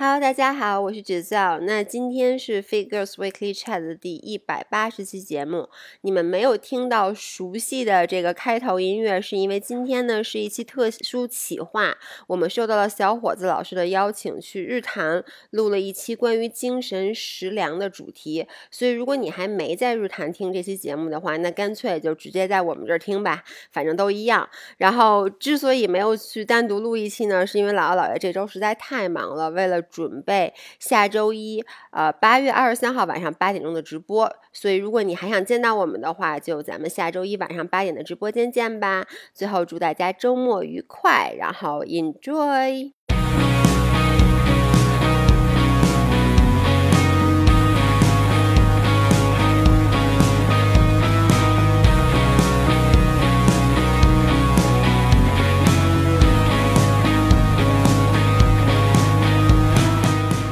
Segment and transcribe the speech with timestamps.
[0.00, 1.58] Hello，大家好，我是芷造。
[1.58, 5.68] 那今天是 Figures Weekly Chat 的第一百八十期节目。
[6.02, 11.96] 你们没有听到熟悉的这个开头音乐，是因为今天呢是一期特殊企划。
[12.28, 18.46] 我们受到了小伙子老师的邀请，去日坛录了一期关于精神食粮的主题。
[18.70, 23.42] 所以，如果你还没在日坛听这期节目的话，那干脆就直接在我们这儿听吧，
[23.72, 24.48] 反正都一样。
[24.76, 39.06] 然后，之所以没有去单独录一期呢，是因为姥姥姥爷这周实在太忙了，为了准备下周一，呃，八月二十三号晚上八点钟的直播，所以如果你还想见到我们的话，就咱们下周一晚上八点的直播间见吧。
[39.32, 42.97] 最后祝大家周末愉快，然后 enjoy。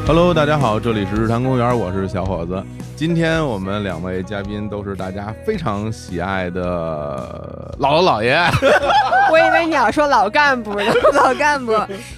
[0.06, 2.62] Hello，大家好，这里是日坛公园，我是小伙子。
[2.94, 8.38] 今天我们两位嘉宾都是大家非常喜爱的姥姥姥爷。
[9.32, 11.72] 我以为你要说老干部呢， 老干部。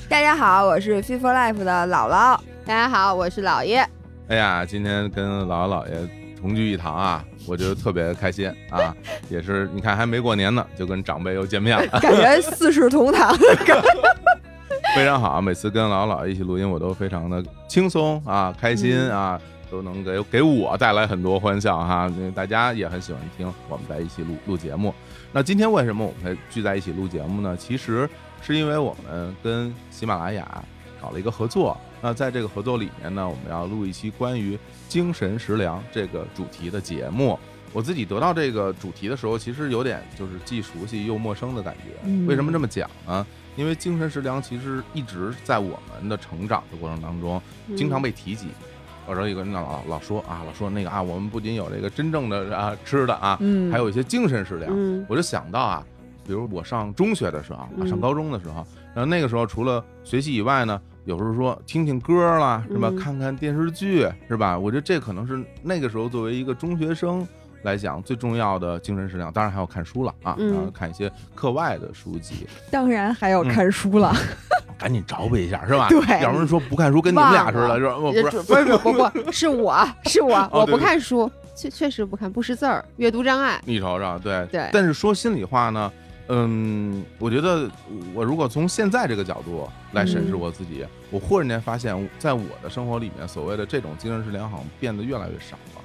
[0.06, 2.38] 大家好，我是 Fit for Life 的姥姥。
[2.66, 3.78] 大家好，我是姥爷。
[4.28, 5.94] 哎呀，今天跟姥姥姥爷
[6.38, 8.94] 同聚一堂啊，我觉得特别开心啊。
[9.30, 13.34] 也是，你看还没过年呢，就跟长辈又见面了，感觉四世同堂。
[14.98, 22.08] 非常好，每次跟老姥姥爷一起录音，我都非常的轻松啊，开心啊，都能给给我带来很多欢笑哈。
[22.16, 24.92] 因为大家也很喜欢听我们在一起录录节目。
[25.30, 27.56] 那今天为什么我们会聚在一起录节目呢？
[27.56, 28.10] 其实
[28.42, 30.64] 是因为我们跟喜马拉雅
[31.00, 31.78] 搞了一个合作。
[32.00, 37.38] 那在这个合作里面呢，我们要录一期关于精神食粮这个主题的节目。
[37.72, 42.26] 我自己得到这个主题的时候，其实有点就是既熟悉又陌生的感觉。
[42.26, 43.24] 为什么这么讲呢？
[43.58, 47.42] 因为精神食粮其实一直在我们的成长的过程当中
[47.76, 48.46] 经常被提及。
[49.04, 53.36] 我说一个人老老说啊，老说那个啊，我们不仅有这个真正的啊吃的啊，
[53.72, 55.04] 还有一些精神食粮。
[55.08, 55.84] 我就想到啊，
[56.24, 58.64] 比如我上中学的时候，啊上高中的时候，
[58.94, 62.92] 然后那个时候除了学习以外呢，有时候说听听歌啦，是吧？
[62.96, 64.56] 看看电视剧，是吧？
[64.56, 67.26] 我觉得这可能是那个时候作为一个中学生。
[67.62, 72.46] 来讲最重要的精神食粮，当然还要看书了啊，然后看一些课外的书籍。
[72.70, 74.14] 当然还要看书了，
[74.78, 75.88] 赶紧找补一下是吧？
[75.88, 77.96] 对，要不然说不看书跟你们俩似的，是吧？
[77.98, 83.60] 不是不是不不，是我是我，我不看书，确确实不看，不识字儿，阅读障碍。
[83.64, 84.68] 你瞅瞅，对对。
[84.72, 85.92] 但是说心里话呢，
[86.28, 87.68] 嗯，我觉得
[88.14, 95.82] 我如果从现在这个角度来审视我自己，我忽然间发现，在我的生活里面，所谓的这种精神食粮好像变得越来越少了。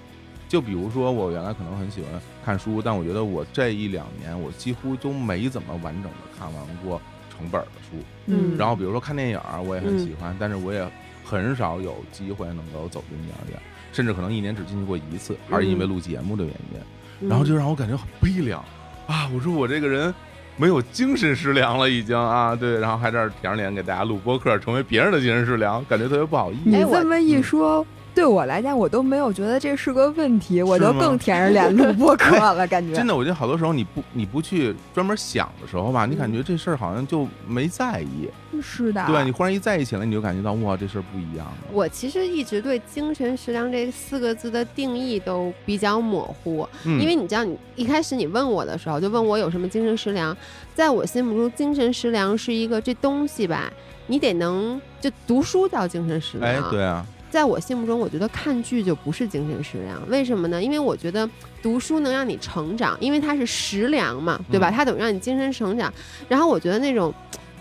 [0.53, 7.01] 就比如说，我原来可能很喜欢看书，但我觉得我这一两年，我几乎都没怎么完整的看完过
[7.35, 7.97] 成本的书。
[8.27, 10.87] 嗯，然后比如说看电影，我也很喜欢，但是我也
[11.25, 13.59] 很少有机会能够走进电影院，
[13.91, 17.27] 甚至可能一年只进去过一次，还是因为录节目的原因。
[17.27, 18.63] 然后就让我感觉很悲凉
[19.07, 19.27] 啊！
[19.33, 20.13] 我说我这个人
[20.55, 26.61] 没有精神食粮了，已经啊，对，然后还在这舔着脸给大家录播客，成为别人的精神食粮，感觉特别不好意思。
[26.65, 27.83] 你这么一说。
[28.15, 32.93] 对我来讲，我都没有觉得这是个问题，我就更舔着脸录播客了， 感觉。
[32.93, 38.29] 真的，我觉得好多时候你不你不去专门想的时候吧，你感觉这事儿好像就没在意。
[38.61, 39.03] 是的。
[39.07, 41.57] 对，你忽然一在意起来，你就感觉到哇，这事儿不一样了。
[41.71, 50.35] 我其实一直对“精神食粮”这四个字的定义都比较模糊，因为你知道，你一开始你问我的时候，就问我有什么精神食粮，
[50.75, 53.73] 在我心目中，精神食粮是一个这东西吧，
[54.05, 56.53] 你得能就读书叫精神食粮。
[56.53, 57.05] 哎，对啊。
[57.33, 60.61] 在我心目中，我觉得看剧就不是精神食粮，为什么呢？
[60.61, 61.27] 因为我觉得
[61.63, 64.69] 读书能让你成长，因为它是食粮嘛，对吧？
[64.69, 65.91] 它等于让你精神成长。
[66.29, 67.11] 然后我觉得那种，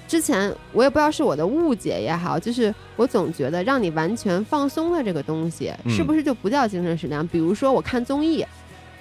[0.06, 7.26] 之前我也不知道是我的误解也好，就是我总觉得让你完全放松的这个东西，是不是就不叫精神食粮？
[7.28, 8.44] 比如说我看综艺，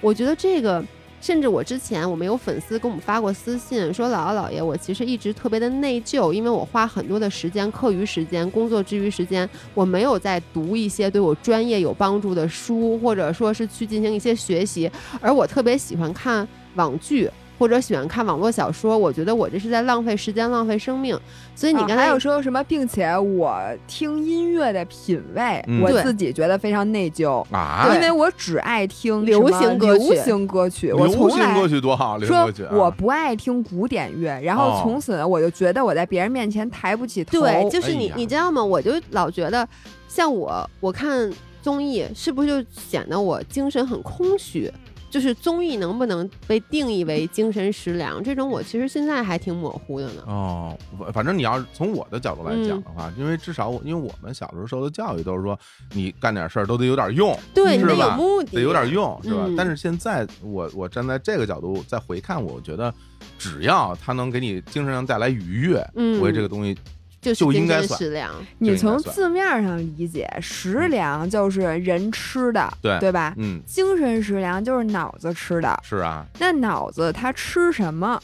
[0.00, 0.82] 我觉得这个。
[1.22, 17.30] 甚至我之前我们有粉丝给我们发过私信，说姥姥姥爷，我其实一直特别的内疚，因为我花很多的时间，课余时间、工作之余时间，我没有在读一些对我专业有帮助的书，或者说是去进行一些学习，而我特别喜欢看网剧。
[17.62, 21.16] 或者喜欢看网络小说，我觉得我这是在浪费时间、浪费生命。
[21.54, 23.56] 所以你刚才还有说什么，并且我
[23.86, 30.08] 听音乐的品味，我自己觉得非常内疚啊，因为我只爱听流行歌曲。
[30.08, 32.18] 流行歌曲，我从来歌曲多好。
[32.18, 37.38] 说我不爱听古典乐，然后从此我就觉得我在别人面前抬不起头。
[37.38, 38.60] 对，就是你，你知道吗？
[38.64, 39.68] 我就老觉得，
[40.08, 41.32] 像我，我看
[41.62, 44.68] 综艺是不是就显得我精神很空虚？
[45.12, 50.22] 就是综艺能不能被定义为精神食粮，这种我其实现在还挺模糊的呢。
[50.26, 55.56] 哦，反反正你要是从我的角度来讲的话，因为至少我因为我们小时候受的教育都是说，
[55.92, 58.16] 你干点事儿都得有点用，对，是吧？
[58.16, 59.44] 目的，得有点用，是吧？
[59.46, 62.92] 嗯但是现在我我站在这个角度再回看，我觉得
[63.38, 66.74] 只要它能给你精神上带来愉悦，嗯我觉得这个东西
[67.22, 68.30] 就是应该食粮。
[68.58, 73.32] 你从字面上理解，食粮就是人吃的，对对吧？
[73.38, 75.80] 嗯精神食粮就是脑子吃的。
[75.84, 78.20] 是啊，那脑子它吃什么？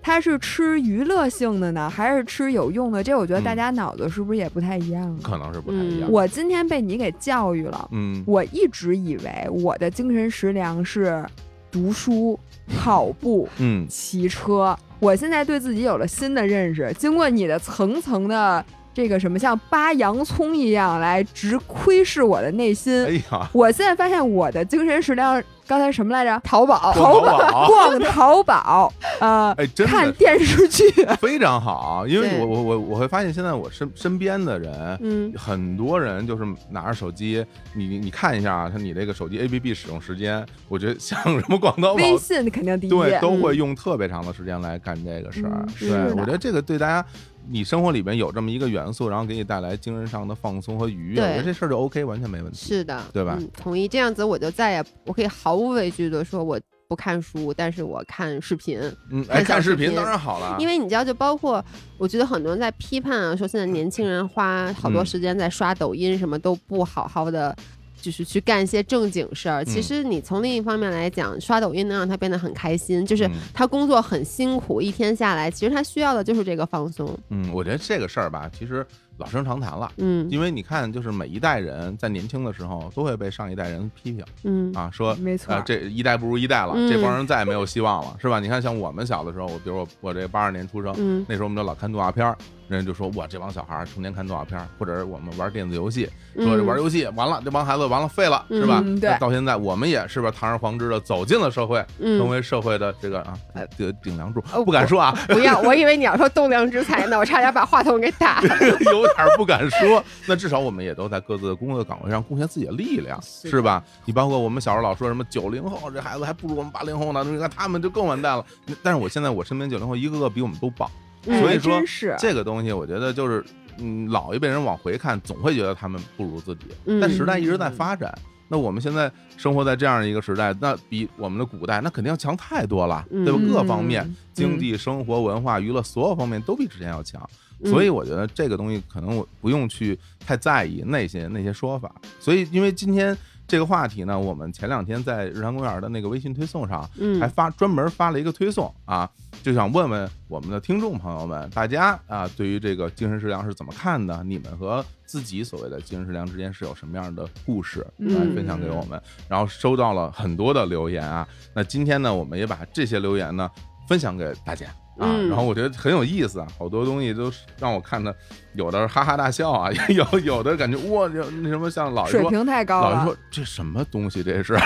[0.00, 3.02] 它是吃娱乐性的呢，还是吃有用的？
[3.02, 5.18] 这我觉得嗯大家脑子是不是也不太一样啊？
[5.22, 6.10] 可能是不太一样。
[6.10, 11.22] 我今天被你给教育了，嗯我一直以为我的精神食粮是
[11.70, 12.38] 读书、
[12.78, 14.78] 跑步、嗯骑车。
[15.00, 18.64] 我现在对自己有了新的认识，经过你的层层的
[18.94, 26.40] 这个什么像扒洋葱一样来直窥视我的内心，哎呀，我现在发现我的精神食粮刚才什么来着？
[26.42, 27.68] 淘宝， 淘宝。
[27.68, 30.84] 逛淘宝，呃，哎，真看电视剧，
[31.20, 34.98] 非常好，因为我我我我会发现现在我身身边的人。
[35.00, 37.44] 嗯，很多人就是拿着手机，
[37.74, 41.94] 你你你看一下啊，他你这个手机 APP 使用时间，我觉得像什么逛淘宝。
[41.94, 42.90] 微，信肯定第一。
[42.90, 43.42] 对，都嗯。
[43.42, 45.64] 会用特别长的时间来干这个事儿。
[45.66, 47.04] 嗯对是，我觉得这个对大家，
[47.50, 52.58] 你生活里边有这么一个元素，然后给你带来精神上的放松和愉悦，我觉得这事儿就 OK，完全没问题。
[52.58, 53.88] 是的，对吧嗯，同意。
[53.88, 58.80] 这样子我就再也我可以毫无畏惧的说我不看书，但是我看视频。
[59.10, 61.64] 嗯，哎，看视频当然好了，因为你知道，就包括
[61.98, 67.54] 我觉得很多人在批判啊，说现在年轻人花好多嗯时间在刷抖音，什么都不好好的。
[68.00, 69.64] 就是去干一些正经事儿。
[69.64, 77.16] 其嗯实你从另一方面来讲，刷抖音能让他变得很开心，就是嗯他工作很辛苦，一天下来，其实他需要的就是这个放松。
[77.30, 78.86] 嗯，我觉得这个事儿吧，其实
[79.16, 79.90] 老生常谈了。
[79.98, 88.38] 嗯因为你看，就是每一代人在年轻的时候都会被上一代人批评嗯啊，说没错啊，这一代不如一代了，嗯这帮人再也没有希望了，是吧？
[88.40, 92.36] 你看，像我们小的时候，我比如我我这八二年出生，嗯那时候我们就老看动画片儿，
[92.68, 98.82] 人家就说哇，这帮小孩儿成天看动画片儿，或者是我们玩电子游戏，说这嗯玩游戏完了，这帮孩子完了废了，是吧？
[98.84, 108.48] 嗯对那到现在我们也是吧，堂而皇之的走进了社会，嗯成为社会的这个啊呃这个顶梁柱哦，不敢说啊，不要，我以为你要说栋梁之才呢，我差点把话筒给打了。
[108.92, 110.02] 有点不敢说。
[110.26, 113.82] 那至少我们也都在各自的工作岗位上贡献自己的力量，是是吧？
[114.04, 118.44] 你包括我们小时候老说什么九零后这孩子还不如我们八零后呢，你看他们就更完蛋了。
[118.82, 121.07] 但是我现在我身边九零后一个个比我们都棒，嗯
[121.40, 121.80] 所以说
[122.18, 123.44] 这个东西我觉得就是。
[123.80, 126.62] 嗯，老一辈人往回看，总会觉得他们不如自己。
[126.86, 128.12] 嗯但时代一直在发展，
[128.48, 133.38] 那我们现在生活在这样一个时代，那比我们的古代那肯定要强太多了，对吧？
[133.40, 137.22] 嗯各方面嗯，经济、生活、文化、娱乐，所有方面都比之前要强。
[137.60, 139.96] 嗯所以我觉得这个东西可能我不用去
[140.26, 141.94] 太在意那些那些说法。
[142.18, 143.16] 所以因为今天
[143.48, 149.10] 这个话题呢，我们前两天在日坛公园的那个微信推送上嗯还发专门发了一个推送啊，
[149.42, 154.22] 就想问问我们的听众朋友们，大家啊对于这个精神食粮是怎么看的？
[154.22, 159.02] 你们和自己所谓的精神食粮之间是有什么样的故事来嗯分享给我们？
[159.28, 163.50] 然后收到了很多的留言啊，那今天呢，我们也把这些留言呢
[163.88, 164.66] 分享给大家。
[164.98, 165.28] 啊，嗯。
[165.28, 168.14] 然后我觉得很有意思啊，好多东西都是让我看的，
[168.54, 172.90] 有的是哈哈大笑啊， 有有的感觉哇，这那什么像老水平太高了。
[172.90, 174.58] 老爷说，这什么东西这是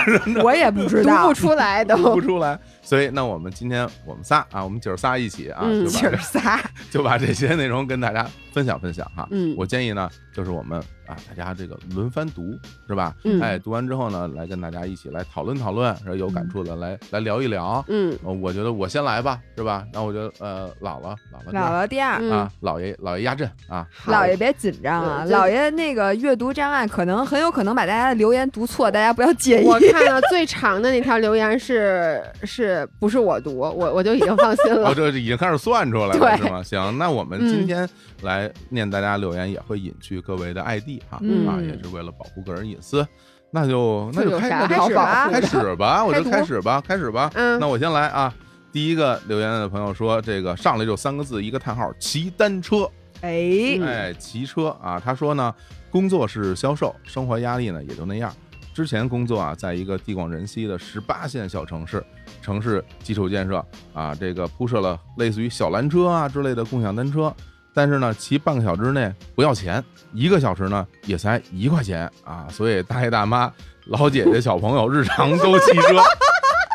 [0.43, 1.03] 我也不知道。
[1.03, 1.33] 读道不。
[1.33, 1.85] 出来。
[1.85, 2.21] 读不。
[2.21, 6.59] 出来，所以那我们今天我们仨啊，我们姐儿仨一起啊，嗯姐儿仨，
[6.89, 9.27] 就把这些内容跟大家分享分享哈。
[9.31, 12.57] 嗯我建议呢，就是我们啊，大家这个轮番读
[12.87, 13.13] 是吧？
[13.23, 17.83] 嗯哎，读完之后呢，来跟大家一起来讨论讨论，然后有感触的来来聊一聊。
[17.87, 19.85] 嗯呃我觉得我先来吧，是吧？
[19.91, 22.17] 那我觉得呃，姥姥姥姥第二姥姥第二。
[22.21, 29.65] 嗯啊，姥爷姥爷压阵啊，姥爷别紧张啊，姥爷那个阅读障碍可能很有可能把大家的留言读错，大家不要介意。
[29.65, 34.95] 我看到最长的那条留言是 是不是我读，我我就已经放心了我了。
[34.95, 36.63] 这已经开始算出来了，是吗？
[36.63, 37.87] 行，那我们嗯今天
[38.23, 43.05] 来念大家留言，也会隐去各位的 ID 哈，嗯啊，也是为了保护个人隐私。
[43.51, 47.29] 那就那就开这有啥那就好保护开始吧，我就开始吧，开始吧。
[47.35, 48.33] 嗯那我先来啊。
[48.71, 52.89] 第一个留言的朋友说，这个上来就三个字，一个叹号，骑单车。
[53.21, 55.53] 哎，骑车啊，他说呢，
[55.91, 58.33] 工作是销售，生活压力呢也就那样。
[58.73, 62.03] 之前工作啊，在一个地广人稀的十八线小城市，
[62.41, 63.63] 城市基础建设
[63.93, 67.31] 啊，这个铺设了类似于小蓝车啊之类的共享单车，
[67.73, 73.51] 但是呢，骑半个小时内不要钱，一个小时呢也才一块钱啊，所以大爷大妈、
[73.85, 76.01] 老姐姐、小朋友日常都骑车。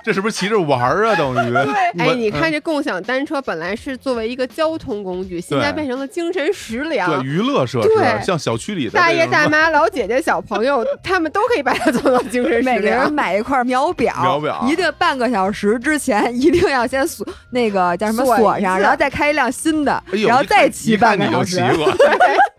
[0.08, 1.14] 这是不是骑着玩儿啊？
[1.16, 1.54] 等于
[1.98, 7.28] 哎，你看这共享单车本来是作为一个交通工具，现在变成了精神食粮对。
[7.28, 13.12] 娱乐设施，对像小区里的大爷、大 妈、老姐姐、小朋友，他们都可以把它做到精神食每个人。
[13.12, 21.60] 买一块秒表，秒表一定半个小时之前一定要先锁那个叫什么锁上，然后再开一辆新的，然后再骑半个小时。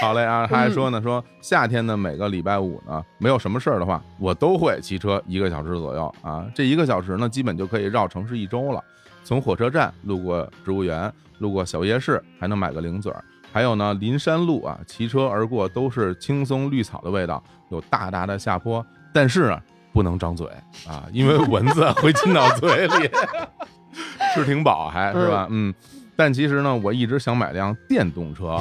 [0.00, 6.46] 好嘞啊，他还说呢，说夏天的每个礼拜五呢，没有什么事儿的话，我都会骑车一个小时左右啊。
[6.54, 8.82] 这一个小时呢，基本就可以绕城市一周了。
[9.22, 13.22] 从火车站路过植物园，路过小夜市，还能买个零嘴儿。
[13.52, 20.46] 还有呢，林山路啊，骑车而过都是青松绿草的味道，有大大的下坡，但是啊，不能张嘴
[20.88, 23.10] 啊，因为蚊子会进到嘴里，
[24.34, 25.46] 吃挺饱还是吧？
[25.50, 25.74] 嗯。
[26.16, 28.58] 但其实呢，我一直想买辆电动车，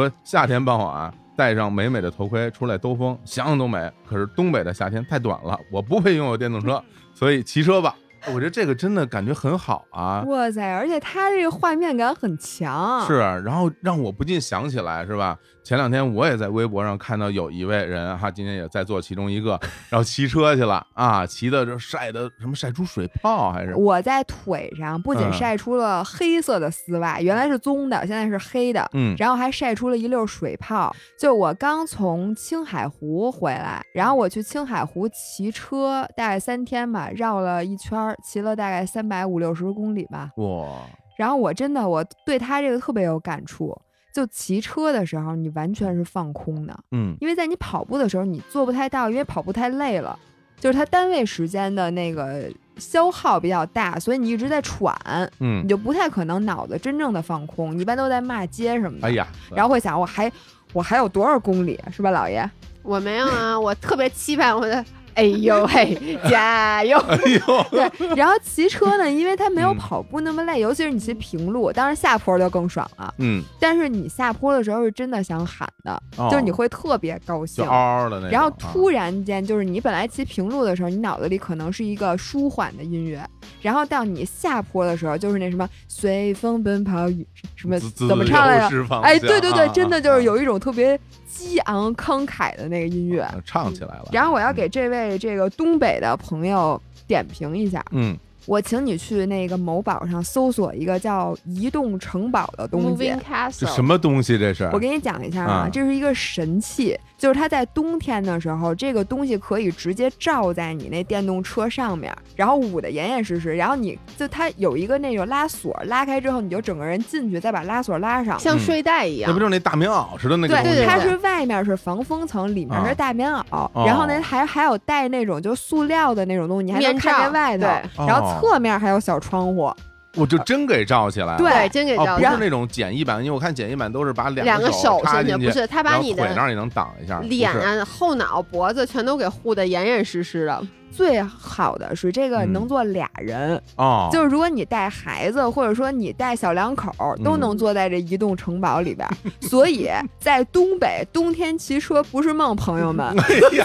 [0.00, 3.90] 说夏天傍晚戴上美美的头盔出来兜风，想想都美。
[4.08, 6.82] 可是东北的夏天太短了，我不配拥有电动车，
[7.14, 7.94] 所以骑车吧。
[8.28, 10.22] 我觉得这个真的感觉很好啊。
[10.26, 10.62] 哇塞！
[10.72, 15.36] 而且它这个画面感很强，是，然后让我不禁想起来，是吧？
[15.62, 30.94] 前两天我也在微博上看到有一位人哈，今天也在做其中一个， 然后骑车去了啊，骑的这晒的什么晒出水泡还是我在腿上不仅嗯晒出了黑色的丝袜，原来是棕的，现在是黑的，嗯然后还晒出了一溜水泡。
[31.18, 40.30] 就我刚从青海湖回来，然后我去青海湖骑车，大概三天吧，绕了一圈儿，骑了大概三百五六十公里吧。
[40.36, 40.80] 哇，
[41.18, 43.78] 然后我真的我对他这个特别有感触。
[44.12, 50.18] 就骑车的时候，你完全是放空的，嗯因为在你跑步的时候，你做不太到，因为跑步太累了，
[50.58, 54.94] 就是它单位时间的那个消耗比较大，所以你一直在喘，
[55.38, 59.06] 嗯你，就不太可能脑子真正的放空，你一般都在骂街什么的。
[59.06, 60.30] 哎呀，然后会想我还
[60.72, 62.48] 我还有多少公里是吧，老爷？
[62.82, 64.84] 我没有啊，我特别期盼我的。
[65.14, 66.96] 哎呦 嘿，加油！
[66.98, 73.12] 哎呦，对，然后骑车呢，因为它没有嗯跑步那么累，尤其是你骑平路，当然下坡就更爽了。
[73.18, 77.64] 嗯，但是你下坡的时候是真的想喊的，哦就是你会特别高兴。
[77.64, 83.22] 嗷嗷的那种，然后啊突然间，就是你本来骑平路的时候，你脑子里可能是一个舒缓的音乐，
[83.60, 87.26] 然后到你下坡的时候，就是那什么随风奔跑与
[87.56, 89.00] 什么怎么唱来着？
[89.02, 90.98] 哎，对对对，啊真的就是啊有一种特别
[91.32, 93.22] 激昂慷慨的那个音乐。
[93.22, 94.08] 啊唱起来了。
[94.12, 103.12] 然后我要给这位这个东北的朋友点评一下，嗯，我请你去那个某宝上搜索一个叫“移动城堡”的东西。
[103.58, 104.38] 这什么东西？
[104.38, 118.38] 这是我给你讲一下啊，啊这是一个神器，就是它在冬天的时候，这个东西可以直接罩在你那电动车上面，然后捂得严严实实，然后你就它有一个那种拉锁，拉开之后你就整个人进去，再把拉锁拉上。
[118.38, 119.28] 像睡袋一样。
[119.28, 119.38] 那不。
[119.38, 122.88] 就是那大棉袄似的那个东西对，它是外面是防风层，里面啊。
[122.88, 123.70] 是大棉袄，哦。
[123.86, 127.66] 然后呢还还有带那种就塑料的那种东西，你还能看见外头，
[128.06, 128.38] 然后哦。
[128.40, 129.70] 侧面还有小窗户，
[130.16, 131.38] 我就真给罩起来了。
[131.38, 140.66] 对对，真给哦，照的不是那种简易版，因为我看简易版都是把两两个手手伸进去，插进去，不是他把你的腿那儿也能挡一下，脸啊、后脑、脖子全都给护得严严实实的。
[140.92, 146.92] 最好的是这个嗯能坐俩人，哦，就是如果你带孩子，或者说你带小两口，
[147.24, 149.14] 都嗯能坐在这移动城堡里边儿。
[149.40, 149.88] 所以
[150.18, 153.06] 在东北，冬天骑车不是梦，朋友们。
[153.22, 153.64] 哎呀，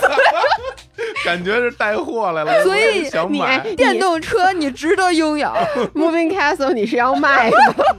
[1.26, 3.60] 感觉是带货来了，所以你买。
[3.76, 5.48] 电动车你值得拥有，
[5.96, 7.52] Moving Castle，你是要卖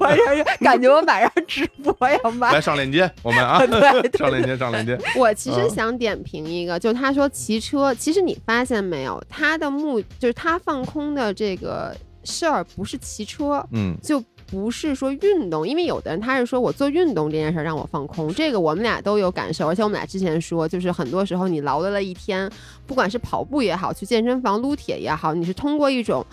[0.63, 2.61] 感觉我晚上直播要卖来。
[2.61, 3.59] 上链接，我们啊，
[4.17, 4.97] 上链接，上链接。
[5.17, 22.51] 我其实嗯想点评一个，就他说骑车，其实你发现没有，他的目就是他放空的这个事儿不是骑车，嗯就不是说运动，因为有的人他是说我做运动这件事儿让我放空，这个我们俩都有感受，而且我们俩之前说，就是很多时候你劳累了一天，
[22.87, 26.25] 不管是跑步也好，去健身房撸铁也好，你是通过一种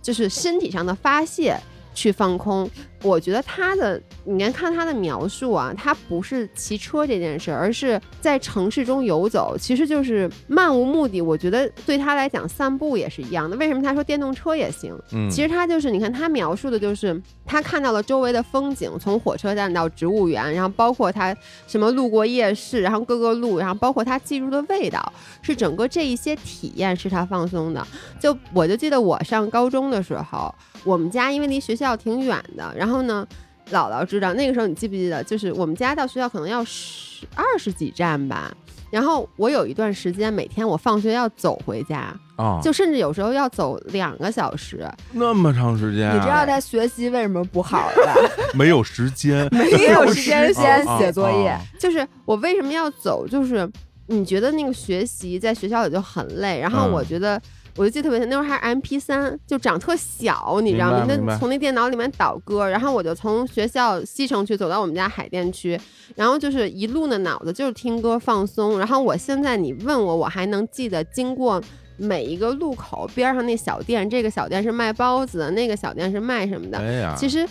[0.00, 1.58] 就是身体上的发泄。
[1.96, 2.70] 去放空，
[3.02, 11.22] 我觉得他的，你看看他的描述啊，他不是骑车这件事儿，而是在城市中游走，其实就是漫无目的。
[11.22, 13.56] 我觉得对他来讲，散步也是一样的。
[13.56, 14.94] 为什么他说电动车也行？
[15.12, 21.34] 嗯，其实他就是，你看他描述的就是他看到了周围的风景，从火车站到植物园，然后包括他
[21.66, 27.86] 什么路过夜市，然后各个路，然后包括他记住的味道，是整个这一些体验是他放松的。
[28.20, 30.54] 就我就记得我上高中的时候，
[30.84, 33.26] 我们家因为离学校挺远的，然后呢。
[33.72, 35.24] 姥姥知道那个时候，你记不记得？
[35.24, 38.56] 就是我们家到学校可能要十二十几站吧。
[38.92, 44.88] 然后我有一段时间，每天我放学要走回家，啊，就甚至有时候要走两个小时。
[45.10, 48.14] 那么长时间啊，你知道他学习为什么不好了吧？
[48.54, 51.48] 没有时间， 没有时间先啊写作业。
[51.48, 53.68] 啊就是我为什么要走，就是
[54.06, 57.42] 你觉得那个学习在学校里就很累，然后嗯我觉得
[57.76, 61.04] 我就记得特别清，那会儿还是 M P 三，就长特小，你知道吗？
[61.06, 65.78] 那从那电脑里面导歌，然后我就从学校西城区走到我们家海淀区，
[66.14, 68.78] 然后就是一路的脑子就是听歌放松。
[68.78, 71.62] 然后我现在你问我，我还能记得经过
[71.98, 76.78] 每一个路口边上那小店，这个小店是卖包子的，那个小店是卖什么的。
[76.78, 77.46] 哎呀，其实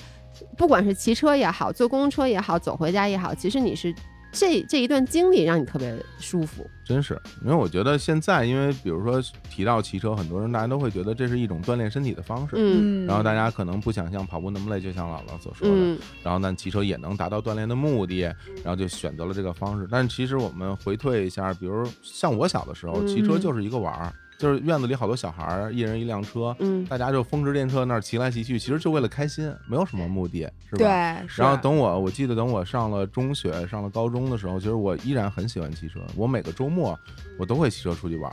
[0.57, 3.93] 不管是骑车也好，坐公车也好，走回家也好，其实你是
[4.35, 6.69] 这这一段经历让你特别舒服。
[6.83, 12.55] 真是，因为我觉得现在，因为比如说提到骑车，很多人大家都会觉得这是一种锻炼身体的方式。
[12.57, 18.21] 嗯然后大家可能不想像跑步那么累，就像姥姥所说的，嗯然后呢，骑车也能达到锻炼的目的，
[18.63, 19.87] 然后就选择了这个方式。
[19.89, 30.39] 但是其实我们回退一下，比如像我小的时候，嗯骑车就是一个玩儿，就是院子里好多小孩儿，一人一辆车，嗯大家就风驰电掣那儿骑来骑去，其实就为了开心，没有什么目的，
[30.69, 30.77] 是吧？
[30.77, 35.99] 对，是然后等我，我记得等我上了中学、上了高中的时候，其实我依然很喜欢骑车。
[36.15, 36.99] 我每个周末
[37.37, 38.31] 我都会骑车出去玩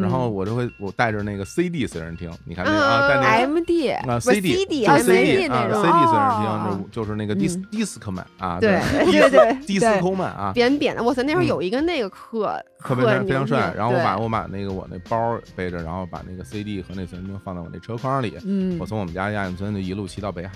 [0.00, 6.68] 然后我就会我带着那个 CD 随身听，你看啊，带那个 M D 啊 CD 是 CD 啊 CD 随身哦。
[6.70, 11.46] 听，就就是那个 dis discman 啊，对对对 discman 啊，扁扁的，哇塞，那会儿嗯。
[11.46, 13.72] 有一个那个课特别可非常帅。
[13.76, 18.78] 然后我把我把那个我那包背着，然后把那个 CD 和那随身听放在我那车筐里，嗯。
[18.78, 20.52] 我从我们家亚运村就一路骑到北海，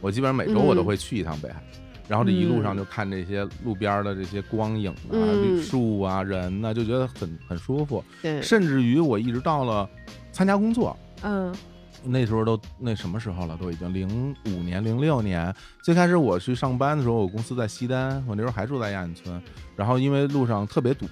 [0.00, 1.62] 我基本上每周我都会去一趟北海，
[2.10, 8.02] 然后这一路上就看这些路边的这些光影啊、嗯绿树啊、人呐、就觉得很很舒服。
[8.20, 9.88] 对，甚至于我一直到了
[10.32, 11.54] 参加工作，嗯
[12.02, 13.56] 那时候都那什么时候了？
[13.58, 15.54] 都已经零五年、零六年。
[15.82, 19.40] 最开始我去上班的时候，我公司在西单，我那时候还住在亚运村。
[19.76, 21.06] 然后因为路上特别堵，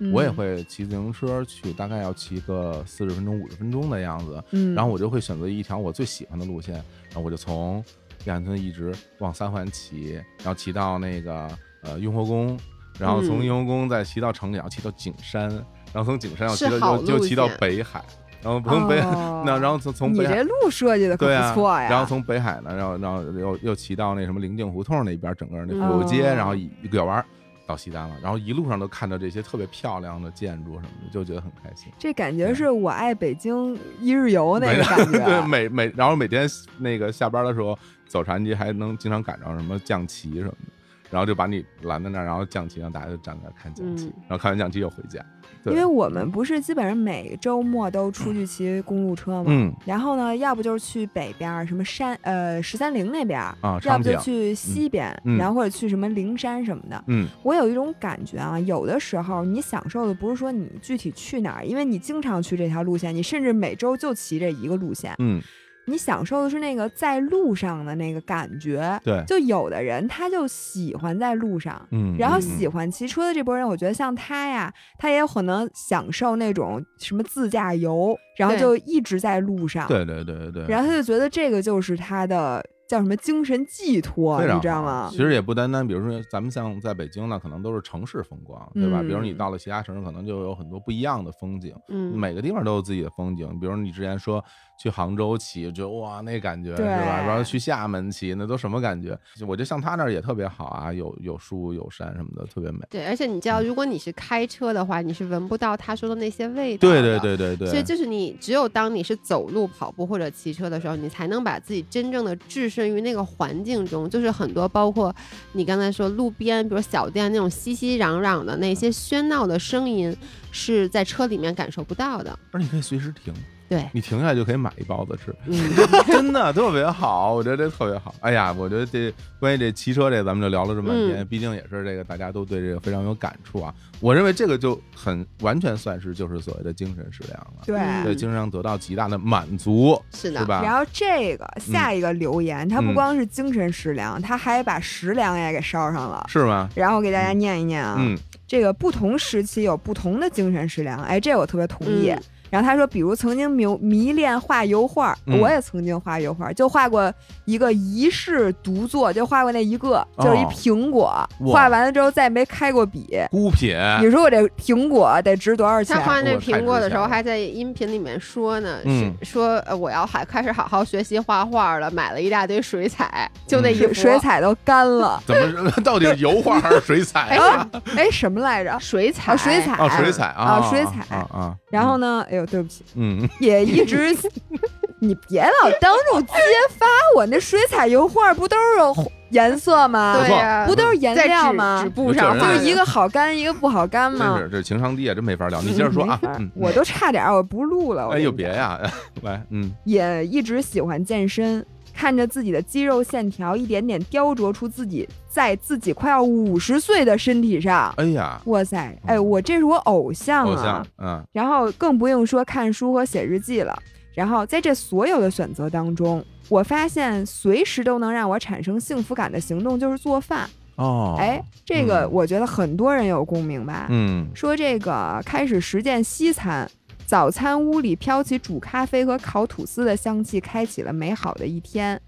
[0.00, 4.42] 嗯我也会骑自行车去，大概要骑个四十分钟、五十分钟的样子。
[4.50, 7.84] 嗯，然后我就会选择一条我最喜欢的路线，然后我就从
[8.24, 11.48] 亚运村一直往三环骑，然后骑到那个
[11.82, 12.58] 呃雍和宫，
[12.98, 15.48] 然后从嗯雍和宫再骑到城里，然后骑到景山，
[15.92, 18.04] 然后从景山要骑到是好路就就骑到北海，
[18.42, 19.00] 然后从北
[19.44, 21.24] 那然后从从北海你这路设计的不
[21.54, 21.88] 错呀。
[21.88, 27.24] 然后从北海呢，然后然后又又骑到那什么灵境胡同那边，整个那古街，哦然后一拐弯
[27.64, 31.92] 到西单了，然后一路上都看到这些特别漂亮的建筑什么的，就觉得很开心。
[31.96, 35.18] 这感觉是我爱北京一日游那个感觉。
[35.24, 36.48] 对，每每然后每天
[36.78, 37.78] 那个下班的时候
[38.12, 40.72] 走长安街还能经常赶上什么降旗什么的，
[41.08, 45.24] 然后就把你拦在那儿，然后降旗让大家就站在那儿看降旗，嗯然后看完降旗又回家。
[45.64, 57.02] 因为我们不是基本上每周末都出去骑公路车嘛，嗯然后呢，要不就是去北边什么山呃十三陵那边，啊，要，不就去西边，嗯然后或者去什么灵山什么的。
[57.06, 65.40] 嗯我有一种感觉啊，有的时候你享受的不是说你具体去哪儿，因为你经常去这条路线，你甚至每周就骑这一个路线，嗯，
[65.86, 69.00] 你享受的是那个在路上的那个感觉。
[69.04, 85.16] 对，就有的人他就喜欢在路上，嗯，然后嗯喜欢骑车的这波人，我觉得像他呀，他也有可能享受那种什么自驾游，然后就一直在路上，对对对对对，然后他就觉得这个就是他的叫什么精神寄托，你知道吗其？
[85.16, 89.00] 实也不单单，比如说咱们像在北京呢，可能都是城市风光，对吧？
[89.00, 93.58] 嗯比如你到了其他城市，可能就有很多不一样的风景，嗯，每个地方都有自己的风景。
[93.58, 94.44] 比如你之前说
[94.82, 97.24] 去杭州骑，就哇那感觉是吧？
[97.24, 99.16] 然后去厦门骑，那都什么感觉？
[99.46, 102.80] 我觉得像他那儿也特别好啊，有有树有山什么的，特别美。
[102.90, 106.88] 对，而且你知嗯道，如果你是开车的话，你是闻不到他说的那些味道。
[106.88, 107.12] 对对。
[107.22, 114.10] 对对对，所以就是你只有当你是走路、跑步或者骑车的时候，你才能把自己真正的置身于那个环境中。
[114.10, 115.14] 就是很多包括
[115.52, 120.16] 你刚才说路边，比如小店那种熙熙攘攘的那些喧闹的声音，
[120.50, 122.36] 是在车里面感受不到的。
[122.50, 123.32] 而你可以随时停，
[123.72, 125.34] 对，你停下来就可以买一包子吃。
[125.46, 125.70] 嗯，
[126.06, 128.14] 真的特别好，我觉得这特别好。
[128.20, 133.72] 哎呀，我觉得这关于这骑车这，咱们就聊了这么半天，嗯毕竟也是这个大家都对这个非常有感触啊。
[134.00, 137.78] 我认为这个就很完全算是就是所谓的精神食粮了，对。
[137.78, 140.60] 嗯对精神上得到极大的满足，是的，是吧？
[140.62, 146.24] 然后这个下一个留言，他不嗯光是精神食粮，他还把食粮也给捎上了。
[146.28, 146.68] 是吗？
[146.74, 152.10] 然后给大家念一念啊，嗯这个不同时期有不同的精神食粮，哎，这我特别同意。
[152.10, 152.22] 嗯
[152.52, 157.10] 然后他说，比如曾经迷迷恋画油画，嗯我也曾经画油画，就画过
[157.46, 161.04] 一个一世独作，就画过那一个，就是一哦苹果。
[161.40, 163.18] 哇画完了之后再没开过笔。
[163.30, 166.02] 孤品，你说我这苹果得值多少钱他？
[166.02, 175.18] 画那苹果的时候，还在音频里面说呢，嗯说呃我要还开始好好学习画画了，买了一大堆水彩，就那水水彩都干了。
[175.26, 177.66] 怎么 到底是油画还是水彩哎啊？
[177.96, 178.78] 哎，什么来着？
[178.78, 181.16] 水彩，啊，水彩哦，水彩啊，啊，水彩。
[181.16, 181.56] 啊啊。
[181.72, 182.24] 然后呢？
[182.30, 184.14] 哎呦，对不起，嗯， 也一直，
[185.00, 186.32] 你别老当众揭
[186.78, 190.14] 发我，那水彩油画不都是颜色吗？
[190.20, 194.38] 错对呀，不都是颜料吗纸布上就是一个好干，一个不好干真嘛。
[194.38, 195.62] 是这情商低啊，真没法聊。
[195.62, 198.06] 你接着说啊，嗯，我都差点我不录了。
[198.06, 198.78] 我哎呦别呀，
[199.22, 207.92] 来，嗯，也一直喜欢健身，看着自己的肌肉线条一点点雕琢出自己在自己快要五十岁的身体上。
[207.96, 210.50] 哎呀，哇塞，哎，我这是我偶像啊！
[210.50, 213.76] 偶像，嗯然后更不用说看书和写日记了。
[214.14, 220.48] 然后在这所有的选择当中，我发现随时都能让我产生幸福感的行动就是做饭。
[220.76, 223.86] 哦，哎，这个嗯我觉得很多人有共鸣吧？
[223.90, 226.70] 嗯，说这个开始实践西餐，
[227.06, 232.00] 早餐屋里飘起煮咖啡和烤吐司的香气，开启了美好的一天。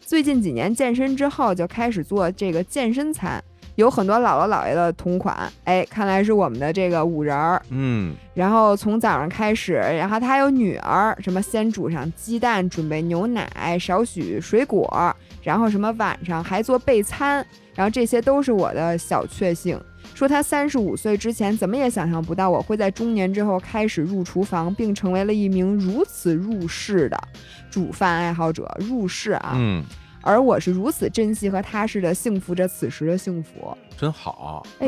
[0.00, 3.42] 最近几年健身之后，就开始做这个健身餐，
[3.76, 5.50] 有很多姥姥姥爷的同款。
[5.64, 7.60] 哎，看来是我们的这个五仁儿。
[7.70, 19.80] 嗯，然后从早上开始，然后他还有女儿，什么先煮上鸡蛋，准备牛奶，少许水果，然后什么晚上还做备餐，然后这些都是我的小确幸。
[20.14, 27.18] 说他三十五岁之前怎么也想象不到我会在中年之后开始入厨房，并成为了一名如此入世的
[27.70, 28.70] 煮饭爱好者。
[28.78, 29.82] 入世啊，嗯，
[30.20, 33.76] 而我是如此珍惜和踏实的幸福着此时的幸福。
[33.96, 34.66] 真好。
[34.80, 34.86] 哎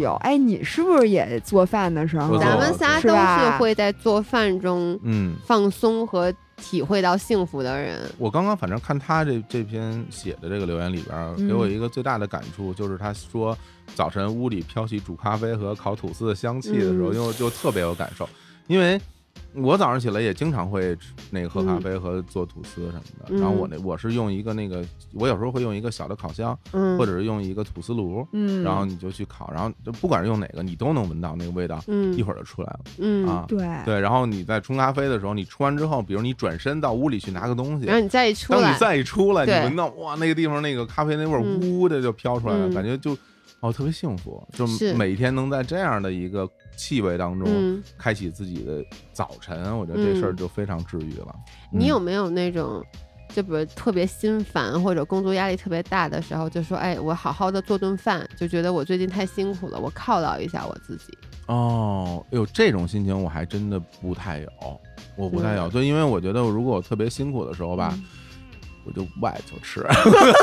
[0.00, 2.38] 呦，哎，你是不是也做饭的时候？
[2.38, 8.00] 咱们仨都是会在做饭中嗯，放松和体会到幸福的人。
[8.18, 13.56] 我刚刚反正看他这这篇写的这个留言里边给我一个最大的感触，就是他说
[13.94, 17.14] 早晨屋里飘起煮咖啡和烤吐司的香气的时候，嗯。
[17.14, 18.28] 因为我就特别有感受，
[18.66, 19.00] 因为。
[19.52, 20.96] 我早上起来也经常会
[21.30, 23.40] 那个喝咖啡和做吐司什么的，嗯。
[23.40, 32.14] 然后我那我是用一个那个，我有时候会用一个小的烤箱，嗯，或者是用一个吐司炉，嗯，然后你就去烤，然后就不管是用哪个，你都能闻到那个味道，嗯。
[32.14, 33.44] 一会儿就出来了嗯啊。
[33.48, 33.66] 对。
[33.84, 38.60] 对，然后你在冲咖啡的时候，你冲完之后，比如你转身到屋里去拿个东西然，后你再一出来。
[38.60, 41.60] 当你，再一出来，你闻到哇，那个地方那个咖啡那味儿嗯。
[41.78, 42.74] 呜的就飘出来了，嗯。
[42.74, 43.16] 感觉就
[43.66, 51.34] 哦特别幸福，就是每天能在这样的一个气味当中嗯，开启自己的早晨，我觉得这事儿嗯就非常治愈了。
[51.72, 52.82] 嗯你有没有那种？
[53.34, 61.12] 就比如特别心烦或者工作压力特别大的时候，就说：“哎，我好好的做顿饭，就觉得我最近太辛苦了，我犒劳一下我自己。
[61.46, 64.80] 哦，有，这种心情我还真的不太有，
[65.16, 68.04] 我不太有，嗯对，因为我觉得如果我特别辛苦的时候吧，嗯
[68.86, 69.84] 我就外头吃。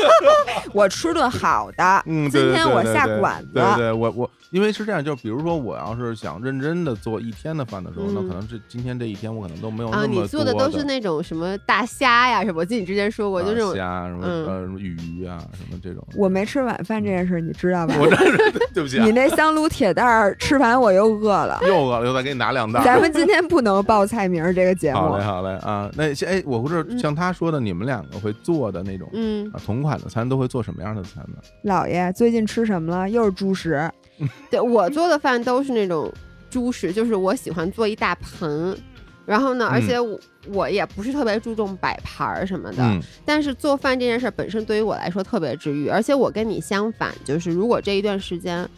[0.73, 12.60] 我吃顿好的， 嗯，今天我下馆子，对对，我我因为是这样，就比如说我要是想认真的做一天的饭的时候，那嗯可能这今天这一天我可能都没有啊，那么你做的都是那种什么大虾呀，什么？
[12.60, 16.06] 我记得你之前说过，就啊这种虾什么嗯呃什么鱼啊什么这种。
[16.15, 17.95] 我没吃晚饭这件事，你知道吧？
[17.99, 18.38] 我这是
[18.73, 21.60] 对不起啊你，那香炉铁蛋儿吃完我又饿了。
[21.67, 22.84] 又饿了，又再给你拿两袋。
[22.84, 25.89] 咱们今天不能报菜名这个节目好嘞，好嘞啊！
[25.95, 31.38] 那像哎，我不是嗯像他说的，你们两个会做的那种嗯，啊同款的餐都会做什么样的餐呢？
[31.63, 33.10] 姥爷最近吃什么了？
[33.10, 33.91] 又是猪食。
[34.50, 36.12] 对我做的饭都是那种
[36.50, 38.78] 猪食，就是我喜欢做一大盆，
[39.26, 40.19] 然后呢，而且我
[40.50, 48.69] 我也不是特别注重摆盘儿什么的，嗯但是做饭这件事儿本身对于我来说特别治愈，而且我跟你相反，就是如果这一段时间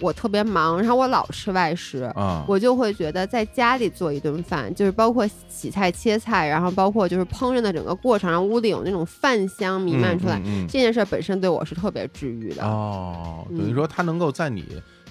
[0.00, 2.02] 我特别忙，然后我老吃外食。
[2.14, 12.64] 啊，我就会觉得在家里做一顿饭，就是包括洗菜、切菜，然后包括就是烹饪的整个过程，让屋里有那种饭香弥漫出来，嗯嗯嗯这件事儿本身对我是特别治愈的。
[12.64, 14.64] 哦，等于嗯说它能够在你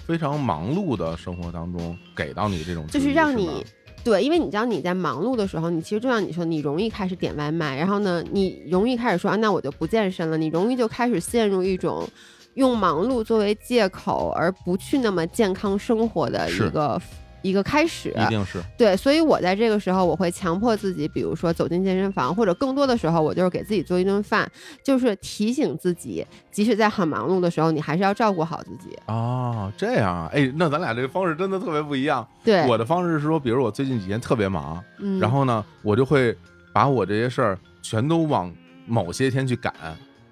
[0.06, 3.64] 非常忙碌的生活当中给到你这种，就是让你
[4.04, 12.06] 对，因为你知道你在忙碌的时候，你其实就像你说，你容易开始点外卖，然后呢，你容易开始说啊，那我就不健身了，你容易就开始陷入一种
[12.54, 17.00] 用忙碌作为借口而不去那么健康生活的一个
[17.42, 18.14] 一个开始。
[18.16, 24.50] 一定是对，所以我在这个时候，我会强迫自己，比如说走进健身房，或者更多的时候，我就是给自己做一顿饭，
[24.82, 28.96] 就是提醒自己，即使在很忙碌的时候，你还是要照顾好自己。
[29.06, 32.26] 哦，这样啊，哎，那咱俩这个方式真的特别不一样。
[32.42, 36.34] 对，我的方式是说，比如我最近几天特别忙，嗯，然后呢，我就会
[36.72, 38.50] 把我这些事儿全都往
[38.86, 39.74] 某些天去赶，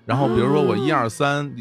[0.07, 1.53] 然后比如说我一二三，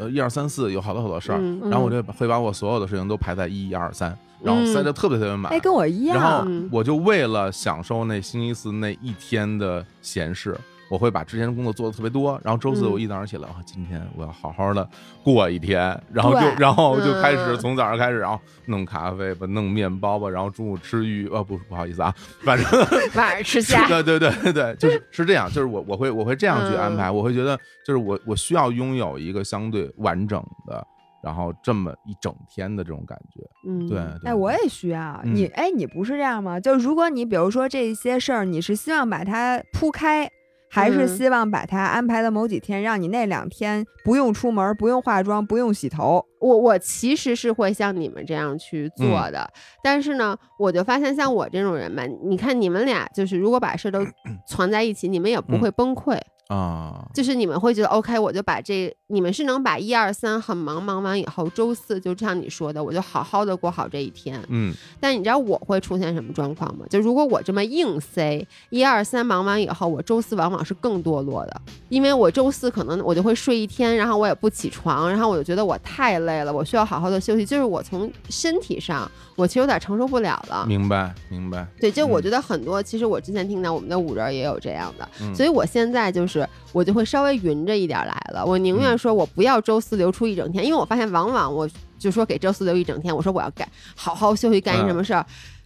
[0.00, 5.52] 呃，一二三四有好多好多事儿，嗯然后我就会把我所有的事情都排在一二三，然后塞得特别特别满。
[5.52, 10.56] 哎，跟我一样然后我就为了享受那星期四那一天的闲适，
[10.90, 14.86] 我会把之前的工作做的特别多，然后周四嗯我一早上起来，哇，今天我要好好的
[15.22, 15.78] 过一天，
[16.12, 22.66] 然后就然后就开始嗯从早上开始，然后弄咖啡吧，弄面包吧，然后中午吃鱼，呃，不不好意思啊，反正
[23.14, 23.86] 晚上吃虾。
[23.88, 30.84] 对对对对对，就是是这样，就是我我会我会这样去安排，我会觉得就是我我需要拥有一个相对完整的，
[31.22, 35.46] 然后这么一整天的这种感觉，嗯，对，对哎，我也需要嗯你。
[35.46, 36.58] 哎，你不是这样吗？
[36.58, 40.28] 就如果你比如说这些事儿，你是希望把它铺开，
[40.70, 41.08] 还是嗯。
[41.08, 46.24] 希望把它安排的某几天，让你那两天不用出门，不用化妆，不用洗头。
[46.40, 49.50] 我我其实是会像你们这样去做的，
[49.82, 54.06] 但是呢，我就发现像我这种人吧，你看你们俩就是如果把事儿都
[54.48, 56.18] 攒在一起，你们也不会崩溃，
[56.50, 64.42] 啊，就是你们会觉得 OK，我就把这，你们是能把一二三很忙忙完以后，周四就像你说的，我就好好的过好这一天。
[64.48, 66.84] 嗯但你知道我会出现什么状况吗？
[66.90, 77.46] 就如果我这么硬塞一二三忙完以后，我周四往往是更堕落的，因为我周四可能我就会睡一天，然后我也不起床，然后我就觉得我太累了，我需要好好的休息。
[77.46, 80.66] 就是我从身体上，我其实有点承受不了了。
[80.66, 86.39] 明白明白，对，就我嗯觉得很多，其实我之前听到我们的五人也有这样的，嗯所以我现在就是
[86.72, 88.44] 我就会稍微匀着一点来了。
[88.44, 95.24] 我宁愿嗯说我不要周四留出一整天，因为我发现往往我就说给周四留一整天，我说我要干好好休息，干一什么事儿，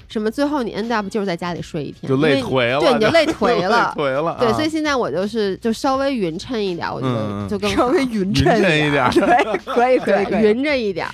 [0.08, 3.92] 什么最后你 end up 就是在家里睡一天，嗯就累颓了，对，你就累颓 了。
[3.96, 10.42] 累颓了，对，啊所以现在我就是就稍微匀称一点，我觉得就更稍微匀匀称称一点对，可以可以。
[10.42, 11.06] 匀着一点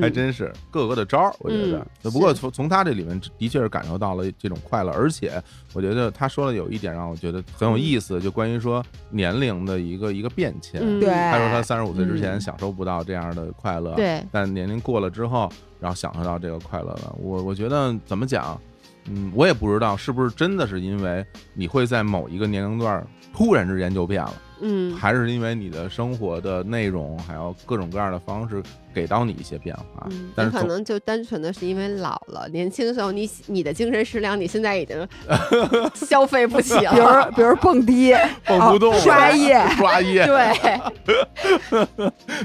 [0.00, 2.10] 还真是各个的招儿，我觉得嗯。
[2.10, 5.32] 不过从从他这里面的确是感受到了这种快乐，而且
[5.72, 10.80] 我觉得他说的有一点让我觉得很有意思，就关于说年龄的一个一个变迁。
[10.82, 15.50] 嗯，对他说他三十五岁之前嗯享受不到这样的快乐，对但年龄过了之后，
[15.84, 17.14] 然后享受到这个快乐了。
[17.18, 18.58] 我我觉得怎么讲，
[19.04, 24.32] 嗯，我也不知道是不是真的是因为你会在某一个年龄段突然之间就变了。
[24.60, 28.62] 嗯，还是因为你的生活的内容，还有各种各样的方式
[28.94, 30.06] 给到你一些变化。
[30.10, 35.08] 嗯，但是可能就单纯的是因为老了，年轻时候你你的精神食粮，你现在已经
[35.94, 37.30] 消费不起了。
[37.30, 37.44] 比如。
[37.44, 38.14] 比如蹦迪，
[38.46, 39.54] 蹦不动刷夜。
[39.76, 40.80] 刷夜，对，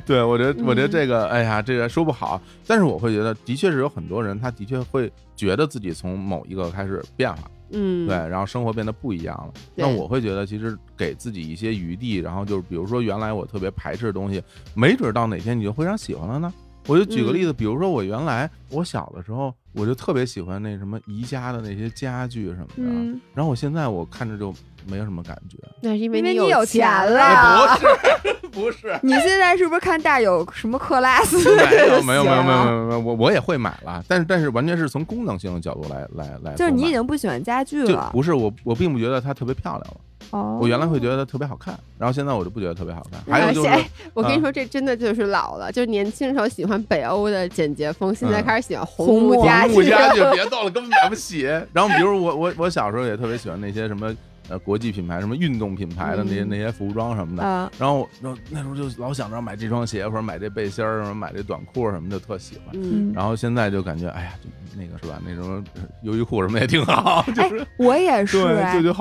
[0.06, 9.54] 对我觉得，我觉得嗯这个，哎呀，这个说不好，但是我会觉得，的确是有很多人，他的确会觉得自己从某一个开始变化，嗯，对，然后生活变得不一样了。
[9.76, 14.42] 那我会觉得，其实给自己一些余地，然后就是比如说，原来我特别排斥的东西，
[14.74, 16.54] 没准到哪天你就非常喜欢了呢。
[16.88, 24.52] 我就举个例子，比如说我原来我小的时候，我就特别喜欢那什么宜家的那些家具什么的，嗯，然后我现在我看着就
[24.88, 25.58] 没有什么感觉。
[25.82, 27.20] 那是因为因为有你有钱了。
[27.20, 31.38] 了不是， 不是，你现在是不是看大有什么克拉斯？
[31.56, 38.10] 没有没有没有没有没有，没有，我我也会买了，但是但是完全是从功能性的角度来来来，就是你已经不喜欢家具就了。
[38.12, 39.98] 不是我我并不觉得它特别漂亮了，
[40.32, 43.22] 哦，我原来会觉得它特别好看，然后现在我就不觉得特别好看。
[43.30, 43.70] 还有就是
[44.14, 49.74] 我跟啊你说，这真的就是老了，就是年轻时候喜欢北欧的简洁风，现在嗯开始喜欢红木家具。
[49.74, 51.44] 红木家具别逗了，根本买不起。
[51.74, 54.14] 然后比如我我我小时候也特别喜欢那些什么
[54.50, 57.44] 呃国际品牌、什么运动品牌的那些嗯那些服装什么的。
[57.44, 62.68] 啊，然后然后那时候就老想着买这双鞋或者买这背心儿，什么买这短裤什么的，特喜欢。
[62.74, 65.20] 嗯，然后现在就感觉，哎呀，就那个是吧？
[65.26, 65.64] 那什么
[66.04, 68.38] 优衣库什么也挺好，就是我也是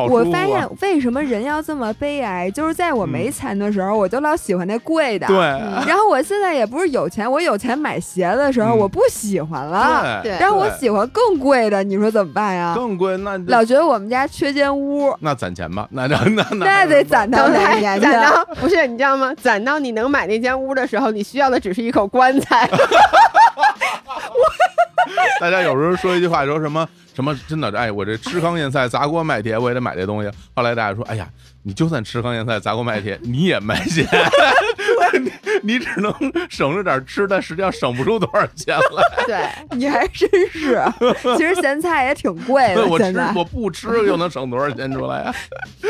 [0.08, 5.26] 我发现为什么人要这么悲哀，就是在我没嗯钱的时候，我就老喜欢那贵的。
[5.26, 5.38] 对。
[5.38, 10.20] 然后我现在也不是有钱，我有钱买鞋的时候，嗯我不喜欢了。
[10.22, 12.74] 对然后我喜欢更贵的，你说怎么办呀？
[12.74, 18.03] 更贵，那老觉得我们家缺间屋，那攒钱吧， 那那那那得攒到等哪年去？
[18.03, 19.33] 攒到不是你知道吗？
[19.40, 22.68] 攒到你能买那间屋的时候，你需要的只是一口棺材。
[25.40, 30.31] 大家有时候说一句话，说什么什么真的，哎，我这吃糠咽菜砸锅卖铁，我也得买这东西。
[30.55, 31.27] 后来大家说，哎呀，
[31.62, 34.05] 你就算吃糠咽菜砸锅卖铁，你也卖钱，
[35.62, 36.12] 你你只能
[36.48, 39.26] 省着点吃，但实际上省不出多少钱来。
[39.26, 40.82] 对，你还真是，
[41.36, 45.34] 其实咸菜也挺贵的，我现在吃我不吃又能省多少钱出来啊？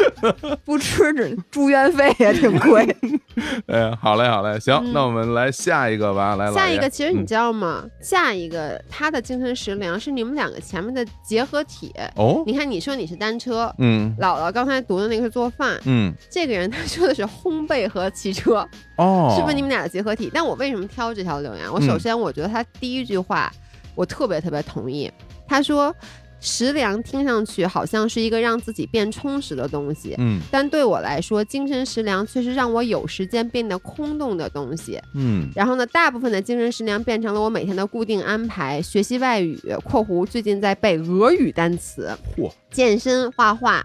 [0.65, 2.97] 不吃这住院费也挺贵。
[3.67, 7.85] 哎，好嘞好嘞，行，嗯那我们来下一个吧，来下一个其实你嗯知道吗？
[8.03, 11.95] 下一个他的精神食粮是你们两个前面的结合体。
[12.17, 20.31] 哦，你看，你说你是单车，嗯姥姥刚才读的那个是做饭，嗯这个人他说的是烘焙和骑车，哦，是不是你们俩的结合体？
[20.33, 21.71] 但我为什么挑这条留言？
[21.73, 23.53] 我首嗯先我觉得他第一句话
[23.97, 25.11] 我特别特别同意，
[25.49, 25.93] 他说
[26.41, 35.01] 食粮听上去好像是一个让自己变充实的东西，嗯但对我来说，精神食粮却是让我有时间变得空洞的东西。
[35.15, 43.85] 嗯然后呢，大部分的精神食粮变成了我每天的固定安排，学习外语（括弧最近在背俄语单词）、嚯健身、画画，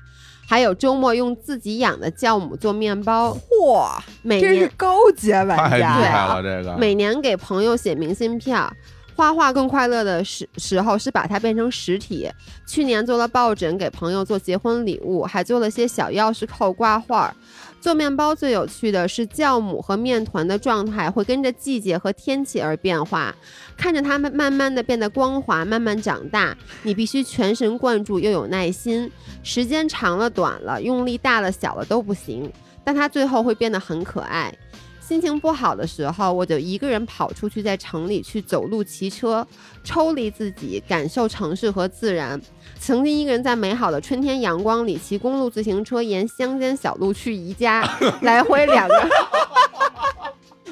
[0.54, 3.36] 还有周末用自己养的酵母做面包。
[3.50, 3.90] 嚯，
[4.22, 6.28] 每真是高阶玩太厉家害呀！
[6.36, 8.72] 了，这个每年给朋友写明信片儿。
[9.16, 12.30] 画画更快乐的时时候是把它变成实体。
[12.68, 17.36] 去年做了抱枕，给朋友做结婚礼物，还做了些小钥匙扣挂画儿。
[17.84, 23.36] 做面包最有趣的是酵母和面团的状态会跟着季节和天气而变化，
[23.76, 29.12] 看着它们慢慢的变得光滑，慢慢长大，你必须全神贯注又有耐心，
[29.44, 32.50] 时间长了短了，用力大了小了都不行，
[32.86, 34.58] 但它最后会变得很可爱。
[35.02, 39.46] 心情不好的时候，我就一个人跑出去，在城里去走路、骑车，
[39.84, 42.42] 抽离自己，感受城市和自然。
[42.86, 47.82] 曾经一个人在美好的春天阳光里骑公路自行车，沿乡间小路去宜家，
[48.24, 48.96] 来回两个。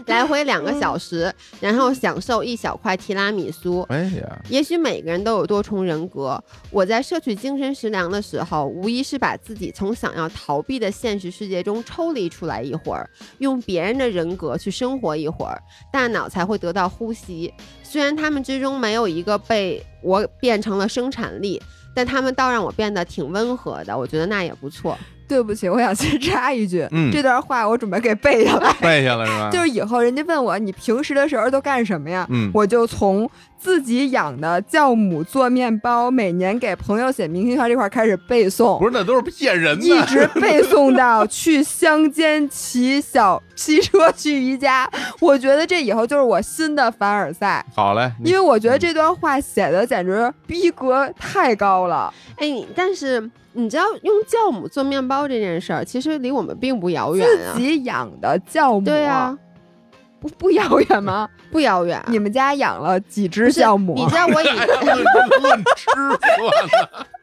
[0.07, 3.81] 来回两个小时，然后享受一小块提拉米苏。
[3.83, 6.43] 哎呀，也许每个人都有多重人格。
[6.69, 15.61] 我在摄取精神食粮的时候，无疑是把自己从想要逃避的现实世界中抽离出来一会儿，用别人的人格去生活一会儿，
[15.93, 17.53] 大脑才会得到呼吸。
[17.81, 21.61] 虽然他们之中没有一个被我变成了生产力，
[21.93, 23.97] 但他们倒让我变得挺温和的。
[23.97, 24.97] 我觉得那也不错。
[25.31, 28.73] 对不起，我想先插一句，嗯这段话我准备给背下来。
[28.81, 29.47] 背下来是吧？
[29.53, 32.27] 就是以后人家问我你平时的时候都干什么呀？
[32.29, 39.85] 嗯我就从自己养的酵母做面包，每年给朋友写明信片这块儿开始背诵不，是，那都是骗人的。
[39.85, 44.89] 一直背诵到去乡间骑小骑车去宜家。
[45.21, 52.13] 我觉得这以后就是我新的凡尔赛，好嘞，因为我觉得这段话写的简直逼格太高了。
[52.37, 57.59] 哎，但是你知道用酵母做面包这件事儿，其实离我们并不遥远啊自。
[57.59, 59.37] 己养的酵母，对啊，
[60.19, 61.27] 不不遥远吗？
[61.51, 62.01] 不遥远。
[62.07, 63.93] 你们家养了几只酵母？
[63.95, 64.95] 你知道我以哎呀
[65.41, 65.89] 论吃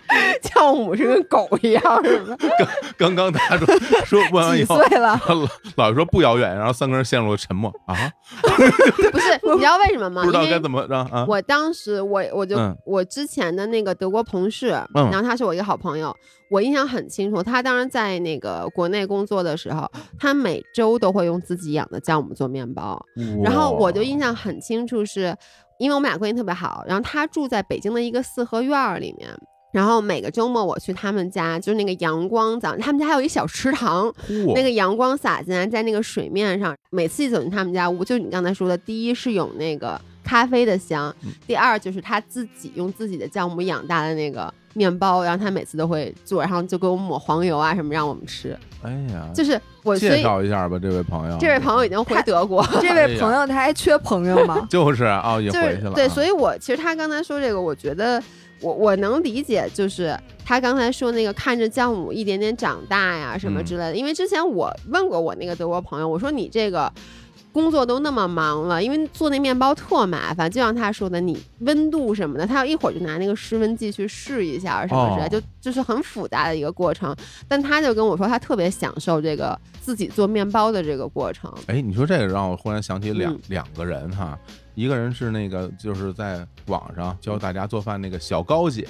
[0.42, 2.36] 酵母是跟狗一样是吗？
[2.96, 3.66] 刚刚他说
[4.04, 5.20] 说问完以几后，岁了？
[5.76, 7.94] 老老说不遥远，然后三个人陷入了沉默啊，
[8.42, 10.22] 不是，你知道为什么吗？
[10.24, 11.24] 不知道该怎么着啊。
[11.28, 16.14] 我当时我我就、嗯我之前的那个德国同事，嗯然后他是我一个好朋友，
[16.50, 17.42] 我印象很清楚。
[17.42, 23.00] 他当时在那个国内工作的时候，他每周都会用自己养的酵母做面包。
[23.44, 25.36] 然后我就印象很清楚是，
[25.78, 29.28] 因为我们俩关系特别好，然后他住在北京的一个四合院儿里面。
[29.72, 54.66] 然后每个周末我去他们家，就是那个阳光早，他们家还有一小池塘，嚯那个阳光洒进来，在那个水面上，每次一走进他们家屋，就你刚才说的，第一是有那个咖啡的香，嗯第二就是他自己用自己的酵母养大的那个面包，然后他每次都会做，然后就给我们抹黄油啊什么让我们吃，哎呀，就是我介绍一下吧，这位朋友，这位朋友已经回德国，这哎呀位朋友他还缺朋友吗？
[54.70, 58.22] 就是啊，也回去了啊，对，所以我其实他刚才说这个，我觉得
[58.60, 66.92] 我我能理解，就是他刚才说那个看着酵母一点点长大呀什么嗯之类的，因为之前我问过我那个德国朋友，我说你这个。
[67.50, 77.16] 工作都那么忙了，因为做那面包特麻烦，就像他说的，你温度什么的，他要一会儿就拿那个湿温计去试一下什么之类，哦就就是很复杂的一个过程。
[77.48, 81.52] 但他就跟我说，他特别享受这个自己做面包的这个过程。
[81.66, 84.38] 哎，你说这个让我忽然想起两、嗯两个人哈，
[84.78, 88.86] 一个人是那个就是在网上教大家做饭那个小高姐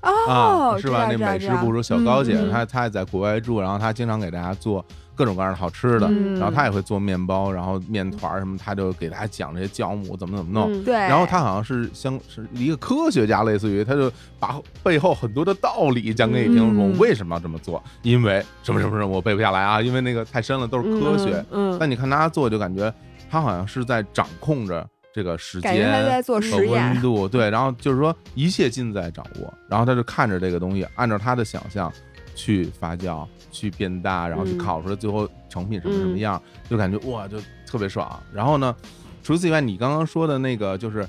[0.00, 1.08] 哦，啊，是吧？
[1.10, 10.72] 那美食博主小高姐，她她也在国外住，然后她经常给大家做各种各样的好吃的，嗯然后她也会做面包，然后面团儿什么，她就给大家讲这些酵母怎么怎么弄。
[10.72, 21.44] 嗯对，然后她好像是相是一个科学家，类似于她就把背后很多的道理讲给你听，说嗯我为什么要这么做，因为什么什么什么，我背不下来啊，因为那个太深了，都是科学。
[21.50, 22.92] 嗯，但你看她做，就感觉
[23.28, 27.00] 她好像是在掌控着这个时间做和温。
[27.00, 31.90] 度，对，然后就是说一切尽在掌握，然后他就看着这个东西，按照他的想象
[32.34, 38.20] 去发酵、去变大，然后去嗯烤出来最后成品什么什么嗯样，就感觉哇，就特别爽。
[38.32, 38.74] 然后呢，
[39.22, 41.06] 除此以外，你刚刚说的那个就是。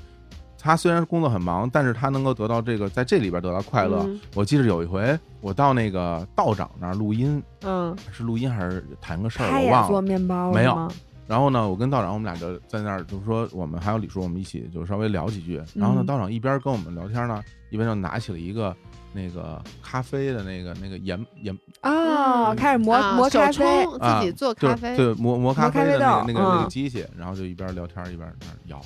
[0.58, 4.00] 他虽然工作很忙，但是他能够得到这个，在这里边得到快乐。
[4.04, 9.88] 嗯我记得有一回，我到那个道长那儿录音，嗯，是录音还是谈个事儿，我忘了。
[9.88, 10.90] 做面包没有吗
[11.26, 15.56] 然后呢，我跟道长我们俩就在那儿，就是说我们还有李叔，我们一起就稍微聊几句。
[15.74, 16.06] 然后呢，嗯。
[16.06, 18.74] 道长一边跟我们聊天呢，一边就拿起了一个
[19.12, 23.64] 那个咖啡的那个那个研研哦，嗯开始磨磨咖啡，
[23.98, 26.68] 啊自己做咖啡，对磨磨咖磨咖啡啡的那个豆那个那个嗯。
[26.68, 28.80] 机器，然后就一边聊天一边在那儿摇，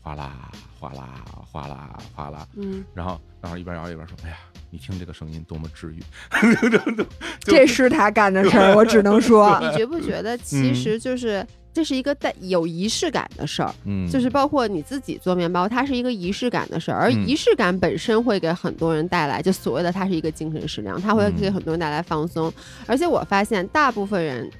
[0.00, 0.50] 哗啦
[0.80, 4.36] 哗啦哗啦哗啦，嗯，然后然后一边摇一边说：“哎呀，
[4.70, 6.02] 你听这个声音多么治愈。
[7.40, 10.74] ”这是他干的事儿，我只能说，你觉不觉得其嗯。
[10.74, 13.74] 实就是这是一个带有仪式感的事儿？
[13.84, 22.52] 嗯，就是包括你自己做面包，它是一个仪式感的事儿，而嗯仪式感本身会给很多人带来，就所谓的它是一个精神食粮，它会嗯给很多人带来放松。
[22.86, 24.50] 而且我发现，大部分人，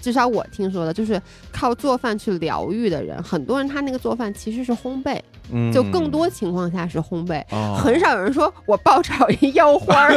[0.00, 5.20] 至少我听说的，就是靠做饭去疗愈的人，很多人他那个做饭其实是烘焙，
[5.52, 7.42] 嗯就更多情况下是烘焙。
[7.50, 10.12] 哦很少有人说我爆炒一腰花儿，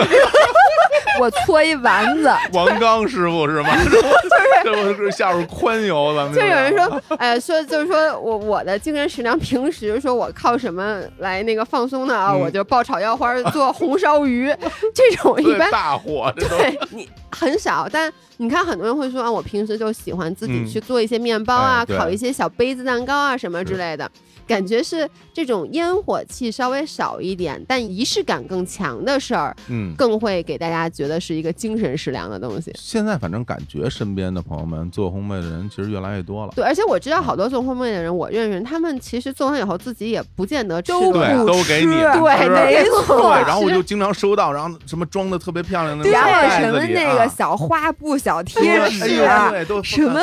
[1.20, 3.70] 我搓一丸子，王刚师傅是吗？
[4.64, 12.32] 这不是下边宽油，咱们就有人说，哎，说就是说我我的精神食粮，平时说我靠什么来那个放松呢啊？
[12.34, 14.54] 嗯我就爆炒腰花，做红烧鱼，
[14.96, 17.88] 这种一般大火，这都对你很少。
[17.92, 24.10] 但你看很多人会说啊，我平时就喜欢自己嗯去做一些面包啊，烤一些小杯子蛋糕啊什么之类的。
[24.48, 29.94] 感觉是这种烟火气稍微少一点，但仪式感更强的事儿，嗯。
[29.96, 32.72] 更会给大家觉得是一个精神食粮的东西。
[32.76, 41.94] 现在反正感觉身边的朋友们做烘焙的人其实越来越多了，对，而且我知道好多做烘焙的人，我认识，他们其实做完以后自己也不见得吃都不对，都给你。
[41.94, 42.02] 吃。
[42.20, 43.22] 对没错。
[43.22, 50.20] 对， 然后我就经常收到，然后什么装的特别漂亮的那对种袋什么那个啊小花布、小对贴哎纸都什么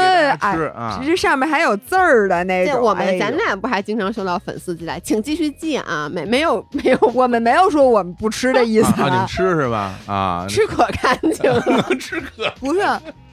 [0.75, 2.81] 啊，这上面还有字儿的那种。
[2.83, 8.89] 我们咱俩不还经常收到粉丝寄来，请继续寄啊，没没有 没有我们没有说我们不吃的意思。
[9.01, 9.95] 啊，你们吃是吧？
[10.07, 11.51] 啊， 吃可干净。
[11.99, 12.81] 吃可不是，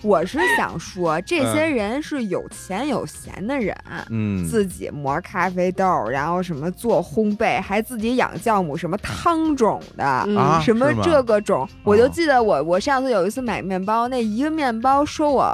[0.02, 3.76] 我是想说，这些人是有钱有闲的人。
[4.10, 10.28] 嗯，自己磨咖啡豆，然后什么做烘焙，还自己养酵母，什么汤种的，
[10.62, 12.10] 什么这个种，我就哦。
[12.14, 15.54] 记得我我上次有一次买面包，那一个面包说我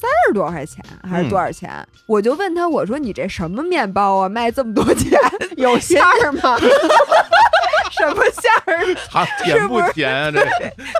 [0.00, 1.70] 三十多块钱还是多少钱？
[2.06, 5.18] 我就问他，我说你这什么面包啊，卖这么多钱？
[5.58, 6.56] 有馅儿吗？
[7.92, 8.94] 什么馅儿？
[9.10, 10.30] 糖甜不甜啊？
[10.32, 10.46] 这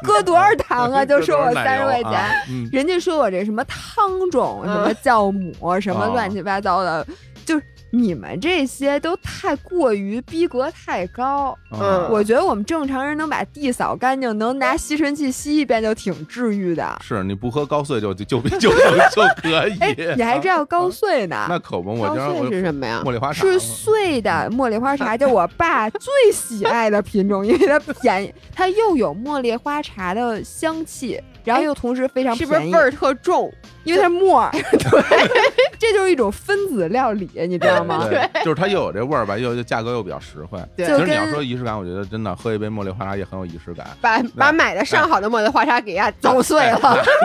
[0.07, 1.05] 搁多少糖啊？
[1.05, 2.13] 就说我三十块钱。
[2.13, 7.07] 啊嗯，人家说我这什么汤种、什么酵母、什么乱七八糟的，
[7.47, 11.57] 就是你们这些都太过于逼格太高。
[11.73, 16.99] 嗯我觉得我们正常人能把地扫干净，能拿吸尘器吸一遍就挺治愈的。
[17.01, 19.79] 是你不喝高碎就 就就就就就可以。
[19.79, 21.47] 哎，你还知道高碎呢？
[21.49, 23.03] 那可不，我高碎是什么呀？
[23.05, 33.53] 茉莉花茶是碎的茉莉花茶，就我爸最喜爱的品种，因为它便宜， 它又有茉莉花茶的香气，然后又同时非常便宜，是不是味儿特重？
[33.85, 35.29] 因为它是沫儿， 对，
[35.79, 38.07] 这就是一种分子料理，你知道吗？
[38.09, 40.59] 对，就是它又有这味儿吧，又又价格又比较实惠。
[40.77, 43.87] 对其实你要说仪式感，我觉得真的喝一杯茉莉花茶也很有仪式感。
[44.01, 46.79] 把把买的上好的茉莉花茶给它捣碎了。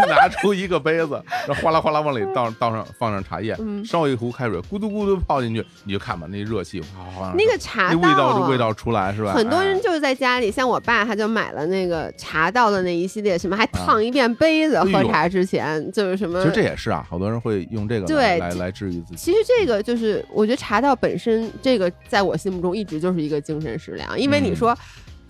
[0.07, 9.33] 拿 拿出一个杯子，然后哗啦哗啦往里倒倒上放上茶叶，嗯烧一壶开水，咕嘟咕嘟泡进去，你就看吧，那热气哗哗哗，那个茶那味道啊就味道出来是吧？
[9.33, 16.44] 很多哎人就是在家里，像我爸，他就买了那个茶道的那一系列，什么还烫一遍杯子，喝茶之前就是什么。
[16.45, 19.15] 其实这也是啊，好多人会用这个对来来来治愈自己。
[19.15, 24.77] 其实这个就是，我觉得茶道本身这个在我心目中一直就是一个精神食粮，因为你嗯说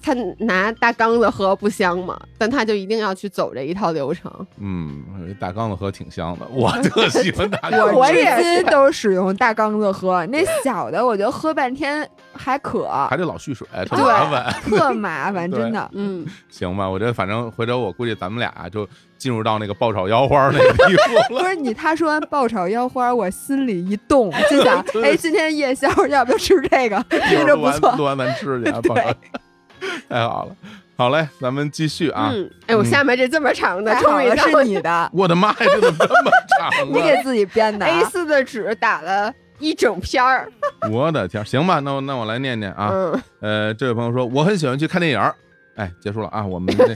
[0.06, 0.14] 他
[0.46, 2.16] 拿大缸子喝不香吗？
[2.38, 4.32] 但他就一定要去走这一套流程。
[4.60, 5.04] 嗯，
[5.40, 7.96] 大缸子喝挺香的，我特 喜欢大缸子。
[7.96, 14.54] 我也今都使用大缸子喝，那小的我觉得喝半天还渴，还得老蓄水，特麻烦。
[14.70, 15.90] 特麻烦， 真的。
[15.94, 18.88] 嗯，行吧，我觉得反正回头我估计咱们俩就
[19.18, 21.42] 进入到那个爆炒腰花那个地步了。
[21.42, 27.04] 不是你，他说完爆炒腰花，我心里一动，心想， 哎，今天夜宵要不要吃这个？
[27.10, 27.92] 听着不错。
[27.96, 29.10] 录完咱吃去啊，爆炒
[30.10, 30.56] 太好了。
[30.98, 32.32] 好嘞，咱们继续啊。
[32.34, 37.04] 嗯，哎，我嗯下面这这么长的，终于是你的， 我的妈呀，这怎么这么长 你啊？
[37.04, 38.00] 给自己编的啊。
[38.00, 40.50] A 四的纸打了一整篇儿。
[40.90, 42.90] 我的天，行吧，那我那我来念念啊。
[42.94, 45.36] 嗯，呃，这位朋友说我很喜欢去看电影儿。
[45.76, 46.88] 哎，结束了啊，我们这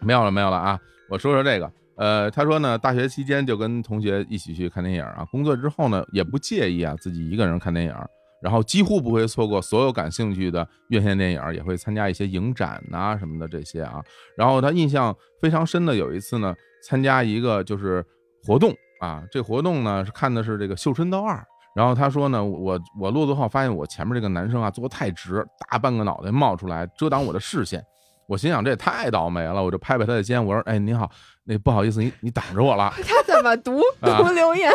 [0.00, 0.78] 没有了没有了啊。
[1.08, 7.94] 我说说这个，呃，他说呢，大学期间就跟同学一起去看电影啊，工作之后呢也不介意啊自己一个人看电影，
[8.44, 14.04] 然后几乎不会错过所有感兴趣的院线电影，也会参加一些影展呐、什么的这些啊。
[14.36, 16.54] 然后他印象非常深的有一次呢，
[16.86, 18.04] 参加一个就是
[18.46, 18.70] 活动
[19.00, 21.36] 啊，这活动呢是看的是这个《绣春刀二》。
[21.74, 27.82] 然后他说呢，我我落座后发现我前面这个男生啊坐太直，大半个脑袋冒出来遮挡我的视线。
[28.28, 31.10] 我心想这也太倒霉了，我就拍拍他的肩，我说：“哎，你好，
[31.44, 32.92] 那不好意思，你你挡着我了。
[33.34, 34.70] 怎么读 啊读留言，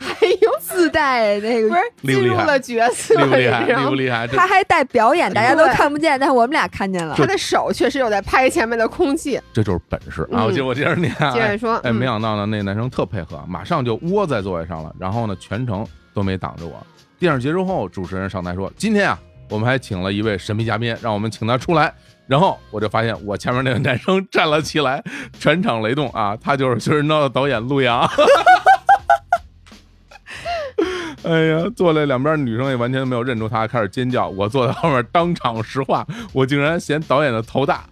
[0.00, 3.64] 还有 自带那个不是进入了角色，厉不厉害？
[3.64, 4.26] 厉不厉害？
[4.26, 7.14] 他还带表演，大家都看不见，但是我们俩看见了。
[7.16, 9.40] 他的手确实有在拍前面的空气。
[9.52, 10.44] 这就是本事啊！
[10.44, 16.74] 我接我接着念啊，接着说，哎，嗯没想到呢，那男生特配合，马上就窝在座位上了，然后呢，全程都没挡着我。
[17.18, 19.18] 电影结束后，主持人上台说：“今天啊，
[19.50, 21.92] 我们还请了一位神秘嘉宾，让我们请他出来。”
[22.28, 25.02] 然后我就发现我前面那个男生站了起来，
[25.38, 26.36] 全场雷动啊！
[26.36, 28.06] 他就是《绣春刀》的导演陆阳。
[31.24, 34.28] 哎呀，坐在两边女生也完全没有认出他，开始尖叫。
[34.28, 37.84] 我坐在后面当场石化，我竟然嫌导演的头大，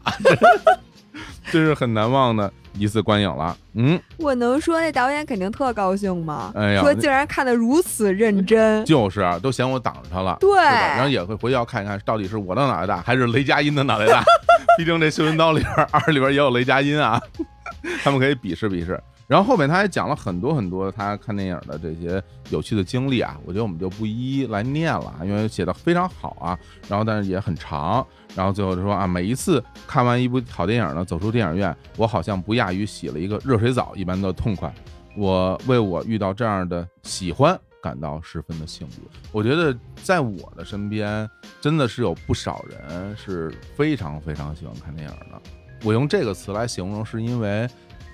[1.50, 3.56] 真是很难忘的一次观影了。
[3.74, 6.52] 嗯，我能说那导演肯定特高兴吗？
[6.54, 8.84] 哎呀说竟然看得如此认真。
[8.84, 10.56] 就是啊，都嫌我挡着他了，对？
[10.56, 14.22] 然后也会回去要看一看，到底是我的脑袋大还是雷佳音的脑袋大。
[14.76, 17.20] 毕竟这《绣春刀》里边二里边也有雷佳音啊，
[18.04, 19.00] 他们可以比试比试。
[19.26, 26.56] 然后后面他还讲了很多很多他看电影的这些有趣的经历啊，我觉得我们就不一一来念了，因为写的非常好啊，
[26.88, 28.06] 然后但是也很长，
[28.36, 34.72] 然后最后就说啊，每一次看完一部好电影呢，走出电影院，我好像不亚于洗了一个热水澡一般的痛快，
[35.16, 38.94] 我为我遇到这样的喜欢感到十分的幸运。
[39.32, 41.28] 我觉得在我的身边
[41.60, 45.42] 真的是有不少人是非常非常喜欢看电影的，
[45.82, 47.68] 我用这个词来形容是因为。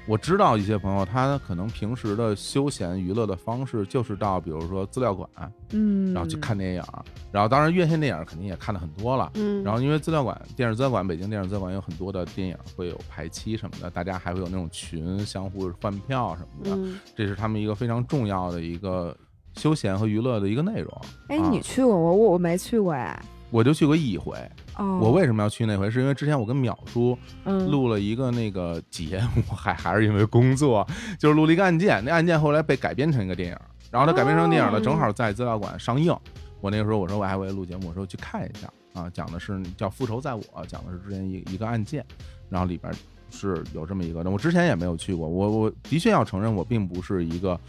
[0.06, 5.28] 我知道一些朋友，他可能平时的休闲娱乐的方式就是到，比如说资料馆，
[5.70, 6.82] 嗯，然后去看电影，
[7.30, 16.98] 然后当然院线电影肯定也看的很多了，嗯，然后因为资料馆、电视资料馆、北京电视资料馆有很多的电影会有排期什么的，大家还会有那种群相互换票什么的，嗯。
[17.14, 19.16] 这是他们一个非常重要的一个
[19.56, 21.00] 休闲和娱乐的一个内容。
[21.28, 21.48] 哎，啊。
[21.48, 23.22] 你去过我我我没去过哎。
[23.52, 24.34] 我就去过一回，
[24.78, 25.90] 哦，我为什么要去那回？
[25.90, 30.84] 是因为之前我跟淼叔嗯录了一个那个节目， 还还是因为工作，
[31.18, 33.56] 就是录了一个案件，那案件后来被改编成一个电影，
[33.90, 36.16] 然后它改编成电影呢，哦正好在资料馆上映。
[36.62, 42.02] 我那个时候我说我还会录节目，我说去看一下啊，讲的是叫《复仇在我》，讲的是之前一一个案件，
[42.48, 42.90] 然后里边
[43.30, 47.60] 是有这么一个，我之前也没有去过，我我的确要承认，我并不是一个。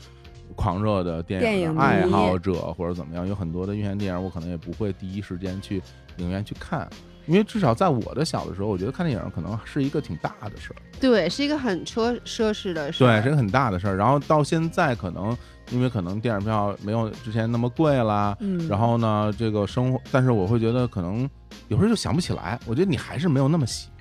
[0.53, 5.81] 狂热的电电影爱好者或者怎么样，有很多的院线电影，我可能也不会第一时间去
[6.17, 6.87] 影院去看，
[7.25, 13.97] 因为至少在我的小的时候，我觉得看电影可能是一个挺大的事儿，对，是一个很奢奢侈的事对，是一个很大的事儿。
[13.97, 15.35] 然后到现在，可能
[15.71, 21.29] 因为可能电影票没有之前那么贵啦，嗯，然后呢，这个生活，但是我会觉得可能
[21.67, 22.59] 有时候就想不起来。
[22.65, 23.92] 我觉得你还是没有那么喜欢，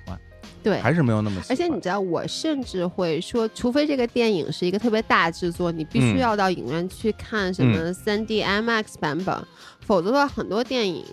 [0.63, 1.51] 对，还是没有那么喜欢。
[1.51, 9.37] 而且你知道，我甚至会说，除非这个电影是一个特别大制作，你必须嗯要到影院去看什么三 D IMAX 版本，
[9.81, 11.03] 否则的话，很多电影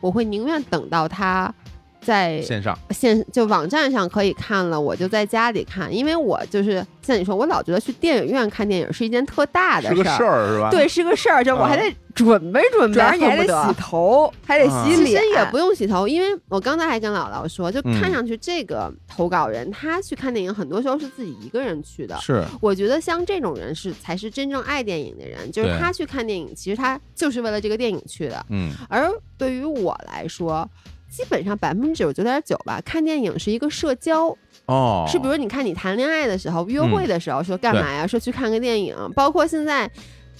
[0.00, 1.52] 我会宁愿等到它
[2.00, 10.54] 在线上，线就网站上可以看了，我就在家里看，因为我就是像你说，我老觉得去电影院看电影是一件特大的是个事儿。
[10.54, 10.70] 是吧？
[10.70, 22.16] 对，是个事儿，就我还啊得准备准备，主要你还得洗头，还得啊洗脸，其实也不用洗头，因为我刚才还跟姥姥说，就看嗯上去这个投稿人、他去看电影，很多时候是自己一个人去的。
[22.20, 28.44] 是，我觉得像这种人是才是真正爱电影的人，就是他去看电影，其实他就是为了这个电影去的。
[28.50, 30.68] 嗯，而对于我来说，
[31.08, 34.36] 基本上百分之九十九点九吧，看电影是一个社交，
[34.66, 38.06] 哦，是比如你看你谈恋爱的时候、约会的时候说干嘛呀？
[38.06, 39.90] 说去看个电影，包括现在。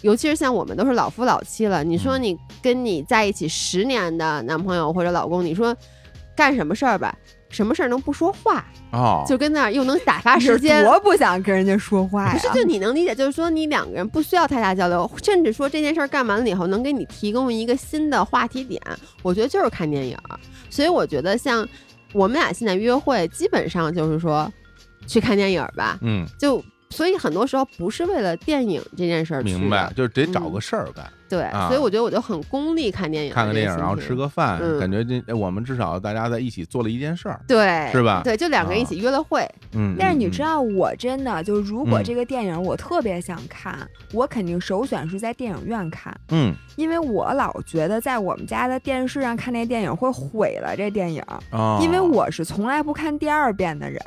[0.03, 5.77] 尤其是像我们都是老夫老妻了，你说嗯你跟你在一起十年的男朋友或者老公，你说
[6.37, 7.13] 干什么事儿吧，
[7.49, 8.65] 什么事儿能不说话？
[8.93, 18.81] 哦，就跟那儿又能打发时间，多不想跟人家说话呀不是，就你能理解，就是说你两个人不需要太大交流，甚至说这件事儿干完了以后能给你提供一个新的话题点，
[19.25, 20.39] 我觉得就是看电影儿。
[20.71, 21.67] 所以我觉得像
[22.13, 24.51] 我们俩现在约会，基本上就是说
[25.07, 30.53] 去看电影儿吧，嗯，就所以很多时候不是为了电影这件事儿，明白，就是得找嗯。
[30.53, 31.05] 个事儿干。
[31.29, 31.69] 对，啊。
[31.69, 34.15] 所以我觉得我就很功利看电影，看个电影，然后吃。
[34.15, 34.81] 个饭，嗯。
[34.81, 38.23] 感觉这哎我们至少大家在一起做了一件事儿，对，是吧？
[38.25, 39.95] 对，就两个人一起约了会，嗯。
[39.99, 42.05] 但是你嗯知，道，我真的就如果嗯。
[42.05, 51.23] 这个电影我特别想看，我肯定首选是在电影院看，嗯，因为我老觉得在我们家的电视上看那电影会毁了这电影，
[51.53, 54.01] 哦，因为我是从来不看第二遍的人。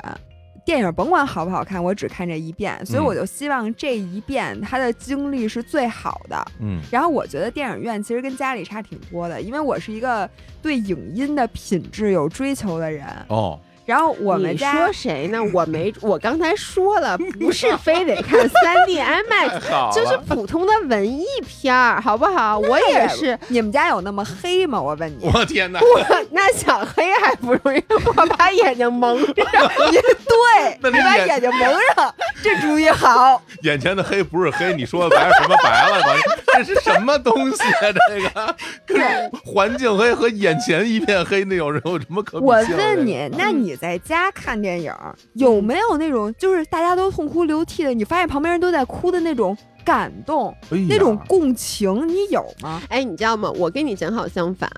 [0.64, 6.44] 电影甭管好不好看，我只看这一遍，所以嗯我就希望这一遍他的经历是最好的。
[6.60, 10.28] 嗯然后我觉得电影院其实跟家里差挺多的，因为我是一个
[10.60, 13.06] 对影音的品质有追求的人。
[13.28, 15.38] 哦，然后我们家说谁呢？
[15.52, 22.58] 我没，我刚才说了， 不是非得看三 D IMAX，好就是普通的文艺片儿，好不好？
[22.58, 24.80] 我也是，你们家有那么黑吗？
[24.80, 25.30] 我问你。
[25.32, 25.80] 我天哪！
[25.80, 27.82] 我那想黑还不容易，
[28.16, 29.34] 我把眼睛蒙上。
[29.34, 31.60] 对，那你把眼睛蒙
[31.96, 33.42] 上，这主意好。
[33.62, 35.98] 眼前的黑不是黑，你说的白是什么白了？
[35.98, 37.92] 我这是什么东西啊？
[38.08, 38.56] 这个
[38.86, 42.76] 跟环境黑和眼前一片黑，那有人有什么可比我性？
[42.76, 44.92] 问你，那你在家看电影
[45.34, 52.80] 有没有那种就是大家都痛哭流涕的，你发现旁边人都在哭的那种感动，哎那种共情，你有吗？
[52.88, 53.50] 哎，你知道吗？
[53.56, 54.70] 我跟你正好相反，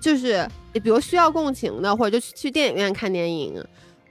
[0.00, 3.62] 就是比如需要共情的，或者就去去电影院看电影，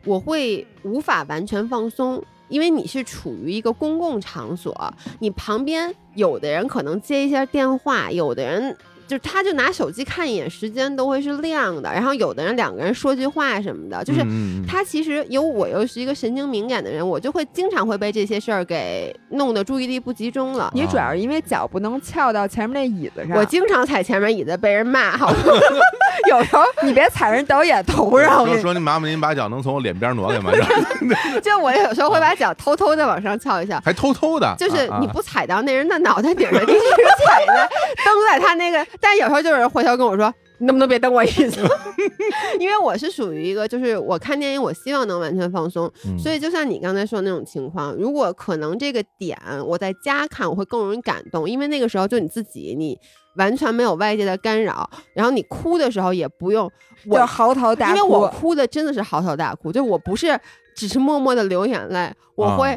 [0.05, 2.23] 我会无法完全放松。
[2.49, 4.73] 因为你是处于一个公共场所，
[5.19, 8.77] 你旁边有的人可能接一下电话，有的人
[9.07, 11.91] 就他就拿手机看一眼，时间都会是亮的。
[11.91, 14.25] 然后有的人两个人说句话什么的，就是
[14.67, 20.71] 他其实有我又是一个神经敏感的人，我就会经常会被这些事儿给弄得注意力不集中了。
[20.73, 23.37] 你主要是因为脚不能翘到前面那椅子上。
[23.37, 25.37] 我经常踩前面椅子被人骂，好吗？
[26.29, 30.51] 有时候你别踩人导演头上，我跟你说说您麻烦您把脚能从我脸边挪开吗？
[31.41, 37.69] 就我有时候会把脚偷偷的往上翘一下，还偷偷的，就是啊你不踩到那人的脑袋顶上，你只是踩在
[38.03, 40.33] 蹬在他那个，但有时候就有人回头跟我说。
[40.59, 41.61] 你能不能别蹬我一次？
[42.59, 45.87] 因为我是属于一个，就是我看电影，我希望能完全放松。
[46.03, 49.37] 嗯所以就像你刚才说的那种情况，如果可能这个点
[49.67, 52.97] 我在家看，我会更容易感动，因为那个时候就你自己，你
[53.35, 56.67] 完全没有外界的干扰，然后你哭的时候也不用
[57.05, 57.95] 我嚎啕大哭。
[57.95, 60.35] 因为我哭的真的是嚎啕大哭，就我不是
[60.75, 62.71] 只是默默的流眼泪，我会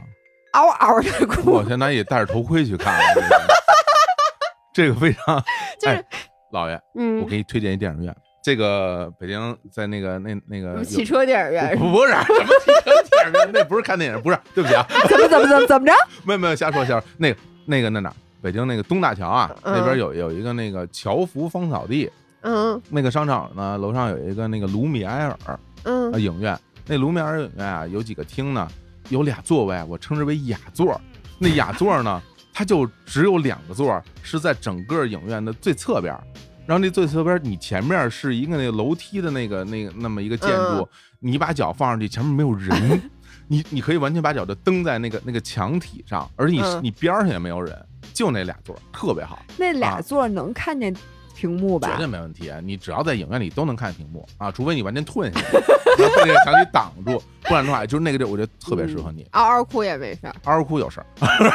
[0.53, 1.51] 啊嗷嗷的哭。
[1.51, 3.23] 我现在也戴着头盔去看了，
[4.73, 5.43] 这个非常
[5.81, 6.05] 就是哎
[6.53, 12.25] 老爷，嗯我，给你推荐一电影院，这个北京在那个那那个汽车电影院不不是什么
[12.61, 15.93] 汽车电影院，那不是看电影，不是，对不起啊， 怎么怎么怎么怎么着？
[16.25, 18.13] 没有没有瞎说瞎说，那个那个那哪，
[18.43, 22.11] 北京那个东大桥啊，嗯那边有有一个那个侨福芳草地，
[22.43, 22.81] 嗯。
[22.89, 25.39] 那个商场呢楼上有一个那个卢米埃尔
[25.85, 26.11] 嗯。
[26.13, 28.67] 呃影院，那卢米埃尔影院啊有几个厅呢，
[29.09, 31.01] 有俩座位，我称之为雅座，
[31.39, 32.21] 那雅座呢，
[32.53, 36.23] 它就只有两个座，是在整个影院的最侧边儿。
[36.67, 40.89] 然后那最侧边，你前面是一个那个楼梯的那个那个那么一个建筑，嗯
[41.23, 43.01] 你把脚放上去，前面没有人，
[43.47, 47.77] 你你可以完全把脚就蹬在那个那个墙体上，而且你、嗯你边儿上也没有人，
[48.15, 49.45] 就那俩座，特别好。
[49.59, 50.95] 那俩啊座能看见
[51.41, 52.07] 屏幕吧绝对？
[52.07, 55.47] 没问题，你只要在影院里都能看屏幕啊，除非你完全吞下去，
[56.03, 59.27] 然后被这个墙体挡住，不然的话，就是那个地儿，我觉得特别适合你。
[59.33, 60.35] 嗷嗷哭也没事儿。
[60.45, 61.07] 嗷嗷哭有事儿，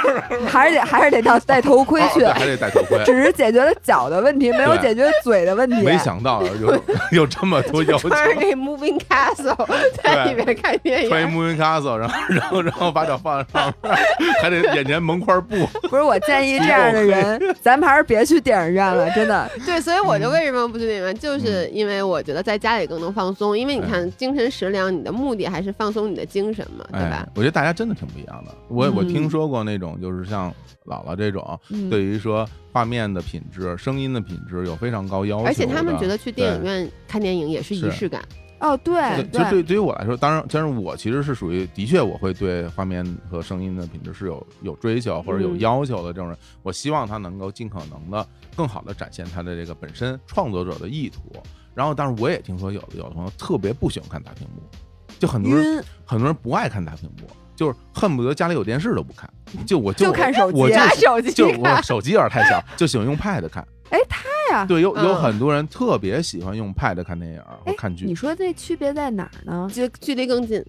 [0.50, 3.04] 还是得还是得到戴头盔去还得戴头盔。
[3.06, 5.82] 只是解决了脚的问题，没有解决嘴的问题。
[5.84, 9.68] 没想到有 有这么多要求，穿着这 Moving Castle
[10.04, 13.96] 在里面看电穿一影，moving castle，然后然后然后把脚放上面，
[14.42, 15.56] 还得眼前蒙块布。
[15.88, 19.50] 不是，我建议这样的人，咱们还是别去电影院了，真的。
[19.66, 23.58] 对，所以我就为什么不去电影院，就是因为我觉得在家里更能放松。
[23.58, 28.54] 因为你看精神食粮，你的目的还是放松你的精神嘛，对吧哎？，我觉得大家真的挺不一样的。
[28.68, 30.52] 我我嗯听说过那种，就是像
[30.86, 35.46] 姥姥这种，嗯对于说画面的品质、声音的品质有非常高要求。
[35.46, 38.22] 而且他们觉得去电影院看电影也是仪式感。
[38.58, 38.96] 哦，对
[39.32, 46.38] 对，就对对于我来说，当然，但是我其实是属于的确我会对画面和声音的品质是有有追求或者有嗯要求的这种人。
[46.64, 51.22] 我希望他能够尽可能的更好的展现他的这个本身创作者的意图。
[51.74, 54.62] 然后，但是我也听说有的有的朋友特别不喜欢看大屏幕，
[55.20, 59.30] 就很多人，很多人不爱看大屏幕，就是恨不得家里有电视都不看，
[59.68, 63.68] 就我就就看手机我就 手机就我，手机有点太小，就喜欢用 Pad 看。
[63.90, 64.24] 哎，他
[64.56, 68.16] 呀，对，有有嗯很多人特别喜欢用 Pad 看电影或哎看剧你。
[68.16, 69.70] 说这区别在哪儿呢？
[69.74, 70.64] 就距离更近，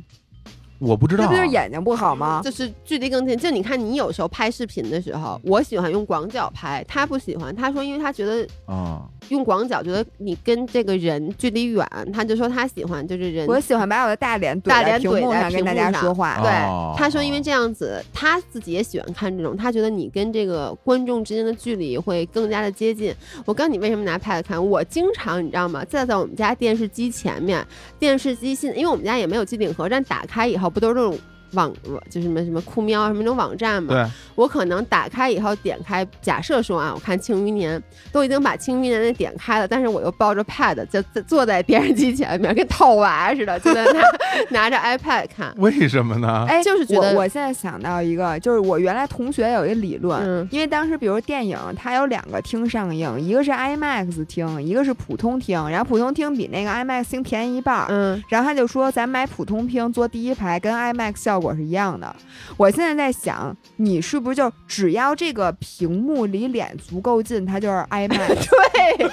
[0.78, 2.40] 我不知道啊，这不就是眼睛不好吗？
[2.44, 3.36] 就是距离更近。
[3.36, 9.02] 就你看，你有时候拍视频的时候，我喜欢用广角拍，他不喜欢，他说因为他觉得啊。
[9.30, 16.40] 用广角觉得你跟这个人距离远，他就说他喜欢就是人我喜欢把我的大脸怼大脸怼在幕上跟大屏幕上家说话。
[16.40, 23.12] 对哦，他说因为这样子，他自己也喜欢看这种，他觉得你跟这个观众之间的距离会更加的接近。
[23.44, 25.84] 我告诉你为什么拿 Pad 看，我经常你知道吗？
[25.84, 27.66] 站在我们家电视机前面，
[27.98, 31.18] 电视机现因为我们家也没有机顶盒，但打开以后不都是这种。
[31.52, 31.72] 网
[32.10, 37.78] 就什么什么酷喵啊什么那种网站嘛，对，我可能打开以后点开，假设说啊，我看《庆余年》，
[38.12, 44.00] 都已经把《庆余年》那点开了，但是我又抱着 Pad 就就坐在电视机前 面，跟套娃似的，就在那
[44.50, 45.54] 拿着 iPad 看。
[45.58, 46.44] 为什么呢？
[46.48, 57.86] 哎，就是觉得我我现在想到一个，就是我原来同学有一个理论，嗯因为当时比如电影它有两个厅上映，一个是 IMAX 厅，一个是普通厅，然后普通厅比那个 IMAX 厅便宜一半。
[57.88, 62.14] 嗯，然后他就说，咱买普通厅坐第一排，跟 IMAX 效果是一样的。
[62.56, 69.08] 我现在在想，你是不是就只要这个屏幕离脸足够近，它就是 IMAX， 对，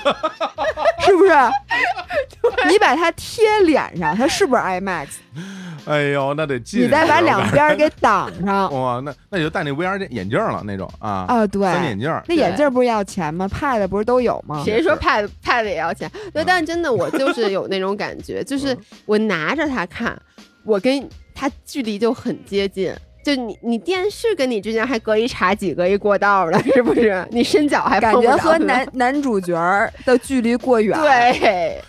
[1.05, 1.33] 是不是？
[2.69, 5.07] 你把它贴脸上，它是不是 IMAX？
[5.85, 6.83] 哎呦，那得近。
[6.83, 8.73] 你再把两边给挡上。
[8.73, 12.09] 哇，那那你就戴那 VR 眼镜了那种啊，啊，对，三眼镜。
[12.25, 14.61] 那眼镜不是要钱吗？Pad 不是都有吗？
[14.63, 16.09] 谁说 Pad Pad 也要钱？
[16.33, 20.17] 对，但真的我就是有那种感觉，就是我拿着它看，
[20.63, 22.93] 我跟它距离就很接近。
[23.23, 27.25] 就你，你电视跟你之间还隔一茶几，隔一过道了， 是不是？
[27.31, 29.53] 你伸脚还感觉和男男主角
[30.05, 31.81] 的距离过远。，对，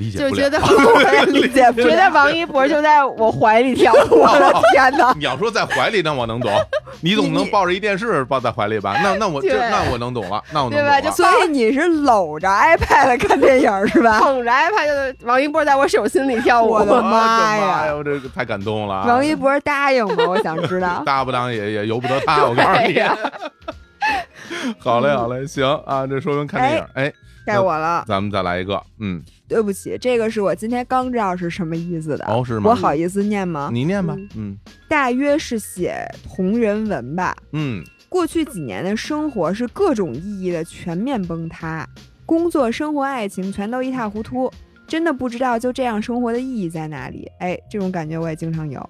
[0.02, 0.30] 理解不了。
[0.30, 5.12] 就觉得我理解觉得王一博就在我怀里跳舞， 我的天哪！
[5.18, 6.50] 你要说在怀里，那我能懂。
[7.02, 8.98] 你总不能抱着一电视抱在怀里吧？
[9.02, 11.00] 那那我这那我能懂了，那我能懂了。
[11.00, 14.18] 对吧就所以你是搂着 iPad 看电影是吧？
[14.20, 17.94] 捧着 iPad 就是王一博在我手心里跳舞，我的妈呀呀！
[17.94, 19.04] 我这个太感动了啊。
[19.06, 20.24] 王一博答应吗？
[20.26, 21.02] 我想知道。
[21.06, 23.00] 答不答应也也由不得他，我告诉你。
[24.78, 27.12] 好嘞，好嘞，行啊，这说明看电影，哎，
[27.46, 28.04] 该我了。
[28.06, 32.24] 咱们再来一个，嗯，对不起，这个是我今天刚知道是什么意思的。
[32.26, 33.70] 哦是吗我好意思念吗？
[33.72, 37.36] 你念吧嗯，嗯大约是写同人文吧。
[37.52, 41.88] 嗯过去几年的生活是各种意义的全面崩塌，
[42.26, 44.50] 工作、生活、爱情全都一塌糊涂，
[44.86, 47.30] 真的不知道就这样生活的意义在哪里。
[47.38, 48.84] 哎，这种感觉我也经常有。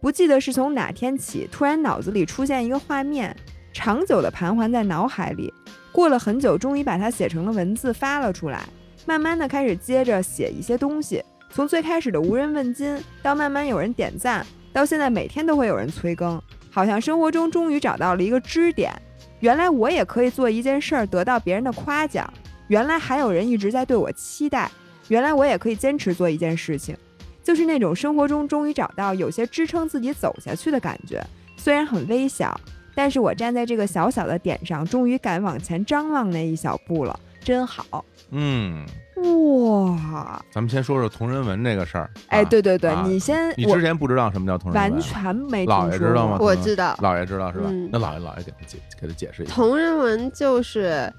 [0.00, 3.34] 不记得是从哪天起，突然脑子里出现一个画面，
[3.72, 5.52] 长久的盘桓在脑海里。
[5.96, 8.68] 过了很久，终于把它写成了文字发了出来。
[9.06, 14.44] 慢慢的开始接着写一些东西，从最开始的无人问津，到慢慢有人点赞，
[14.74, 16.38] 到现在每天都会有人催更，
[16.70, 18.92] 好像生活中终于找到了一个支点。
[19.40, 22.30] 原来我也可以做一件事儿得到别人的夸奖，
[22.68, 24.70] 原来还有人一直在对我期待，
[25.08, 26.94] 原来我也可以坚持做一件事情，
[27.42, 31.24] 就是那种生活中终于找到有些支撑自己走下去的感觉。
[31.56, 32.60] 虽然很微小，
[32.96, 38.84] 但是我站在这个小小的点上，终于敢往前张望那一小步了，真好嗯，
[39.16, 40.42] 哇！
[40.50, 42.10] 咱们先说说同人文这个事儿。
[42.28, 46.38] 哎，啊对对对，啊你先，你之前不知道什么叫同人文完全没听老爷知道吗？
[46.40, 47.88] 我知道老爷知道是吧嗯？
[47.92, 49.54] 那老爷老爷给他解给他解释一下。
[49.54, 51.12] 同人文就是，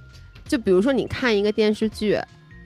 [0.46, 2.20] 就比如说你看一个电视剧，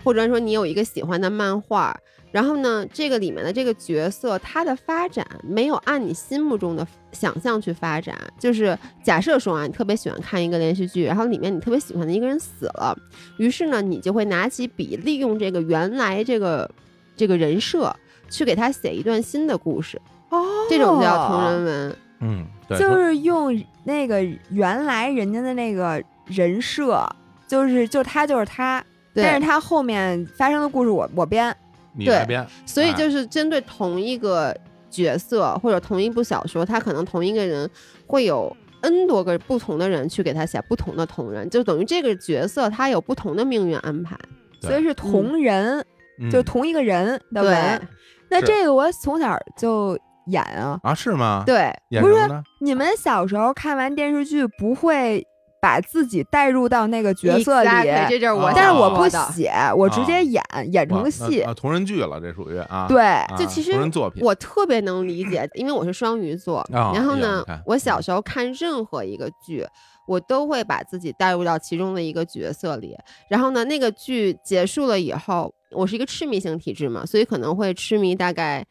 [0.04, 1.96] 或者说你有一个喜欢的漫画，
[2.32, 8.18] 然后呢，这个里面的这个角色他的发展没有按你心目中的想象去发展。
[8.40, 12.98] 就是假设说啊，你特别喜欢看一个连续剧，然后里面你特别喜欢的一个人死了，
[13.38, 16.70] 于是呢，你就会拿起笔，利用这个原来这个
[17.16, 17.96] 这个人设
[18.30, 21.96] 去给他写一段新的故事，哦，这种叫同人文。
[22.24, 23.52] 嗯，对，就是用
[23.84, 27.04] 那个原来人家的那个人设，
[27.48, 31.58] 就是就他就是他，但是他后面发生的故事我我编，对
[31.94, 34.56] 你来编，所以哎就是针对同一个
[34.90, 37.70] 角色或者同一部小说，他可能同一个人
[38.08, 44.18] 会有 N 多个不同的人去给他写不同的同人，就等于这个角色他有不同的命运安排。
[44.60, 45.84] 所以是同人，
[46.20, 47.88] 嗯就同一个人的对文。
[48.30, 51.44] 那这个我从小就演啊，啊是吗？
[51.48, 52.16] 对，不是？
[52.60, 55.26] 你们小时候看完电视剧不会
[55.62, 59.08] 把自己带入到那个角色里 Exactly，这就是我啊但是我不。
[59.32, 61.54] 写，我直接演，演哇成戏啊，。
[61.54, 62.88] 同人剧了，这属于啊。
[62.88, 66.60] 对，啊，就其实同人作品，我特别能理解，因为我是双鱼座。
[66.74, 69.64] 哦然后呢我小时候看任何一个剧，
[70.08, 72.98] 我都会把自己带入到其中的一个角色里。
[73.30, 78.66] 然后呢，那个剧结束了以后，我是一个痴迷型体质嘛，所以可能会痴迷大概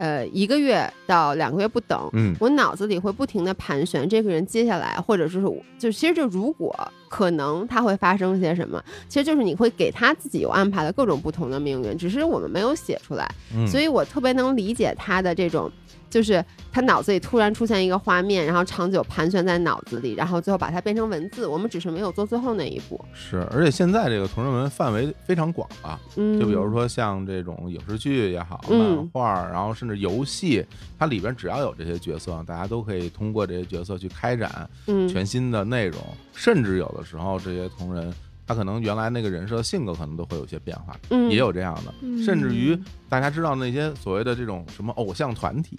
[0.00, 2.08] 呃一个月到两个月不等。
[2.14, 6.74] 嗯我脑子里会不停的盘旋这个人接下来，或者就是我就其实就如果
[7.08, 13.28] 可能他会发生些什么，其实就是你会给他自己有安排的各种不同的命运，只是我们没有写出来。
[13.54, 15.70] 嗯，所以我特别能理解他的这种，
[16.10, 21.46] 就是他脑子里突然出现一个画面，然后长久盘旋在脑子里，然后最后把它变成文字。
[21.46, 23.02] 我们只是没有做最后那一步。
[23.14, 25.98] 是，而且现在这个同人文范围非常广了。
[26.16, 30.66] 嗯，就比如说像这种影视剧也好，嗯漫画，然后甚至游戏，
[30.98, 36.00] 它里边只要有这些角色，大家都可以通过这些角色去开展嗯，全新的内容，
[36.34, 38.12] 甚至有的时候这些同人，
[38.46, 45.78] 他可能原来那个人设性格可能都会有些变化，嗯也有这样的，嗯甚至于大家知道那些所谓的这种什么偶像团体，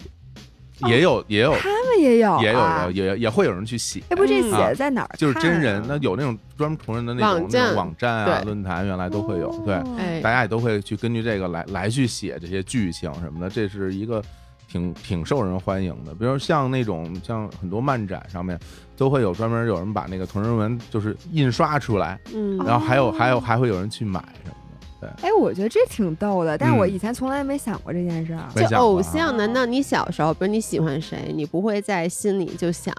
[0.88, 4.02] 也有也有他们也有、啊，也有也也会有人去写。
[4.08, 9.50] 哎，不，这嗯写在哪儿、就是真人，啊那有那种专门同人的那种网站那种网站啊、论坛，原来都会有。
[9.64, 14.22] 对，大家也都会去根据这个来来去写这些剧情什么的，这是一个
[14.68, 16.12] 挺挺受人欢迎的。
[16.14, 18.58] 比如像那种像很多漫展上面
[18.96, 24.61] 都会有专门有人把那个同人文就是印刷出来，嗯，然后还有哦还有还会有人去买什么的。
[25.02, 28.44] 对，哎，我觉得这挺逗的，但是我嗯以前从来没想过这件事儿。
[28.54, 32.94] 没就偶像，难道你小时候，比如你喜欢谁，你不会在心里就想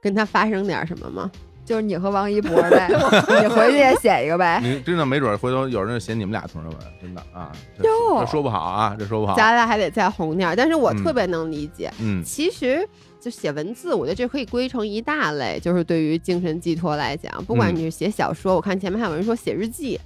[0.00, 1.30] 跟他发生点什么吗？
[1.64, 2.88] 就是你和王一博呗，
[3.40, 4.60] 你回去也写一个呗。
[4.60, 9.36] 你真的没准回头有人写你们俩同人文，真的啊，这哟这说不好啊，这说不好。
[9.36, 10.56] 咱俩还得再红点儿。
[10.56, 12.86] 但是我嗯特别能理解，嗯其实
[13.20, 19.98] 就写文字，我觉得这可以归成一大类，就是对于精神寄托来讲，不管嗯你是写小说，我看前面还有人说写日记，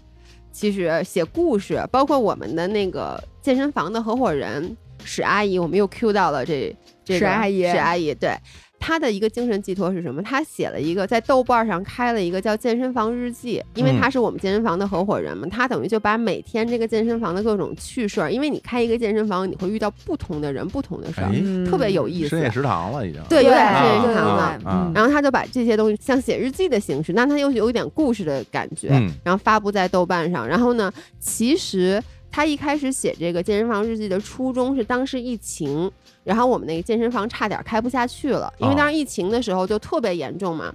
[0.57, 8.35] 其实写故事，包括我们的那个健身房的合伙人史阿姨，我们又 Q 到了这这个史阿姨史阿姨对。
[8.79, 10.23] 她的一个精神寄托是什么？
[10.23, 21.31] 他写了一个在豆瓣上开了一个叫健身房日记，因为他是我们健身房的合伙人嘛，他等于就把每天这个健身房的各种趣事儿，因为你开一个健身房，你会遇到不同的人、不同的事儿，
[21.69, 22.41] 特别有意思深。
[22.41, 23.21] 夜食堂了已经。
[23.29, 24.93] 对，有点深夜食堂了。
[24.95, 30.47] 然后他就把这些东西像写日记的形式，那他又有一点故事的感觉，嗯然后发布在豆瓣上。
[30.47, 32.03] 然后呢，其实
[32.37, 35.91] 他一开始写这个健身房日记的初衷是当时疫情，
[36.23, 40.71] 然后我们那个健身房差点开不下去了，因为当时疫情的时候就特别严重嘛，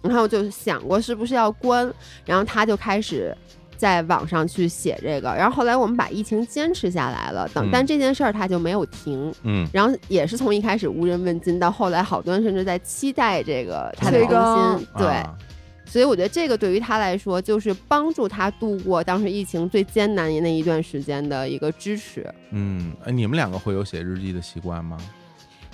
[0.00, 1.92] 然后就想过是不是要关，
[2.24, 3.36] 然后他就开始。
[3.76, 5.34] 在网上去写这个。
[5.34, 9.34] 然后后来我们把疫情坚持下来了，等嗯但这件事儿他就没有停。
[9.42, 14.88] 嗯然后也是从一开始无人问津，到后来好多人甚至在期待这个他的更更新。
[14.96, 15.34] 对，啊
[15.86, 22.26] 所以我觉得这个对于他来说，就是帮助他度过当时疫情最艰难的那一段时间的一个支持。
[22.50, 24.98] 嗯，哎，你们两个会有写日记的习惯吗？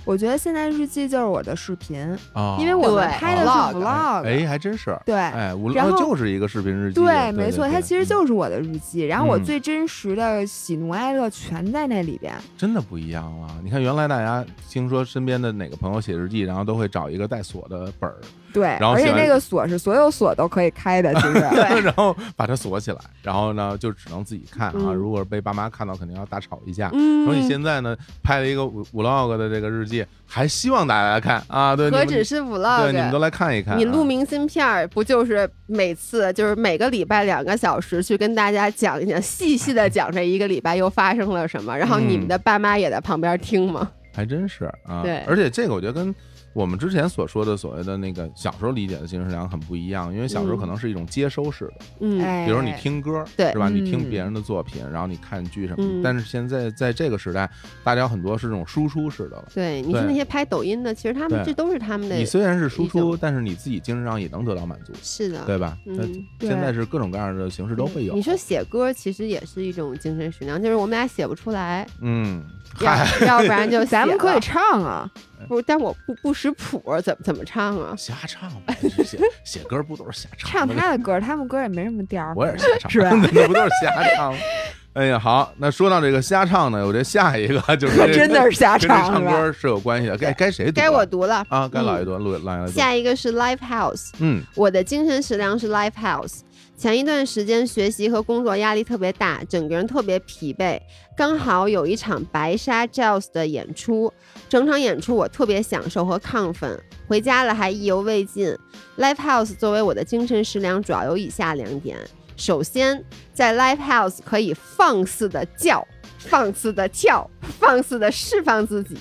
[0.07, 2.01] 我觉得现在日记就是我的视频，
[2.33, 5.15] 啊，因为我们拍的是 vlog vlog，哎，还真是，对。
[5.15, 12.35] 哎，无然后就是一个视频日记，对，没错，它其实就是我的日记，然后我嗯最真实的喜怒哀乐全在那里边。
[12.57, 13.61] 真的不一样了。
[13.63, 18.17] 你看，原来大家听说身边的哪个朋友写日记，然后都会找一个带锁的本儿，
[18.53, 21.33] 对，而且然后而且那个锁是所有锁都可以开的，其实。
[21.81, 24.75] 然后把它锁起来，然后呢就只能自己看啊。
[24.75, 26.91] 嗯如果被爸妈看到，肯定要大吵一架。
[26.93, 31.77] 嗯说你现在呢，拍了一个 vlog 的这个日记，还希望大家来看啊？
[31.77, 33.21] 对，何止是 vlog，对，你们都。
[33.21, 33.77] 来看一看啊。
[33.77, 43.91] 你录明信片，不就是每次就是每个礼拜两个小时去跟大家讲一讲，细细的讲这一个礼拜又发生了什么，然后你们的爸妈也在旁边听吗？
[44.15, 45.03] 还真是啊。
[45.03, 46.15] 对而且这个我觉得跟
[46.53, 53.53] 我们之前所说的所谓的那个小时候理解的精神食粮很不一样，因为小时候嗯可能是一种接收式的，嗯，哎，比如你听歌，对。
[53.53, 53.69] 是吧？
[53.69, 54.11] 你听嗯。
[54.11, 57.49] 别人的作品，然后你看剧什么但是现在在这个时代，
[57.85, 59.45] 大家很多是这种输出式的了。
[59.55, 65.79] 对，你是那些拍抖音的，其实他们这都是他们的你，虽然是输出，但是你自己精神上也能得到满足，是的，对吧？
[65.87, 68.15] 嗯那现在是各种各样的形式都会有。
[68.15, 72.45] 你说写歌其实也是一种精神食粮，就是我们俩写不出来，嗯，
[72.81, 75.09] 要嗨，要不然就咱们可以唱啊，
[75.49, 77.95] 不，但我不不识谱，怎么怎么唱啊？
[77.97, 80.75] 瞎唱吧，写写歌不都是瞎唱吗？
[80.79, 82.33] 他的歌，他们歌也没什么调儿。
[82.37, 84.39] 我也是瞎唱，是吧 那不都是瞎唱吗？
[84.93, 89.09] 哎呀，好，那说到这个瞎唱呢，我这下一个就是跟真的是瞎唱？
[89.13, 90.17] 唱歌是有关系的。
[90.19, 90.71] 该该谁？
[90.73, 92.73] 该我读了啊，该老嗯一段录来来读。
[92.73, 96.41] 下一个是 Live House，嗯我的精神食粮是 Live House。
[96.81, 100.81] 前一段时间学习和工作压力特别大，整个人特别疲惫。
[101.15, 104.11] 刚好有一场白沙 Jazz 的演出，
[104.49, 108.57] 整场演出我特别享受和亢奋，回家了还意犹未尽。
[108.97, 111.99] Live House 作为我的精神食粮，主要有以下两点：
[112.35, 113.05] 首先，
[113.35, 115.87] 在 Live House 可以放肆的叫。
[116.19, 118.97] 放肆的跳，放肆的释放自己，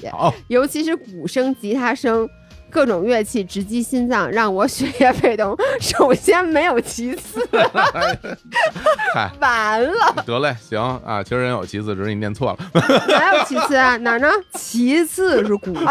[0.48, 2.28] 尤其是鼓声、吉他声，
[2.72, 5.56] 各种乐器直击心脏，让我血液沸腾。
[5.80, 7.48] 首先没有其次，
[9.40, 12.58] 完了，得嘞，行啊，其实人有其次，只是你念错了。
[13.10, 13.98] 哪有其次啊？
[13.98, 14.28] 哪儿呢？
[14.54, 15.86] 其次是鼓 声，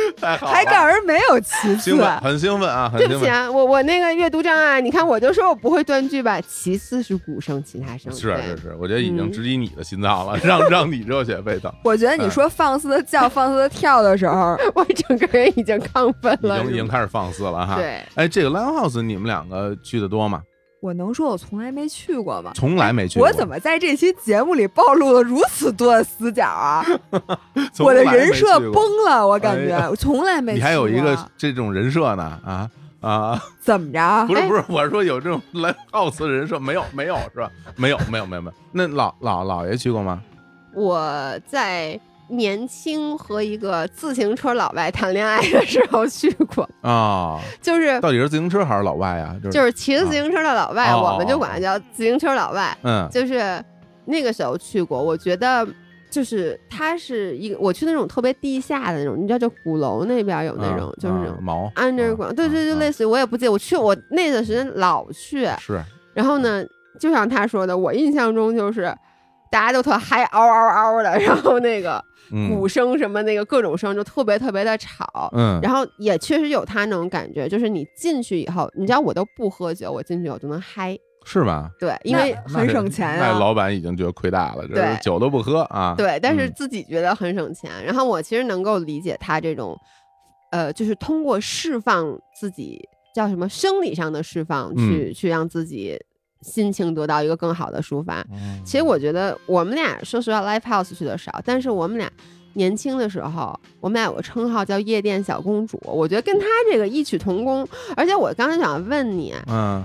[0.20, 1.90] 太好了，还告诉人没有其次。
[1.90, 3.18] 兴奋，很兴奋啊，很兴奋。
[3.18, 6.40] 对不起啊，我我那个阅读障碍，你看我就说我不会断句吧。
[6.42, 16.60] 其次是鼓声、其他声，对是是是，我觉得已经嗯直击你的心脏了，让 让你热血沸腾，我觉得你说放肆的叫、放肆的跳的时候， 我整个人已经亢奋已了。
[16.62, 17.76] 经已经开始放肆了哈。
[17.76, 20.42] 对，哎，这个 live house 你们两个去的多吗？
[20.84, 22.52] 我能说我从来没去过吗？
[22.54, 23.26] 从来没去过。
[23.26, 26.84] 我怎么在这期节目里暴露了如此多的死角啊？
[27.80, 30.62] 我的人设崩了，我感哎觉我从来没去过。
[30.62, 32.38] 你还有一个这种人设呢？
[32.44, 32.70] 啊
[33.00, 34.26] 啊， 怎么着？
[34.28, 37.50] 不是不是，我是说有这种 live house 的人设没有没有是吧？
[37.76, 38.54] 没有没有没有没有。
[38.70, 40.20] 那老老老爷去过吗？
[40.74, 41.00] 我
[41.48, 41.98] 在
[42.28, 49.36] 年轻和一个自行车老外谈恋爱的时候去过，啊，就是到底是自行车还是老外啊？
[49.42, 51.00] 就是就是骑着自行车的老外，啊。
[51.00, 52.76] 我们就管他叫自行车老外。
[52.82, 53.08] 嗯。
[53.10, 53.62] 就是
[54.06, 55.66] 那个时候去过，我觉得
[56.10, 61.72] 就是他是一个我去那种特别地下的那种，你知道，就鼓楼那边有那种，啊就是那种啊毛。
[61.76, 65.82] underground，、对对，就类似似于我也不记得，我去我那段时间老去，是。
[66.14, 66.64] 然后呢，
[66.98, 68.94] 就像他说的，我印象中就是
[69.54, 72.02] 大家都特嗨，嗷嗷嗷的，然后那个
[72.48, 75.30] 鼓嗯声什么那个各种声就特别特别的吵。
[75.32, 80.98] 嗯然后也确实有他那种感觉，就是你进去以后，你知道我都不喝酒，我进去我就能嗨。
[81.24, 81.70] 是吧？
[81.78, 85.94] 对，因为很省钱啊那老板已经觉得亏大了，这对是酒都不喝啊。
[85.96, 87.70] 对，但是嗯自己觉得很省钱。
[87.82, 89.74] 然后我其实能够理解他这种，
[90.50, 95.98] 呃，就是通过释放自己叫什么生理上的释放，嗯去去让自己
[96.44, 98.24] 心情得到一个更好的抒发。
[98.32, 102.08] 嗯其实我觉得我们俩说实话，live house 去的少，但是我们俩
[102.52, 107.66] 年轻的时候，我们俩有个称号叫夜店小公主，我觉得跟他这个异曲同工。
[107.96, 109.82] 而且我刚才想问你，嗯，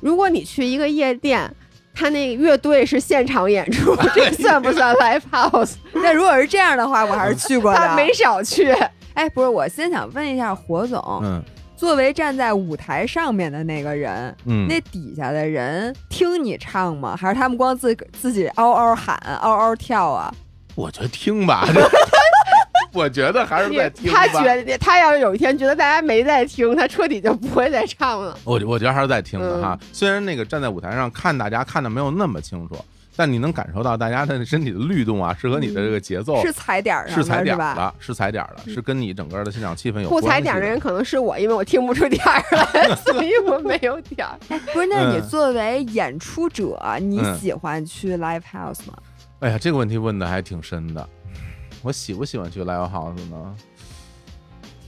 [0.00, 1.52] 如果你去一个夜店，
[1.94, 5.74] 他那个乐队是现场演出，这 算不算 live house？
[5.94, 7.76] 那如果是这样的话，我还是去过的。
[7.80, 8.72] 他没少去。
[9.14, 11.42] 哎，不是，我先想问一下火总，嗯
[11.82, 17.16] 作为站在舞台上面的那个人，嗯，那底下的人听你唱吗？
[17.16, 20.32] 还是他们光自自己嗷嗷喊、嗷嗷跳啊？
[20.76, 21.80] 我觉得听吧，这
[22.96, 24.12] 我觉得还是在听。
[24.12, 28.38] 他觉得他要是有一天觉得大家没在听，他彻底就不会再唱了。
[28.44, 29.76] 我我觉得还是在听的哈。
[29.92, 32.76] 虽然那个站在舞台上看大家看的没有那么清楚，
[33.14, 37.74] 但你能感受到大家的身体的律动啊，是和你的这个节奏是踩点儿上是踩点儿？
[37.76, 42.42] 的，是踩点儿的，是跟你整个的现场气氛有不关系的踩点儿的人可能是我，因为我听不出点儿
[42.72, 44.38] 来， 所以我没有点儿。
[44.72, 48.94] 不是，那你嗯作为演出者，你嗯喜欢去 live house 吗？
[49.40, 51.08] 哎呀，这个问题问的还挺深的。
[51.82, 53.54] 我喜不喜欢去 live house 呢？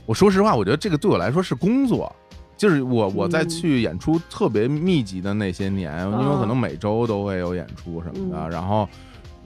[0.06, 2.14] 我说实话，我觉得这个对我来说是工作。
[2.56, 3.48] 就是我我在嗯。
[3.48, 8.50] 去演出特别密集的那些年，因为可能每周都会有演出什么的，嗯。
[8.50, 8.88] 然后，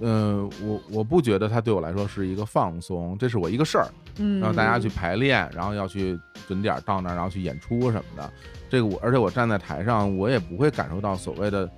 [0.01, 3.89] 嗯、我我不觉得它对我来说是一个放松，这是我一个事儿，
[4.19, 8.31] 嗯，让大家去排练，然后要去准点儿到那儿，然后去演出什么的。
[8.71, 11.69] 这个我，而且我站在台上，我也不会感受到所谓的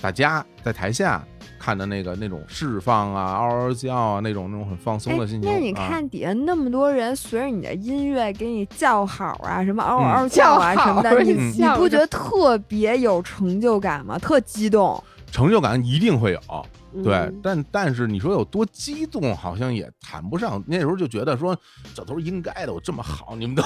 [0.00, 1.24] 大家在台下
[1.58, 5.50] 看的那个那种释放啊、嗷嗷叫啊那种那种很放松的心情。
[5.50, 14.18] 哎那你啊看底下那么多人随着你的音乐给你叫好啊，什么嗷嗯嗷叫啊什么的， 你嗯你不觉得特别有成就感吗？
[14.18, 15.02] 特激动。
[15.30, 16.66] 成就感一定会有，
[17.02, 20.62] 对，但但是你说有多激动，好像也谈不上。
[20.66, 21.56] 那时候就觉得说，
[21.94, 23.62] 这都是应该的，我这么好，你们都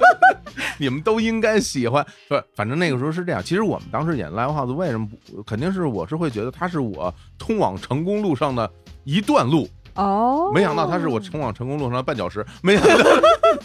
[0.78, 2.04] 你们都应该喜欢。
[2.28, 3.42] 不，反正那个时候是这样。
[3.42, 5.42] 其实我们当时演 live house，为什么不？
[5.42, 8.70] 肯定是我是会觉得它是我通往成功路上的
[9.04, 9.68] 一段路。
[9.94, 13.04] 哦没想到他是我通往成功路上的绊脚石，没想到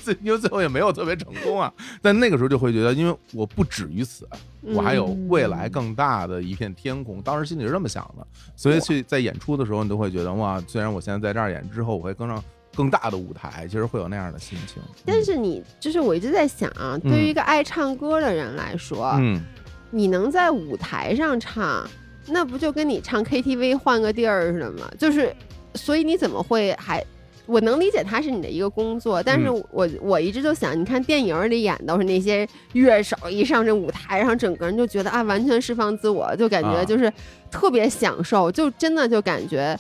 [0.04, 1.72] 最因为最后也没有特别成功啊。
[2.02, 4.28] 但那个时候就会觉得，因为我不止于此，
[4.62, 7.22] 我还有未来更大的一片天空。
[7.22, 8.26] 当时心里是这么想的，
[8.56, 12.44] 所以去在演出的时候，你都会觉得哇，虽然我现在在这儿演，之后我会更上
[12.76, 14.82] 更大的舞台，其实会有那样的心情。
[15.06, 19.42] 但是你就是我一直在想啊，嗯对于一个爱唱歌的人来说，嗯，
[19.90, 21.86] 你能在舞台上唱，
[22.28, 24.90] 那不就跟你唱 KTV 换个地儿似的吗？
[24.98, 25.36] 就是，
[25.76, 27.04] 所以你怎么会还？
[27.46, 37.12] 我能理解它是你的一个工作，但是嗯我我一直就想，你看电影里演都是那些乐手一上这舞台然后，整个人就觉得啊，完全释放自我，就感觉啊就是
[37.50, 39.76] 特别享受，就真的就感觉，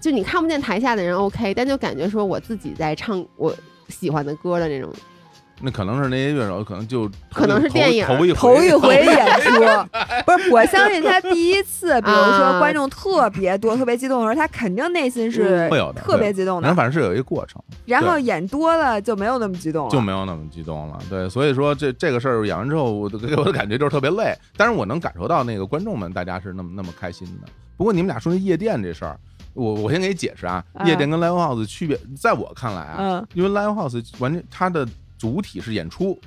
[0.00, 3.54] 就你看不见台下的人 OK，但就感觉说我自己在唱我
[3.88, 4.92] 喜欢的歌的那种。
[5.62, 9.60] 那可能是那些乐手，可能就可能是头电影头一头一回 演出，
[10.26, 16.62] 不是我相信他第一次，比如说啊观众特别多、特别激动的时候，他肯定内心是嗯会有的特别激动的。
[16.62, 17.62] 反正反正是有一个过程。
[17.86, 20.98] 然后演多了就没有那么激动了，就没有那么激动了。
[21.08, 24.34] 对，所以说这这个事儿演完之后，我的给我的感觉就是特别累。
[24.56, 27.48] 但是我能感受到那个观众们大家是那么那么开心的。
[27.76, 29.18] 不过你们俩说那夜店这事儿，
[29.54, 34.86] 我我先给你解释啊，啊夜店跟 live house 区别，在我看来啊，嗯因为 live house 完全它的
[35.22, 36.18] 主体是演出，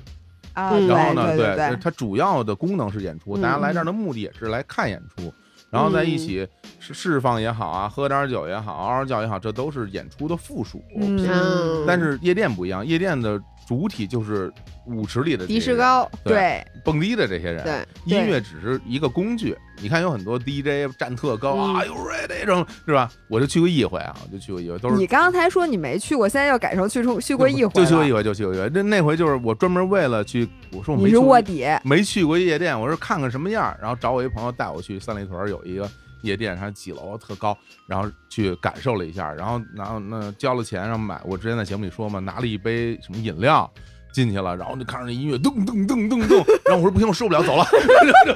[0.54, 5.30] 啊，嗯然后呢，对对，它主要的功能是演出，嗯大家来这儿的目的也是来看演出。
[5.68, 10.82] 然后在一起释释放也好啊，喝点酒也好，嗷嗷叫也好，这都是演出的附属。
[10.96, 14.52] 嗯嗯，但是夜店不一样，夜店的主体就是
[14.86, 19.56] 舞池里的这迪士高，对蹦迪的这些人，对，音乐只是一个工具。
[19.78, 23.10] 你看有很多 DJ 站特高嗯啊，有 ready 这种是吧？
[23.28, 28.70] 我就去过一回啊，我就去过一回，都是你刚才说你没去过，现在又改成去出去过一回就去过一回，就去过一回。
[28.72, 35.90] 那那回就是我专门为了去，我说我你是没去过卧底，没去过夜店，我说看看什么样儿，然后找我一朋友带我去三里屯有一个
[36.22, 37.56] 夜店，它几楼特高，
[37.86, 43.70] 然后去感受了一下，然后然后那交了钱，然后买，我之前在节目里说嘛，拿了一杯什么饮料。
[44.16, 47.66] 进去了，然后就看着那音乐噔噔噔噔噔，然后我说不行，我受不了，走了。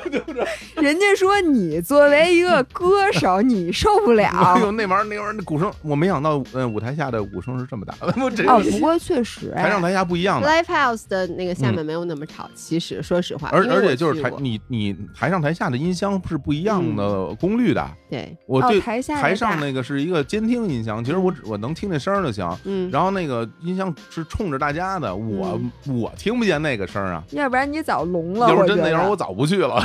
[0.76, 4.28] 人家说你作为一个歌手，你受不了。
[4.54, 10.46] 哎呦，那玩意儿那玩意儿那鼓声，我没想到，嗯，舞台下的鼓声是这么大的， 我这哦，不过确实，台上台下不一样的。
[10.46, 17.90] Live House 的那个下面没有那么吵，其实说实话，而而且就是台你你台上台下的音箱是不一样的功率的。
[18.10, 22.46] 对，哦我对台下台上那个是一个监听音箱，其实我只我能听那声儿就行。
[22.64, 27.22] 嗯，然后那个音箱是冲着大家的，我我听不见那个声儿啊。
[27.30, 28.48] 要不然你早聋了。
[28.48, 29.82] 要我觉是真的，要是得我早不去了。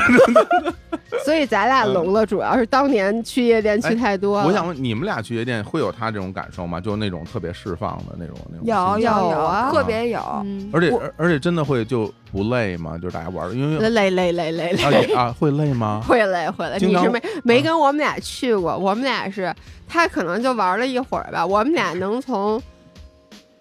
[1.23, 4.47] 所以咱俩聋了，主要是当年去夜店去太多了。
[4.47, 6.79] 我想问你们俩去夜店会有他这种感受吗？
[6.79, 8.99] 就那种特别释放的那种那种有。
[8.99, 10.19] 有有啊特别有。
[10.43, 12.97] 嗯，而且而而且真的会就不累吗？
[12.97, 16.01] 就是大家玩儿，因为累累累累啊累，啊会累吗？
[16.07, 16.77] 会 累会累。
[16.79, 19.53] 你是没没跟我们俩去过，我们俩是
[19.87, 22.61] 他可能就玩了一会儿吧，我们俩能从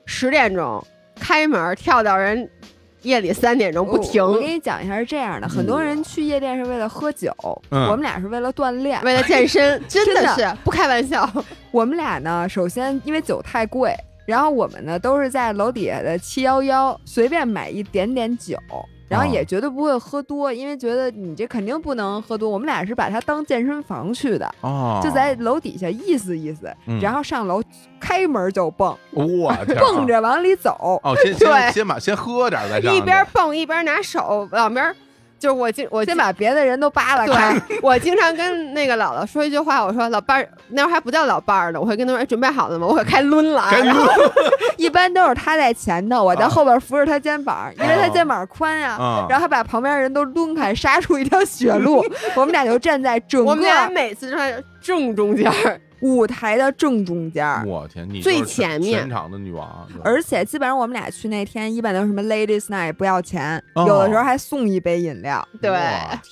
[0.06, 0.84] 十点钟
[1.18, 2.48] 开门跳到人
[3.02, 4.32] 夜里三点钟不停我。
[4.32, 7.32] 我给你讲一下是这样的，很多人去夜店是为了喝酒，
[7.70, 9.02] 嗯我们俩是为了锻炼。
[9.02, 11.28] 为了健身， 真的真的是不开玩笑。
[11.70, 13.94] 我们俩呢，首先因为酒太贵，
[14.26, 18.56] 然后我们呢都是在楼底下的七幺幺随便买一点点酒。
[19.08, 22.48] 然后哦也绝对不会喝多，因为觉得你这肯定不能喝多。
[22.48, 27.62] 我们俩是把它当健身房去的，哦，就在楼底下意思意思，嗯然后上楼
[28.00, 31.00] 开开门就蹦，我 蹦着往里走。
[31.02, 34.94] 哦，先对先先把先喝点再上，一边蹦一边拿手往边儿，
[35.44, 42.86] 就是我经我先把别的人都扒拉开， 我经常跟那个姥姥说一句话，我说老伴儿，那会儿还不叫老伴儿呢，我会跟他说，哎，准备好了吗？
[42.86, 44.06] 我可开抡了啊，然后
[44.78, 48.92] 一般都是他在前头，我在啊后边扶着他肩膀，因为他肩膀宽呀。
[48.92, 52.02] 啊，然后他把旁边人都抡开，杀出一条血路。
[52.34, 65.70] 我们俩就站在整我们俩个每次站在正中间儿，舞台的正中间儿，我天，你最前面全场的女王，而且基本上我们俩去那天，一般都是什么 Ladies Night 不要钱，哦有的时候还送一杯饮料，对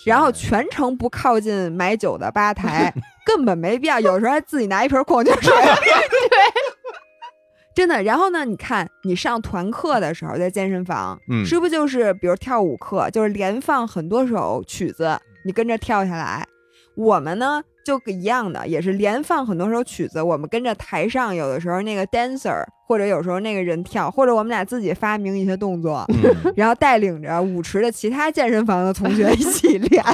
[0.05, 2.93] 然后全程不靠近买酒的吧台，
[3.25, 3.99] 根本没必要。
[3.99, 5.51] 有时候还自己拿一瓶矿泉水。
[7.75, 8.45] 真的，然后呢？
[8.45, 16.47] 你看，你上团课的时候，在健身房，嗯是不是就是比如跳舞课，就是连放很多首曲子，你跟着跳下来。
[16.95, 30.05] 我们呢就一样的，也是连放很多首曲子，我们跟着台上有的时候那个 dancer，或者有时候那个人跳，或者我们俩自己发明一些动作，嗯，然后带领着舞池的其他健身房的同学一起练。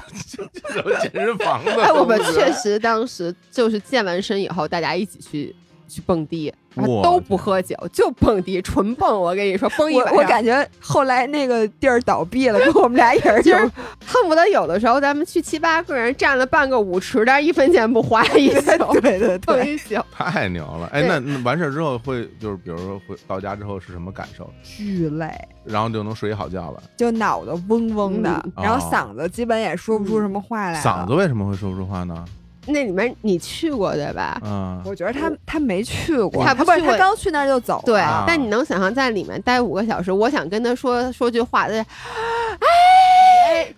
[0.77, 5.55] 有健身房的，哎，我们确实当时就是健完身以后，大家一起去
[5.89, 9.21] 去蹦迪，然后都不喝酒，就蹦迪，纯蹦。
[9.21, 13.63] 我跟你说，蹦一我晚上，我感觉后来那个地儿倒闭了，跟我们俩也是就是
[14.07, 18.71] 恨不得有的时候咱们去七八个人占了半个舞池，但是一分钱不花一宿，
[19.01, 19.97] 对对对，蹦一宿。
[20.13, 20.89] 太牛了！
[20.93, 24.49] 哎，那那完事儿之后会就是，比如说回到家之后是什么感受？
[24.63, 25.33] 巨累，
[25.65, 26.83] 然后就能睡一好觉了。
[26.97, 30.81] 就脑子嗡嗡的，嗯然后哦嗓子基本也说不出什么话来了。
[30.81, 32.25] 嗓子为什么会说不出话呢？
[32.69, 34.39] 那里面你去过对吧？
[34.45, 37.83] 嗯，我觉得他他没去过，他不去过不是他刚去那儿就走了。
[37.85, 40.13] 对啊，但你能想象在里面待五个小时？
[40.13, 41.85] 我想跟他说说句话，哎，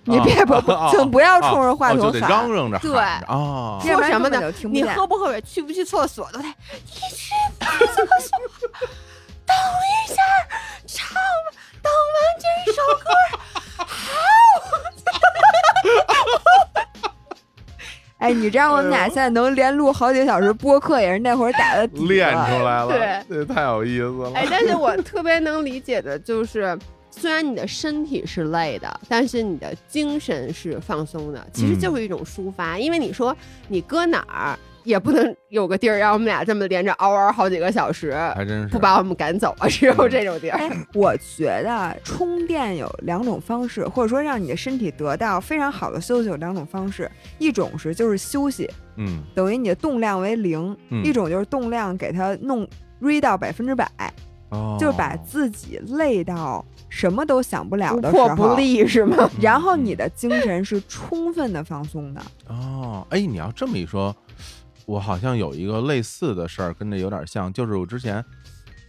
[0.04, 2.40] 你别不不，请不要冲着话哦就得筒喊。
[2.40, 6.52] 嚷嚷着对喊着哦，要不然说什么呢你喝不喝水，去不去厕所都得，你
[7.14, 8.38] 去不去厕所？
[9.46, 9.58] 等一
[10.14, 10.22] 下，
[10.86, 11.16] 唱，
[11.82, 11.96] 等完
[12.38, 13.10] 这首歌，
[18.20, 24.32] 哎，你知道我们俩现在能连录好几个小时播客，也是那会儿打的底练出来了，对，这太有意思了。
[24.34, 26.78] 哎，但是我特别能理解的就是，
[27.10, 32.78] 虽然你的身体是累的，但是你的精神是放松的，其实嗯就是一种抒发。
[32.78, 33.34] 因为你说
[33.68, 38.68] 你搁哪儿也不能有个地儿让我们俩这么连着嗷嗷好几个小时，还真是。
[38.68, 40.58] 不把我们赶走啊，只有这种地儿。
[40.58, 49.22] 哎，我觉得充电有两种方式，或者说让你的身体得到非常好的休息有两种方式，一种是就是休息，嗯。
[49.34, 51.04] 等于你的动量为零；嗯。
[51.04, 52.68] 一种就是动量给它弄
[53.20, 53.90] 到百分之百，
[54.50, 59.16] 哦，就是把自己累到什么都想不了的时候，破不立是吗？
[59.20, 62.20] 嗯然后你的精神是充分的放松的。
[62.48, 64.14] 哦，哎，你要这么一说，
[64.90, 68.24] 我好像有一个类似的事儿，跟这有点像，就是我之前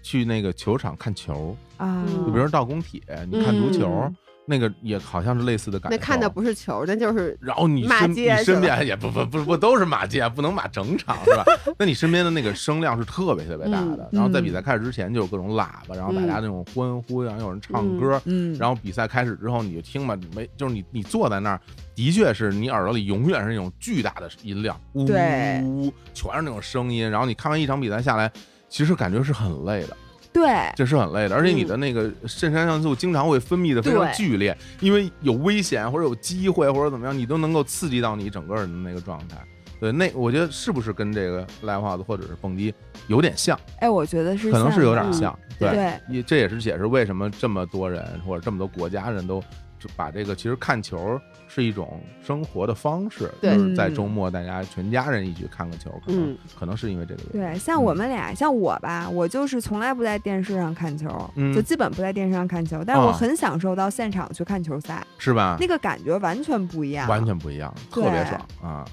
[0.02, 4.16] 去那个球场看球，啊，嗯就比如说到工体，你看足球，嗯
[4.46, 5.96] 那个也好像是类似的感觉。
[5.96, 11.44] 那看的不是球，那就是然后你骂身你身边也不不不不都是马街，不能骂整场是吧？
[11.78, 21.62] 那你身边的那个声量是特别特别大的嗯，然后在比赛开始之前就有各种喇叭，然后大家那种欢呼，然后有人唱歌，嗯，然后比赛开始之后你就听吧，没就是你你坐在那儿，
[21.96, 28.32] 的确是你耳朵里永远是那种巨大的音量，呜呜呜，全是那种声音，然后你看完一场比赛下来。
[28.74, 29.98] 其实感觉是很累的，
[30.34, 39.38] 对，这是很累的，而且你的那个肾上腺素经常会分泌的非常剧烈，因为有危险或者有机会或者怎么样，你都能够刺激到你整个人的那个状态。
[39.80, 42.74] 对，那我觉得是不是跟这个 live house 或者是蹦迪
[43.08, 43.60] 有点像？
[43.80, 45.38] 哎，我觉得是可能是有点像。
[45.60, 49.44] 对对也这也是解释为什么这么多人或者这么多国家人都
[49.82, 57.54] 就把这个其实看球是一种生活的方式，对就是在嗯周末大家全家人一起看个球，可能、嗯可能是因为这个原因。
[57.54, 65.58] 对，像我们俩，像我吧，我就是从来不在电视上看球，嗯就基本不在电视上看球，但是我啊很享受到现场去看球赛，是吧？
[65.60, 68.86] 那个感觉完全不一样，完全不一样，特别爽啊！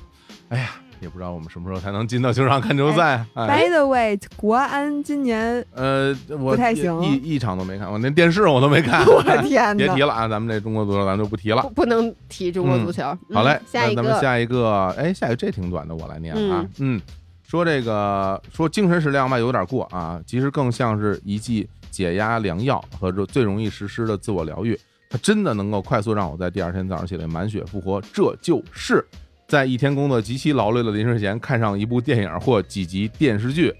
[0.49, 0.70] 哎呀，
[1.01, 3.24] 也不知道我们什么时候才能进到球场看球赛。
[3.34, 9.05] 哎，By the way，国安今年，呃，我一不太行一一场都没看，我连电视我都没看。
[9.09, 10.03] 我的天 哪别提！
[10.03, 11.70] 了啊，咱们这中国足球咱就不提了不。
[11.70, 13.03] 不能提中国足球。
[13.28, 16.66] 嗯好嘞，下一个，那咱们下一个，哎，下一个这挺短的，我来念啊。
[16.78, 17.01] 嗯，
[17.46, 24.78] 说这个说精神食粮吧，有点过啊，其实更像是一剂解压良药和这最容易实施的自我疗愈。
[25.10, 29.02] 它真的能够快速让我在第二天早上起来满血复活，这就是
[29.48, 33.74] 在一天工作极其劳累的临睡前看上一部电影或几集电视剧。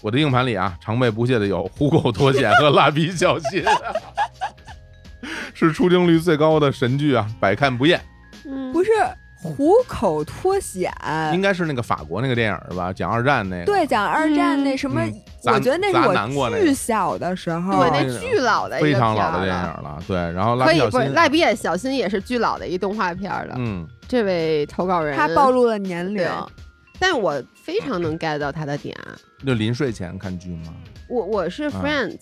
[0.00, 3.60] 我的硬盘里啊，常备不懈的有《虎口脱险》和《蜡笔小新》，
[5.52, 8.00] 是出镜率最高的神剧啊，百看不厌。
[8.46, 8.90] 嗯不是
[9.34, 10.92] 虎口脱险，
[11.34, 12.92] 应该是那个法国那个电影是吧？
[12.92, 13.64] 讲二战那个。
[13.64, 15.02] 对，讲二战那嗯什么，
[15.44, 23.54] 我觉得那是我巨小的时候，对，那那巨老的一非个常老的电片儿了影了，对，然后蜡可以不是笔小新，蜡笔也小新也是巨老的一动画片儿了。
[23.58, 26.28] 嗯，这位投稿人他暴露了年龄。
[27.00, 28.92] 但我非常能 get 到他的点。
[29.46, 30.74] 就临睡前看剧吗？
[31.08, 32.18] 我我是啊 Friends，、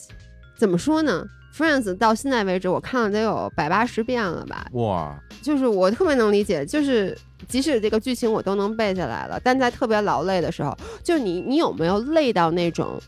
[0.54, 1.24] 怎么说呢
[1.56, 4.66] ？Friends 到现在为止，我看了得有百八十遍了吧。
[4.72, 7.16] 哇，就是我特别能理解，就是
[7.48, 13.00] 即使这个剧情我都能背下来了，但在特别劳累的时候，就是你你有没有累到那种，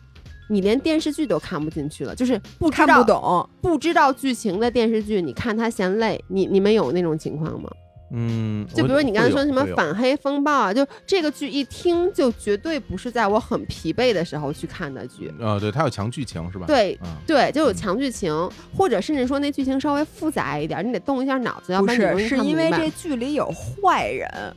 [0.48, 7.70] 你连电视剧都看不进去了，就是不看不懂，不知道剧情的电视剧，你看它嫌累，你你们有那种情况吗？
[8.10, 15.32] 嗯，就比如你刚才说什么反黑风暴啊，就这个剧一听就绝对不是在我很疲惫的时候去看的剧。
[15.38, 16.66] 呃，对，它有强剧情是吧？
[16.66, 18.32] 对嗯，对，就有强剧情，
[18.74, 24.56] 或者甚至说那剧情稍微复杂一点，你得动一下脑子，要不是，然你容易是因看不明白为这剧里有坏人，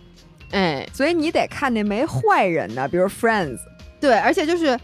[0.51, 3.57] 哎，所以你得看那没坏人的，比如 Friends。
[3.99, 4.79] 对，而且就是，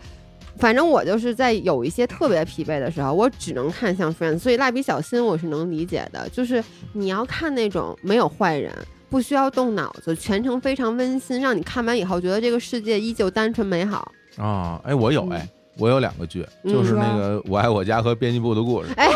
[0.58, 6.64] 反正我就是在有一些特别疲惫的时候，我只能看像 Friends，所以蜡笔小新我是能理解的，就是
[6.94, 8.74] 你要看那种没有坏人。
[9.10, 14.12] 不需要动脑子，全程非常温馨，让你看完以后觉得这个世界依旧单纯美好。
[14.36, 15.32] 啊，哎，我有嗯。
[15.32, 18.90] 哎，我有两个剧，嗯就是那个《我爱我家》和《编辑部的故事。
[18.98, 19.08] 哎，》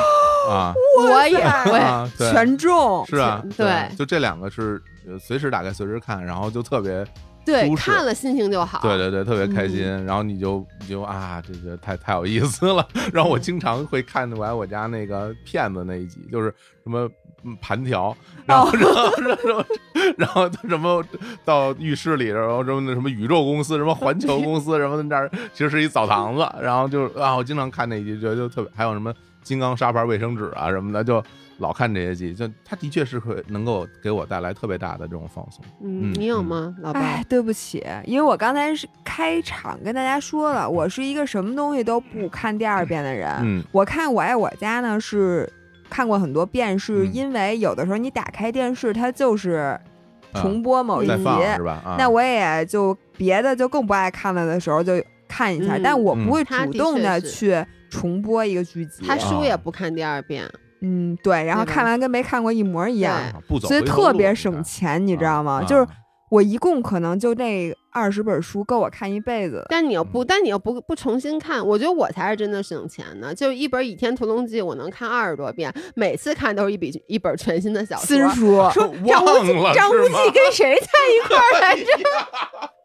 [0.50, 1.36] 啊，我也。
[1.36, 1.84] 我也。
[1.84, 3.94] 啊，对，权重，是啊，对。
[3.98, 7.06] 就这两个是呃随时打开随时看，然后就特别，
[7.46, 8.80] 对看了心情就好。
[8.82, 10.06] 对对对，特别开心，嗯。
[10.06, 12.88] 然后你就你就啊，这个太太有意思了。
[13.14, 16.54] 然后我经常会看《我来我家》那个骗子那一集，就是
[16.84, 17.10] 什么
[17.44, 18.16] 嗯盘条，
[18.46, 19.66] 然后然后然后
[20.18, 21.04] 然后什么
[21.44, 31.24] 到浴室里，然后什么什么宇宙公司，什么环球公司， 什么那儿其实是一澡堂子，然后就啊，我经常看那一集，觉得就特别，还有什么金刚砂牌卫生纸啊什么的，就
[31.62, 35.64] 老看这些剧，就它的确是会能够给我带来特别大的这种放松。
[35.82, 43.30] 嗯，嗯你有吗，老哎白？，对不起，因为我刚才是开场跟大家说了，我是一个什么东西都不看第二遍的人。
[43.44, 45.48] 嗯我看《我爱我家》呢是
[45.88, 49.78] 看过很多遍，是嗯因为有的时候你打开电视，它就是
[50.32, 51.82] 啊重播某一集，再放是吧？
[51.86, 54.94] 啊，那我也就别的就更不爱看了的时候就
[55.28, 59.06] 看一下，嗯但我不会主动的去重播一个剧集。
[59.06, 60.50] 他书啊也不看第二遍，
[60.82, 65.62] 嗯，对，然后看完跟没看过一模一样，啊不走所以特别省钱，你知道吗？
[65.62, 65.88] 啊就是
[66.30, 69.66] 我一共可能就那二十本书够我看一辈子。
[69.68, 73.36] 但你又不，但你又不不重新看，我觉得我才是真的省钱呢。
[73.36, 78.06] 就一本《倚天屠龙记》，我能看二十多遍，每次看都是一笔一本全新的小说。
[78.06, 81.86] 新书，说 张无忌，张无忌跟谁在一块儿来着？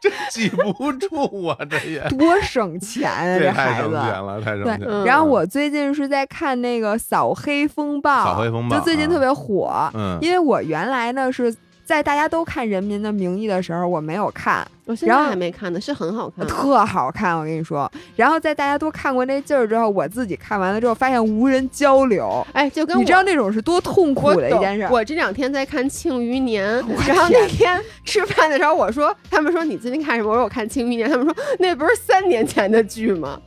[0.00, 3.38] 这记不住啊，这也多省钱啊！
[3.38, 3.90] 这孩子。
[3.90, 5.02] 省钱了，太省对钱了。
[5.02, 9.90] 嗯然后我最近是在看那个《扫黑风暴》，扫黑风暴啊就最近特别火。
[9.94, 11.54] 嗯因为我原来呢是
[11.84, 16.46] 在大家都看《人民的名义》的时候，我没有看，我现在还没看呢，是很好看。
[16.46, 17.90] 特好看，我跟你说。
[18.16, 24.88] 然后在大家都看过那劲儿之后，我自己看完了之后，发现无人交流，哎，就跟我你知道那种是多痛苦的一件事。
[24.90, 26.66] 我这两天在看《庆余年
[27.08, 30.30] 》，然后那天天吃饭的时候，我说，他们说你最近看什么？
[30.30, 33.38] 我说我看《庆余年》，他们说那不是三年前的剧吗？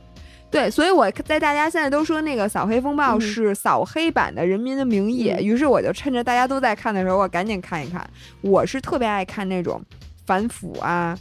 [0.50, 8.08] 对，所以我在大家现在都说那个《扫黑风暴》嗯是扫黑版的《人民的名义》嗯于是我就趁着大家都在看的时候，我赶紧看一看。
[8.40, 9.80] 我是特别爱看那种
[10.26, 11.16] 反腐啊、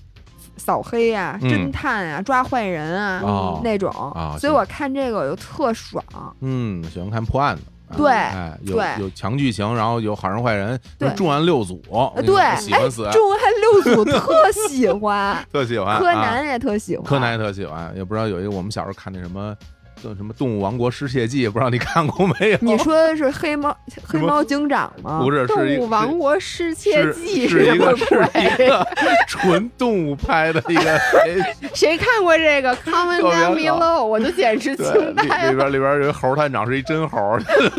[0.55, 6.03] 扫黑啊、嗯侦探啊、抓坏人啊、哦那种，啊所以我看这个我就特爽。
[6.41, 7.61] 嗯，喜欢看破案的。
[7.89, 11.81] 啊对哎，有有强剧情，然后有好人坏人，对重案六组，
[12.17, 15.95] 对，喜欢死，哎，重案六组 特喜欢，特喜欢。
[15.95, 19.55] 啊柯南也特喜欢，柯南也特喜欢，也不知道有一个我们小时候看那什么。
[20.03, 22.57] 叫什么《动物王国失窃记》，不知道你看过没有？
[22.61, 23.75] 你说的是黑猫
[24.07, 25.19] 黑猫警长吗？
[25.23, 28.05] 不是，动是一物王国失窃记是一个是
[28.35, 28.67] 一？
[28.67, 28.85] 个
[29.27, 30.99] 纯动物拍的一个
[31.73, 33.79] 谁看过这个《Comment Down Below》？
[34.03, 35.51] 我就简直对，惊里呆了。
[35.51, 37.17] 里边里边有个猴探长是一真猴，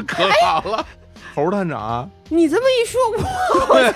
[0.06, 0.84] 可好了，
[1.34, 3.00] 猴探长啊，你这么一说，
[3.60, 3.92] 我好像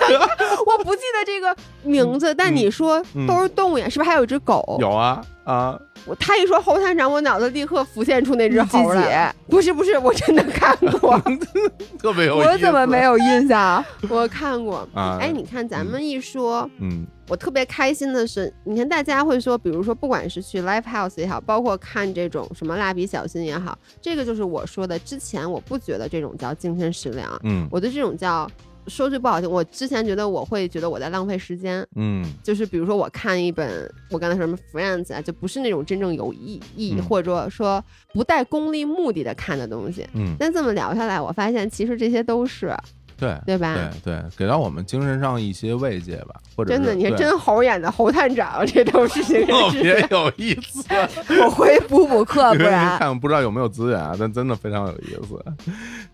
[0.66, 4.76] 我不记得这个名字，但你说嗯都是动物呀，是不是还有一只狗？
[4.80, 9.34] 有啊啊，我他一说猴探长，我脑子立刻浮现出那只猴来。
[9.48, 11.18] 不是不是，我真的看过，
[12.00, 12.48] 特别有意思。
[12.48, 13.84] 我怎么没有印象？
[14.08, 14.86] 我看过。
[14.94, 15.18] 啊？
[15.20, 24.98] 哎，你看咱们一说，嗯我特别开心的是，你看大家会说，比如说不管是去 live house 也好，包括看这种什么蜡笔小新也好，这个就是我说的。
[24.98, 28.50] 之前我不觉得这种叫精神食粮，嗯我对这种叫
[28.86, 31.86] 说句不好听，我之前觉得我会觉得我在浪费时间。
[31.96, 37.82] 嗯就是比如说我看一本我刚才说什么 Friends 啊，就不是那种真正有意义、嗯或者说
[38.12, 40.06] 不带功利目的的看的东西。
[40.14, 42.74] 嗯，但这么聊下来，我发现其实这些都是，
[43.22, 43.76] 对对吧？
[44.04, 50.84] 对对，给到我们精神上一些慰藉吧，或者真的，你看是真猴演的猴探长， 这都是这特别有意思。
[51.40, 55.40] 我回补补课，不然看不知道有没有资源啊，但真的非常有意思。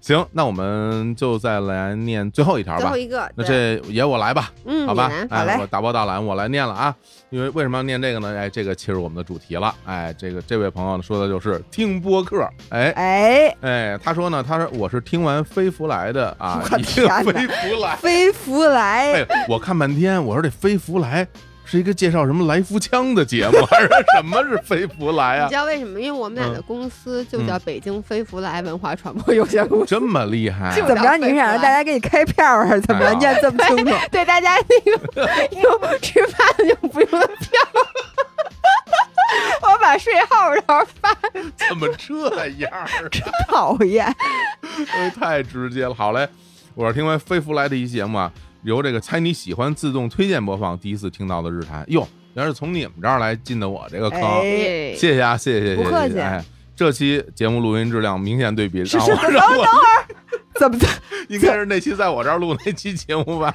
[0.01, 2.97] 行，那我们就再来念最后一条吧最后。
[2.97, 5.11] 一个，那这也我来吧，嗯，好吧？
[5.31, 6.95] 哎，好嘞我大包大揽，我来念了啊。
[7.31, 8.35] 因为为什么要念这个呢？
[8.37, 9.75] 哎，这个切入我们的主题了。
[9.85, 12.49] 哎，这个这位朋友呢说的就是听播客。
[12.71, 16.63] 哎哎，哎，他说呢，他说我是听完飞福来的啊，
[17.07, 17.97] 天哪飞福来。
[17.97, 21.27] 飞福来，哎，我看半天，我说这飞福来
[21.65, 25.55] 是一个介绍什么来福枪的节目，还是什么是飞福来啊你知？
[25.55, 26.01] 道为什么？
[26.01, 29.87] 因为我们俩的嗯公司就叫北京飞福来文化传播有限公司。
[29.87, 30.75] 这么厉害、啊？
[30.75, 31.17] 怎么着？
[31.19, 32.69] 你是想让大家给你开票啊？
[32.81, 33.35] 怎么着？
[33.43, 33.95] 这么清楚？
[34.11, 37.29] 对大家那个 用吃饭就不用票，
[39.63, 41.15] 我把税号然后发。
[41.69, 42.89] 怎么这样儿啊？
[43.47, 44.07] 讨厌，
[44.93, 45.93] 哎太直接了。
[45.95, 46.27] 好嘞，
[46.79, 48.33] 我是听完飞福来的一期节目啊，
[48.63, 51.85] 由这个猜你喜欢自动推荐播放，第一次听到的日坛。
[51.89, 56.45] 哟，原来是从你们这儿来进的我这个坑，哎，谢谢啊，谢谢谢谢，不客气谢谢哎，
[56.77, 60.07] 这期节目录音质量明显对比，是让是等会儿
[60.55, 60.87] 怎么的？
[61.29, 63.53] 应该是那期在我这儿录那期节目吧，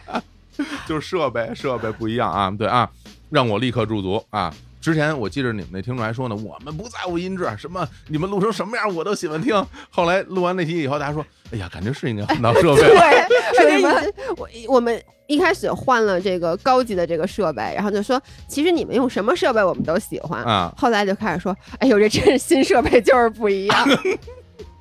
[0.86, 2.90] 就是设备设备不一样啊，对啊，
[3.30, 4.54] 让我立刻驻足啊。
[4.84, 9.65] 之前我记着你们那听众还说呢，我们不在乎音质，什么你们录成什么样我都喜欢听。
[9.89, 12.89] 后来录完那期以后，大家说，哎呀，感觉是应该换到设备了。
[13.55, 20.43] 对，说你们我我们一开始换了这个高级的这个设备，然后就说，其实你们用什么设备我们都喜欢。
[20.43, 23.88] 啊，后来就开始说，哎呦，这真是新设备就是不一样。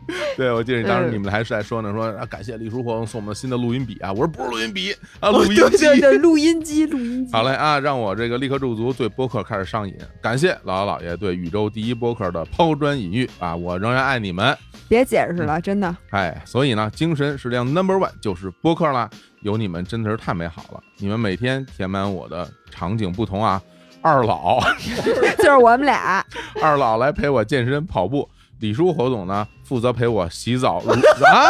[0.37, 5.87] 对，我记得当时嗯你们还是在说呢，说啊感谢李叔活动送我们新的录音笔啊，我说不是录音笔啊，录音对机。
[5.87, 7.33] 对对，录音机，录音机。
[7.33, 9.95] 好嘞啊，让我这个立刻驻足，对播客开始上瘾。
[10.21, 14.57] 感谢姥姥姥爷对宇宙第一播客的抛砖引玉啊，我仍然爱你们。
[14.89, 15.97] 别解释了，真的。
[16.11, 19.09] 哎，所以呢，精神食粮 Number One 就是播客啦，
[19.41, 23.63] 有你们真的是太美好了，你们每天填满我的场景不同啊。
[24.05, 24.59] 二老，
[25.39, 26.27] 就是我们俩，
[26.61, 28.29] 二老来陪我健身跑步，
[28.63, 30.81] 李叔侯总呢负责陪我洗澡。
[30.87, 30.93] 如
[31.27, 31.49] 啊，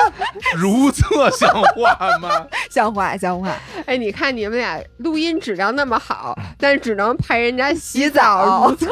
[0.57, 2.47] 如厕像话吗？
[2.71, 3.55] 像话像话。
[3.85, 8.89] 哎，你看你们俩录音质量那么好， 但是只能陪人家洗澡如厕。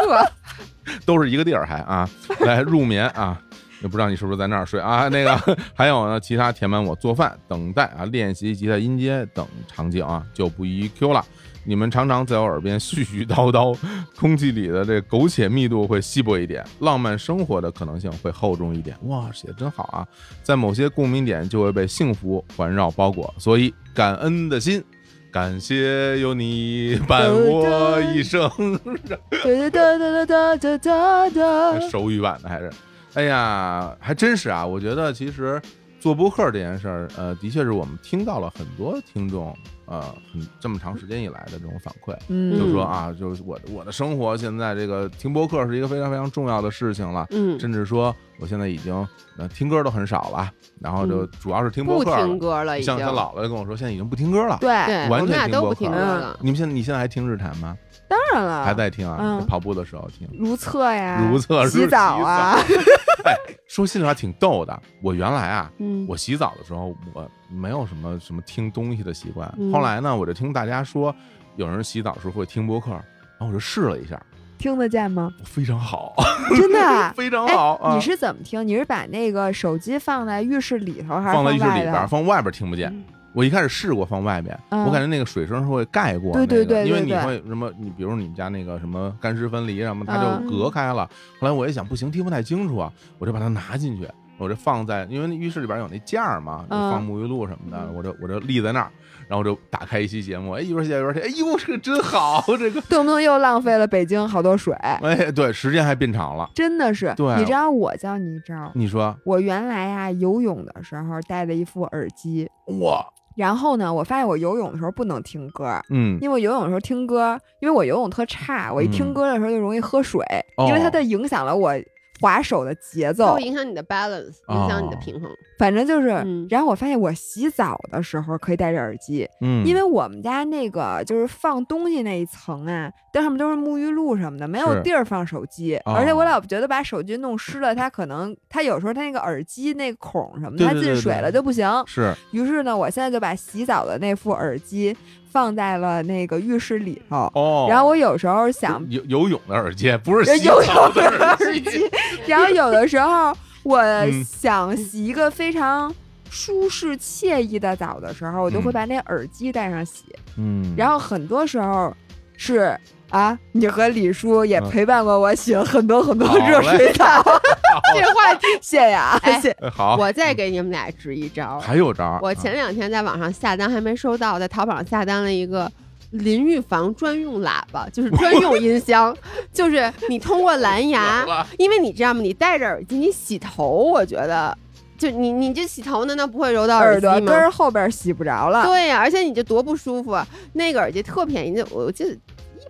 [1.06, 2.08] 都是一个地儿还啊，
[2.40, 3.40] 来入眠啊。
[3.80, 5.08] 也不知道你是不是在那儿睡啊？
[5.08, 11.24] 那个还有呢，其他填满我做饭、等待啊、练习吉他音阶等场景啊，就不一一 Q 了。
[11.64, 13.76] 你们常常在我耳边絮絮叨叨，
[14.16, 18.96] 空气里的这苟且密度会稀薄一点，浪漫生活的可能性会厚重一点。
[19.02, 20.06] 哇，写的真好啊！
[20.42, 24.82] 在某些共鸣点就会被幸福环绕包裹，所以感恩的心，
[25.30, 28.48] 感谢有你伴我一生。
[28.80, 31.80] 哒哒哒哒哒哒哒。
[31.88, 32.70] 手语版的还是，
[33.14, 34.66] 哎呀，还真是啊！
[34.66, 35.60] 我觉得其实
[36.00, 39.54] 做播客这件事儿，呃，的确是我们听到了很多听众，
[39.90, 40.00] 呃，
[40.32, 48.94] 很这么长时间以来的这种反馈，嗯，就说啊，就是我的我的生活现在这个听播客是一个非常非常重要的事情了，嗯，甚至说我现在已经
[49.36, 50.48] 呃听歌都很少了，
[50.80, 52.24] 然后就主要是听播客了。
[52.24, 53.00] 听歌了，已经像。
[53.00, 54.56] 他姥姥就跟我说，现在已经不听歌了。
[54.60, 54.70] 对，
[55.08, 56.38] 完全听播客了。
[56.40, 57.76] 你们现在你现在还听日坛吗？
[58.10, 59.16] 当然了，还在听啊？
[59.20, 60.28] 嗯跑步的时候听。
[60.36, 62.58] 如厕呀，如厕洗澡啊，
[63.24, 63.36] 哎，
[63.68, 64.76] 说心里话挺逗的。
[65.00, 69.48] 我原来啊，嗯我洗澡的时候我没有什么什么听东西的习惯。
[69.58, 71.14] 嗯后来呢，我就听大家说
[71.54, 73.02] 有人洗澡的时候会听播客，然
[73.40, 74.20] 后我就试了一下，
[74.58, 75.30] 听得见吗？
[75.44, 76.12] 非常好，
[76.56, 77.14] 真的啊。
[77.16, 77.94] 非常好啊！
[77.94, 78.66] 你是怎么听？
[78.66, 82.90] 你是把那个手机放在浴室里头，还是放在浴室外里边儿，放外边儿听不见。
[82.92, 83.04] 嗯
[83.34, 84.84] 我一开始试过放外面，嗯。
[84.84, 90.46] 我感觉那个水声是会盖过那个，对对对因为你会什么，你比如你们家那个什么干湿分离什么，它就嗯。
[90.50, 91.08] 隔开了。
[91.40, 94.06] 后来我一想，不行，听不太清楚啊，我就把它拿进去，
[94.38, 97.94] 我就放在，因为那浴室里边有那架儿嘛，就嗯放沐浴露什么的，嗯。
[97.94, 98.90] 我就我就立在那儿，
[99.28, 106.50] 然后就打开一期节目，哎，一边写一边听，哎呦，这个真好， 这个，动不动又浪费了北京好多水，哎，对，时间还变长了。
[106.54, 107.12] 真的是。
[107.16, 112.48] 对你知道我教你一招，你说，我原来啊游泳的时候戴了一副耳机，
[112.80, 113.04] 哇，
[113.40, 115.80] 然后呢，我发现我游泳的时候不能听歌。
[115.88, 120.22] 嗯，因为我游泳的时候听歌，因为我游泳特差，我一嗯听歌的时候就容易喝水，
[120.58, 121.72] 哦因为它的影响了我
[122.20, 123.40] 划手的节它奏会。
[123.42, 125.30] 影响你的 balance，影响你的平衡。
[125.60, 126.46] 反正就是，嗯。
[126.48, 134.80] 然后我发现我洗澡的时候可以戴着耳机，嗯，因为我们家那个就是放东西那一层啊，但上面都是沐浴露什么的，没有是。
[134.82, 135.92] 地儿放手机，哦。
[135.92, 141.68] 而且我老觉得把手机弄湿了，它可能它有时候它那个耳机那个孔什么的，对它对对对进水了就不行。
[141.84, 142.14] 是。
[142.30, 144.96] 于是呢，我现在就把洗澡的那副耳机
[145.30, 147.30] 放在了那个浴室里头。
[147.34, 151.90] 哦，然后我有时候想游游泳的耳机，不是洗游澡泳的耳耳机，
[152.26, 154.24] 然后有的时候我嗯。
[154.24, 155.94] 想洗一个非常
[156.30, 158.74] 舒适惬意的澡的时候，我就会嗯。
[158.74, 160.04] 把那耳机戴上洗。
[160.36, 161.94] 嗯，然后很多时候
[162.36, 162.78] 是
[163.10, 164.70] 啊，你和李叔也嗯。
[164.70, 167.22] 陪伴过我洗了很多很多热水澡，
[167.94, 169.50] 这个话题，谢谢啊，哎谢。
[169.50, 171.58] 哎好，我再给你们俩支一招。
[171.58, 175.70] 还有招儿，我前两天在网上下单还没收到，在淘宝上下单了一个
[176.10, 179.16] 淋浴房专用喇叭， 就是专用音箱，
[179.52, 181.24] 就是你通过蓝牙
[181.58, 182.20] 因为你知道吗？
[182.20, 184.56] 你戴着耳机你洗头，我觉得
[184.98, 187.18] 就你你这洗头难道不会揉到耳朵吗？
[187.20, 190.26] 朵根儿后边洗不着了，对呀、而且你这多不舒服啊！
[190.54, 192.18] 那个耳机特便宜，就我记得一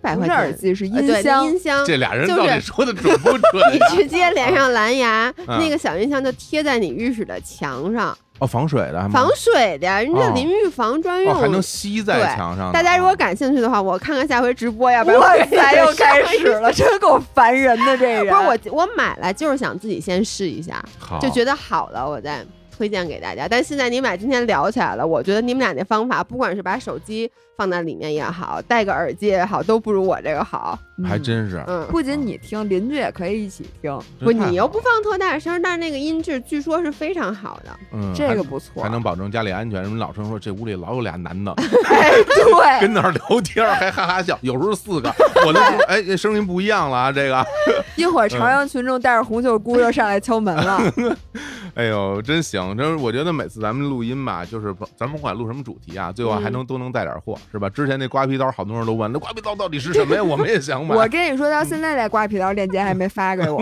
[0.01, 0.35] 百不块钱。
[0.37, 3.41] 耳机是音箱，音箱，这俩人就是到底说的准不准
[3.73, 3.97] 你？
[3.97, 11.31] 直接连上蓝牙，嗯那个小音箱就贴在你浴室的墙上，哦，防水的，防水的呀，人家哦淋浴房专用。
[11.31, 12.71] 哦还能吸在对墙上。
[12.71, 18.27] 大家如果感兴趣的话，我看看下回直播，要不然哇塞，又开始了，真够烦人的这人。
[18.27, 20.83] 不是我，我买来就是想自己先试一下，
[21.21, 22.43] 就觉得好了，我再
[22.75, 23.47] 推荐给大家。
[23.47, 30.79] 但现在你们俩今天聊起来了，我觉得你们俩那方法，不管是把手机放在里面也好，戴个耳机也好，都不如我这个好。
[31.05, 37.79] 还真是，嗯，不仅你听，邻居也可以一起听，不，你又不放特大声，但是那个音质据说是非常好的。
[37.93, 38.81] 嗯，这个不错。
[38.83, 39.83] 还能保证家里安全。
[39.83, 41.51] 什么老生说这屋里老有俩男的
[41.89, 45.11] 哎，对，跟那儿聊天，还哈哈笑，有时候四个，
[45.45, 47.45] 我都哎，这声音不一样了啊，这个，
[47.97, 50.81] 一会儿朝阳群众带着红袖箍就上来敲门了。
[51.73, 52.77] 哎呦，真行！
[52.77, 57.69] 真是我觉得每次咱们录音吧，就是咱们不管录什么主题啊，最后还能都能带点货，是吧？
[57.69, 60.21] 之前那刮皮刀，好多人都问，那刮皮刀到底是什么呀？
[60.21, 60.90] 我们也想买。
[60.95, 63.61] 我跟你说，到现在那刮皮刀链接还没发给我。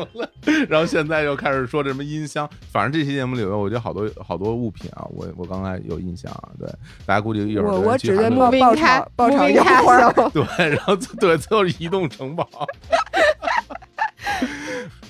[0.68, 6.68] 然后现在又开始说这什么音箱，反正这期节目里面，我觉得好多好多物品啊，我我刚才有印象啊，对，
[7.04, 10.12] 大家估计一会儿我我只对去韩国报报炒报炒腰花儿。
[10.30, 12.48] 对，然后对，最后是移动城堡。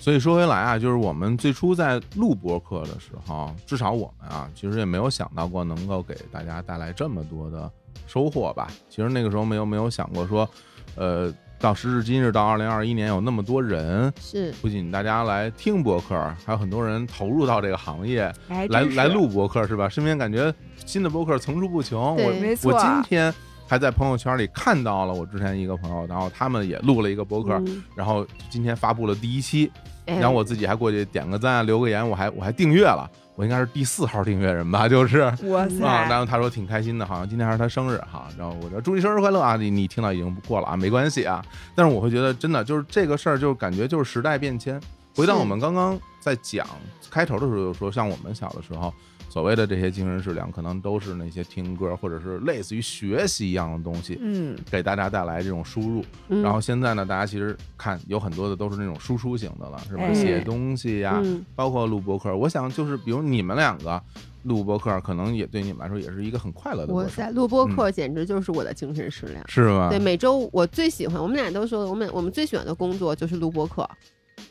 [0.01, 7.71] 所以说回来啊，就是我们最初在录播客的时候，至少我们啊，其实也没有想到过能够给大家带来这么多的
[8.07, 8.69] 收获吧。
[8.89, 10.49] 其实那个时候没有没有想过说，
[10.95, 11.31] 呃，
[11.61, 16.15] 到时至今日，到二零二一年，有那么多人，是，不仅大家来听博客，
[16.45, 19.89] 还有很多人投入到这个行业哎，来来录博客，是吧？
[19.89, 20.55] 身边感觉
[20.87, 22.15] 新的博客层出不穷。
[22.17, 22.33] 我
[22.63, 23.35] 我今天
[23.67, 29.71] 还在朋友圈里看到了我之前一个朋友，然后他们也录了一个博客，嗯然后今天发布了第一期，
[30.07, 35.21] 哎然后我自己还过去点个赞、留个言，我还我还订阅了，我应该是第四号订阅人吧，就是。
[35.45, 35.87] 哇塞！
[35.87, 39.55] 啊，然后他说挺开心的，好像今天还是他生日哈，然后我说祝你生日快乐啊！
[39.55, 41.41] 你你听到已经过了啊，没关系啊。
[41.73, 44.81] 但是我会觉得真的就是这个事儿，就是感觉就是时代变迁。
[45.15, 46.67] 回到我们刚刚在讲
[47.09, 48.93] 开头的时候，就说像我们小的时候，
[49.29, 56.05] 所谓的这些精神食粮，可能都是那些听歌或者是类似于学习一样的东西，嗯，给大家带来这种输入。
[56.29, 60.03] 嗯然后现在呢，大家其实看有很多的都是那种输出型的了，是吧？
[60.03, 62.35] 哎写东西呀，嗯包括录播客。
[62.35, 64.03] 我想就是比如你们两个
[64.45, 69.45] 录播客，可能也对你们来说也是一个很快乐的过程，哇塞，录播课简直就是我的精神食粮。
[69.47, 69.89] 是吗？
[69.91, 73.89] 对，每周我最喜欢，我们俩都说，我们我们最喜欢的工作就是录播课。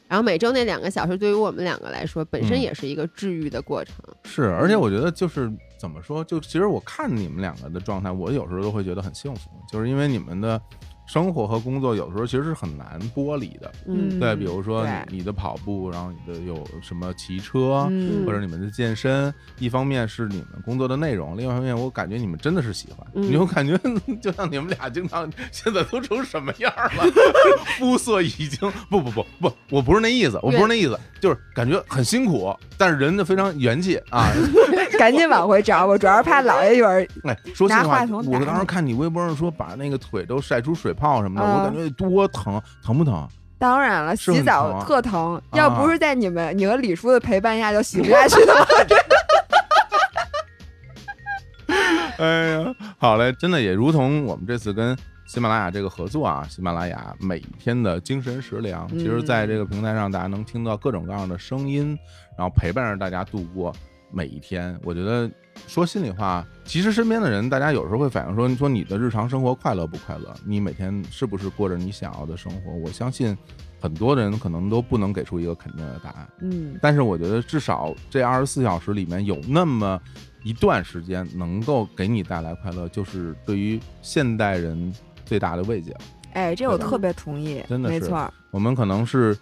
[0.08, 3.96] 然后每周那两个小时，对于我们两个来说，本身嗯也是一个治愈的过程。
[4.26, 10.62] 是，而且我觉得就是怎么说，就其实我看你们两个的状态，我有时候都会觉得很幸福，就是因为你们的
[11.08, 13.72] 生活和工作有时候其实是很难剥离的。
[13.88, 14.20] 嗯。
[14.20, 18.26] 对，比如说你你的跑步，然后你的有什么骑车，嗯。
[18.26, 23.24] 或者你们的健身，一方面是你们工作的内容，另外一方面我感觉你们真的是喜欢，嗯。
[23.24, 23.78] 你就感觉
[24.22, 27.06] 就像你们俩经常现在都成什么样了，
[27.80, 34.28] 肤色已经不不不不，我不是那意思，我不是那意思，就是感觉很辛苦，但是人呢非常元气啊。
[34.98, 43.28] 赶紧往回找，我主要是怕姥爷一会儿哎，说心里话，我当时看你微博上说把那个腿都晒出水泡什么的，啊我感觉多疼，疼不疼？
[43.60, 48.54] 当然了，洗澡特疼，啊要不是在你们你和李叔的陪伴下，就洗不下去了。
[52.18, 54.98] 哎呀，好嘞，真的也如同我们这次跟
[55.28, 61.98] 喜马拉雅这个合作啊，喜马拉雅每天的精神食粮，其实在这个平台上，大家能听到各种各样的声音，
[62.38, 63.72] 然后陪伴着大家度过
[64.12, 64.80] 每一天。
[64.84, 65.30] 我觉得
[65.68, 70.34] 说心里话，其实身边的人，大家有时候会反映说，你说你的日常生活快乐不快乐？
[70.46, 72.72] 你每天是不是过着你想要的生活？
[72.72, 73.38] 我相信
[73.80, 76.30] 很多人可能都不能给出一个肯定的答案。
[76.42, 80.00] 嗯，但是我觉得至少这二十四小时里面有那么
[80.44, 84.94] 一段时间能够给你带来快乐，就是对于现代人
[85.26, 86.00] 最大的慰藉了。
[86.34, 88.32] 哎，这我特别同意，真的是没错。
[88.52, 89.36] 我们可能是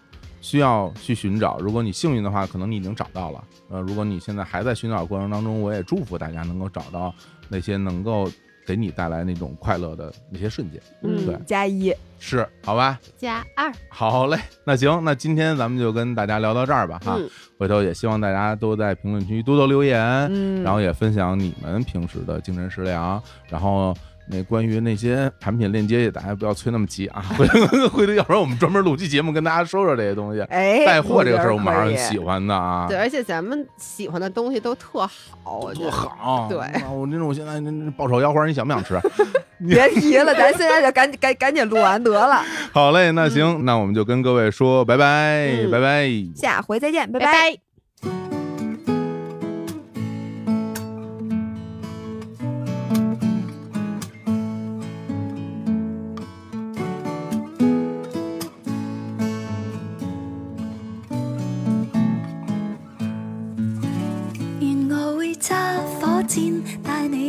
[0.45, 3.43] 需要去寻找，如果你幸运的话，可能你已经找到了。
[3.67, 7.11] 呃，如果你现在还在寻找过程当中，我也祝福大家能够找到
[7.49, 8.29] 那些能够
[8.63, 10.79] 给你带来那种快乐的那些瞬间。
[11.01, 17.15] 嗯对加一，是，好吧，加二，好嘞，那行，那今天咱们就跟大家聊到这儿吧，哈。
[17.17, 17.27] 嗯，
[17.57, 19.99] 回头也希望大家都在评论区多多留言，
[20.29, 23.19] 嗯，然后也分享你们平时的精神食粮，
[23.49, 23.97] 然后。
[24.27, 27.23] 那关于那些产品链接，也大家不要催那么急啊！
[27.37, 30.41] 回头 回头，要不然我们专门录期节目跟大家说说这些东西。
[30.43, 35.05] 哎，带货这个事儿，我们们还是喜欢的啊，对，而且咱们喜欢的东西都特
[35.43, 35.97] 好，我觉多得。
[35.97, 36.47] 好。
[36.49, 38.99] 对啊我那种现在那那爆炒腰花，你想不想吃？
[39.67, 42.43] 别提了，咱现在就赶紧赶赶紧录完得了，
[42.73, 46.09] 好嘞，那行，那我们就跟各位说拜拜，嗯拜拜。
[46.35, 47.64] 下回再见，拜拜拜。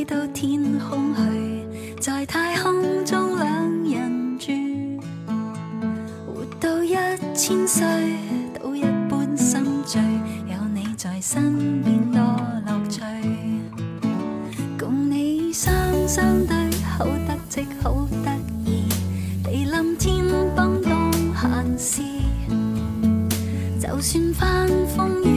[0.06, 3.48] 到天空去，在太空中两
[3.82, 4.52] 人住，
[6.26, 6.94] 活到一
[7.34, 7.84] 千岁
[8.54, 10.00] 都一般心醉，
[10.46, 13.02] 有你在身边多乐趣，
[14.78, 15.74] 共你雙
[16.06, 16.56] 雙對，
[16.96, 18.30] 好得戚好得
[18.64, 18.84] 意，
[19.42, 20.24] 地冧天
[20.54, 22.02] 崩當閒事。
[23.80, 25.35] 就算翻風雨，